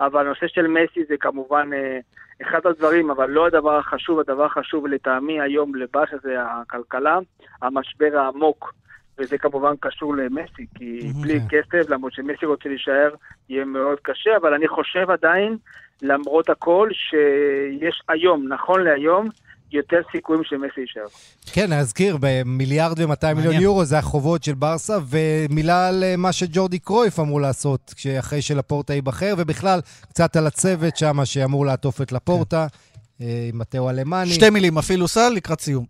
אבל 0.00 0.26
הנושא 0.26 0.46
של 0.48 0.66
מסי 0.66 1.04
זה 1.08 1.14
כמובן 1.20 1.70
אה, 1.72 1.98
אחד 2.42 2.66
הדברים, 2.66 3.10
אבל 3.10 3.30
לא 3.30 3.46
הדבר 3.46 3.78
החשוב, 3.78 4.20
הדבר 4.20 4.44
החשוב 4.44 4.86
לטעמי 4.86 5.40
היום 5.40 5.74
לבאש 5.74 6.10
זה 6.22 6.36
הכלכלה, 6.42 7.18
המשבר 7.62 8.18
העמוק 8.18 8.74
וזה 9.18 9.38
כמובן 9.38 9.74
קשור 9.80 10.16
למסי, 10.16 10.66
כי 10.74 11.00
mm-hmm. 11.00 11.22
בלי 11.22 11.40
כסף, 11.48 11.90
למרות 11.90 12.12
שמסי 12.12 12.46
רוצה 12.46 12.68
להישאר, 12.68 13.14
יהיה 13.48 13.64
מאוד 13.64 13.98
קשה, 14.02 14.30
אבל 14.40 14.54
אני 14.54 14.68
חושב 14.68 15.10
עדיין, 15.10 15.56
למרות 16.02 16.50
הכל, 16.50 16.88
שיש 16.92 18.02
היום, 18.08 18.48
נכון 18.48 18.84
להיום, 18.84 19.28
יותר 19.72 19.96
סיכויים 20.12 20.44
שמסי 20.44 20.80
יישאר. 20.80 21.06
כן, 21.52 21.72
נזכיר, 21.72 22.16
במיליארד 22.20 22.98
ומאתיים 23.00 23.36
מיליון 23.36 23.54
יורו 23.54 23.84
זה 23.84 23.98
החובות 23.98 24.44
של 24.44 24.54
ברסה, 24.54 24.98
ומילה 25.08 25.88
על 25.88 26.04
אה, 26.04 26.16
מה 26.16 26.32
שג'ורדי 26.32 26.78
קרויף 26.78 27.20
אמור 27.20 27.40
לעשות 27.40 27.94
אחרי 28.18 28.42
שלפורטה 28.42 28.94
ייבחר, 28.94 29.34
ובכלל, 29.38 29.80
קצת 30.08 30.36
על 30.36 30.46
הצוות 30.46 30.96
שם 30.96 31.24
שאמור 31.24 31.66
לעטוף 31.66 32.02
את 32.02 32.12
לפורטה, 32.12 32.66
כן. 32.70 33.24
אה, 33.24 33.48
עם 33.52 33.58
מטאו 33.58 33.90
אלמני. 33.90 34.30
שתי 34.30 34.50
מילים, 34.50 34.78
אפילו 34.78 35.08
סל, 35.08 35.32
לקראת 35.36 35.60
סיום. 35.60 35.84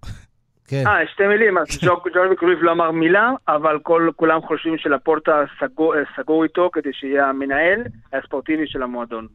כן. 0.73 0.87
אה, 0.87 0.93
שתי 1.13 1.27
מילים, 1.27 1.59
אז 1.59 1.67
ג'ורדי 2.15 2.37
קרויף 2.37 2.59
לא 2.63 2.73
אמר 2.73 2.91
מילה, 2.91 3.31
אבל 3.49 3.79
כל, 3.83 4.11
כולם 4.17 4.41
חושבים 4.49 4.79
שלפורטה 4.79 5.33
סגור, 5.61 5.95
סגור 6.17 6.45
איתו 6.45 6.71
כדי 6.73 6.91
שיהיה 6.93 7.27
המנהל 7.29 7.81
הספורטיבי 8.13 8.67
של 8.67 8.83
המועדון. 8.83 9.27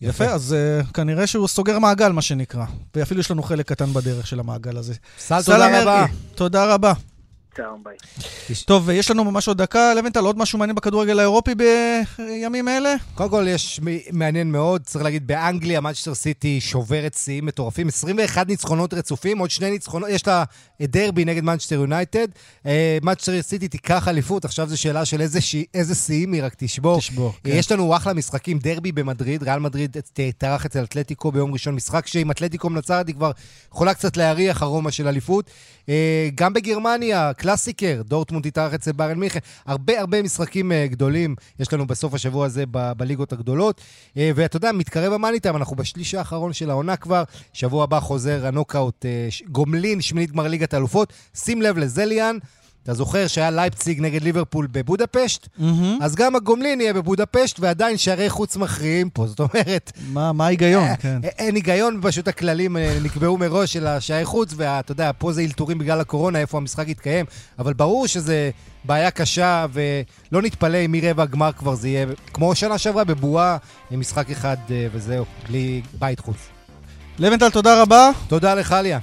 יפה, 0.00 0.24
אז 0.24 0.56
uh, 0.56 0.94
כנראה 0.94 1.26
שהוא 1.26 1.48
סוגר 1.48 1.78
מעגל, 1.78 2.12
מה 2.12 2.22
שנקרא. 2.22 2.64
ואפילו 2.96 3.20
יש 3.20 3.30
לנו 3.30 3.42
חלק 3.42 3.68
קטן 3.68 3.84
בדרך 3.84 4.26
של 4.26 4.40
המעגל 4.40 4.76
הזה. 4.76 4.94
סל, 5.18 5.42
תודה 5.46 5.82
רבה. 5.82 6.04
תודה 6.34 6.74
רבה. 6.74 6.92
ביי. 7.82 7.96
טוב, 8.64 8.90
יש 8.90 9.10
לנו 9.10 9.24
ממש 9.24 9.48
עוד 9.48 9.62
דקה. 9.62 9.94
לבנטל, 9.94 10.24
עוד 10.24 10.38
משהו 10.38 10.58
מעניין 10.58 10.74
בכדורגל 10.74 11.18
האירופי 11.18 11.54
בימים 11.54 12.68
אלה? 12.68 12.94
קודם 13.14 13.30
כל, 13.30 13.46
יש 13.48 13.80
מעניין 14.12 14.52
מאוד, 14.52 14.82
צריך 14.82 15.04
להגיד, 15.04 15.26
באנגליה, 15.26 15.80
מנצ'סטר 15.80 16.14
סיטי 16.14 16.60
שוברת 16.60 17.14
שיאים 17.14 17.46
מטורפים. 17.46 17.88
21 17.88 18.48
ניצחונות 18.48 18.94
רצופים, 18.94 19.38
עוד 19.38 19.50
שני 19.50 19.70
ניצחונות, 19.70 20.08
יש 20.08 20.26
לה 20.26 20.44
דרבי 20.82 21.24
נגד 21.24 21.44
מנצ'סטר 21.44 21.74
יונייטד. 21.74 22.28
מנצ'סטר 23.02 23.42
סיטי 23.42 23.68
תיקח 23.68 24.08
אליפות, 24.08 24.44
עכשיו 24.44 24.68
זו 24.68 24.80
שאלה 24.80 25.04
של 25.04 25.20
איזה 25.74 25.94
שיאים 25.94 26.32
היא 26.32 26.44
רק 26.44 26.54
תשבור. 26.56 26.98
תשבור, 26.98 27.32
כן. 27.44 27.50
יש 27.52 27.72
לנו 27.72 27.96
אחלה 27.96 28.14
משחקים, 28.14 28.58
דרבי 28.58 28.92
במדריד, 28.92 29.42
ריאל 29.42 29.58
מדריד 29.58 29.96
תתארח 30.38 30.66
אצל 30.66 30.84
אתלטיקו 30.84 31.32
ביום 31.32 31.52
ראשון, 31.52 31.74
משחק 31.74 32.06
שעם 32.06 32.30
אתלטיקו 32.30 32.70
מנצחת 32.70 33.06
היא 33.06 33.14
כבר 33.14 33.30
יכולה 33.72 33.94
קצת 33.94 34.16
להריח 34.16 34.62
ארומה 34.62 34.90
של 34.90 35.08
אליפות. 35.08 35.50
אה, 35.88 36.28
גם 36.34 36.52
בגרמניה, 36.52 37.32
קלאסיקר, 37.44 38.02
דורטמונד 38.04 38.44
תתארח 38.44 38.74
אצל 38.74 38.92
באיירן 38.92 39.18
מינכן. 39.18 39.38
הרבה 39.66 40.00
הרבה 40.00 40.22
משחקים 40.22 40.72
אה, 40.72 40.86
גדולים 40.86 41.34
יש 41.60 41.72
לנו 41.72 41.86
בסוף 41.86 42.14
השבוע 42.14 42.46
הזה 42.46 42.64
ב- 42.70 42.92
בליגות 42.92 43.32
הגדולות. 43.32 43.80
אה, 44.16 44.30
ואתה 44.34 44.56
יודע, 44.56 44.72
מתקרב 44.72 45.12
ה 45.12 45.16
money 45.16 45.36
time, 45.36 45.56
אנחנו 45.56 45.76
בשליש 45.76 46.14
האחרון 46.14 46.52
של 46.52 46.70
העונה 46.70 46.96
כבר. 46.96 47.22
שבוע 47.52 47.84
הבא 47.84 48.00
חוזר 48.00 48.46
הנוקאוט, 48.46 49.04
גומלין, 49.48 50.00
שמינית 50.00 50.32
גמר 50.32 50.48
ליגת 50.48 50.74
האלופות. 50.74 51.12
שים 51.34 51.62
לב 51.62 51.78
לזה 51.78 52.00
ליאן. 52.00 52.38
אתה 52.84 52.94
זוכר 52.94 53.26
שהיה 53.26 53.50
לייפציג 53.50 54.00
נגד 54.00 54.22
ליברפול 54.22 54.68
בבודפשט? 54.72 55.46
Mm-hmm. 55.46 55.62
אז 56.00 56.14
גם 56.14 56.36
הגומלין 56.36 56.80
יהיה 56.80 56.92
בבודפשט, 56.92 57.60
ועדיין 57.60 57.96
שערי 57.96 58.30
חוץ 58.30 58.56
מכריעים 58.56 59.10
פה. 59.10 59.26
זאת 59.26 59.40
אומרת... 59.40 59.92
מה, 60.12 60.32
מה 60.32 60.46
ההיגיון? 60.46 60.84
אה, 60.84 60.96
כן. 60.96 61.18
אין 61.22 61.54
היגיון, 61.54 62.00
פשוט 62.02 62.28
הכללים 62.28 62.76
אה, 62.76 62.98
נקבעו 63.02 63.38
מראש 63.38 63.72
של 63.72 63.86
השערי 63.86 64.24
חוץ, 64.24 64.54
ואתה 64.56 64.92
יודע, 64.92 65.10
פה 65.18 65.32
זה 65.32 65.40
אלתורים 65.42 65.78
בגלל 65.78 66.00
הקורונה, 66.00 66.38
איפה 66.38 66.58
המשחק 66.58 66.88
יתקיים. 66.88 67.26
אבל 67.58 67.72
ברור 67.72 68.06
שזה 68.06 68.50
בעיה 68.84 69.10
קשה, 69.10 69.66
ולא 69.72 70.42
נתפלא 70.42 70.78
אם 70.84 70.92
מרבע 70.92 71.22
הגמר 71.22 71.52
כבר 71.52 71.74
זה 71.74 71.88
יהיה, 71.88 72.06
כמו 72.32 72.54
שנה 72.54 72.78
שעברה, 72.78 73.04
בבועה, 73.04 73.56
עם 73.90 74.00
משחק 74.00 74.30
אחד 74.30 74.56
אה, 74.70 74.86
וזהו, 74.92 75.24
בלי 75.48 75.82
בית 75.98 76.20
חוץ. 76.20 76.36
לווינטל, 77.18 77.50
תודה 77.50 77.82
רבה. 77.82 78.10
תודה 78.28 78.54
לך, 78.54 78.76
ליאן. 78.82 78.98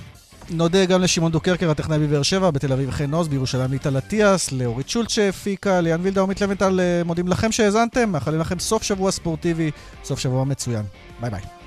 נודה 0.53 0.85
גם 0.85 1.01
לשמעון 1.01 1.31
דוקרקר, 1.31 1.69
הטכנאי 1.69 1.99
בבאר 1.99 2.21
שבע, 2.21 2.51
בתל 2.51 2.73
אביב 2.73 2.91
חן 2.91 3.13
עוז, 3.13 3.27
בירושלים 3.27 3.71
ליטל 3.71 3.97
אטיאס, 3.97 4.51
לאורית 4.51 4.89
שולט 4.89 5.09
שהפיקה, 5.09 5.81
ליאן 5.81 6.01
וילדאו 6.01 6.21
עמית 6.21 6.41
לווינטל, 6.41 6.79
מודים 7.05 7.27
לכם 7.27 7.51
שהאזנתם, 7.51 8.09
מאחלים 8.09 8.39
לכם 8.39 8.59
סוף 8.59 8.83
שבוע 8.83 9.11
ספורטיבי, 9.11 9.71
סוף 10.03 10.19
שבוע 10.19 10.43
מצוין. 10.43 10.83
ביי 11.21 11.29
ביי. 11.29 11.60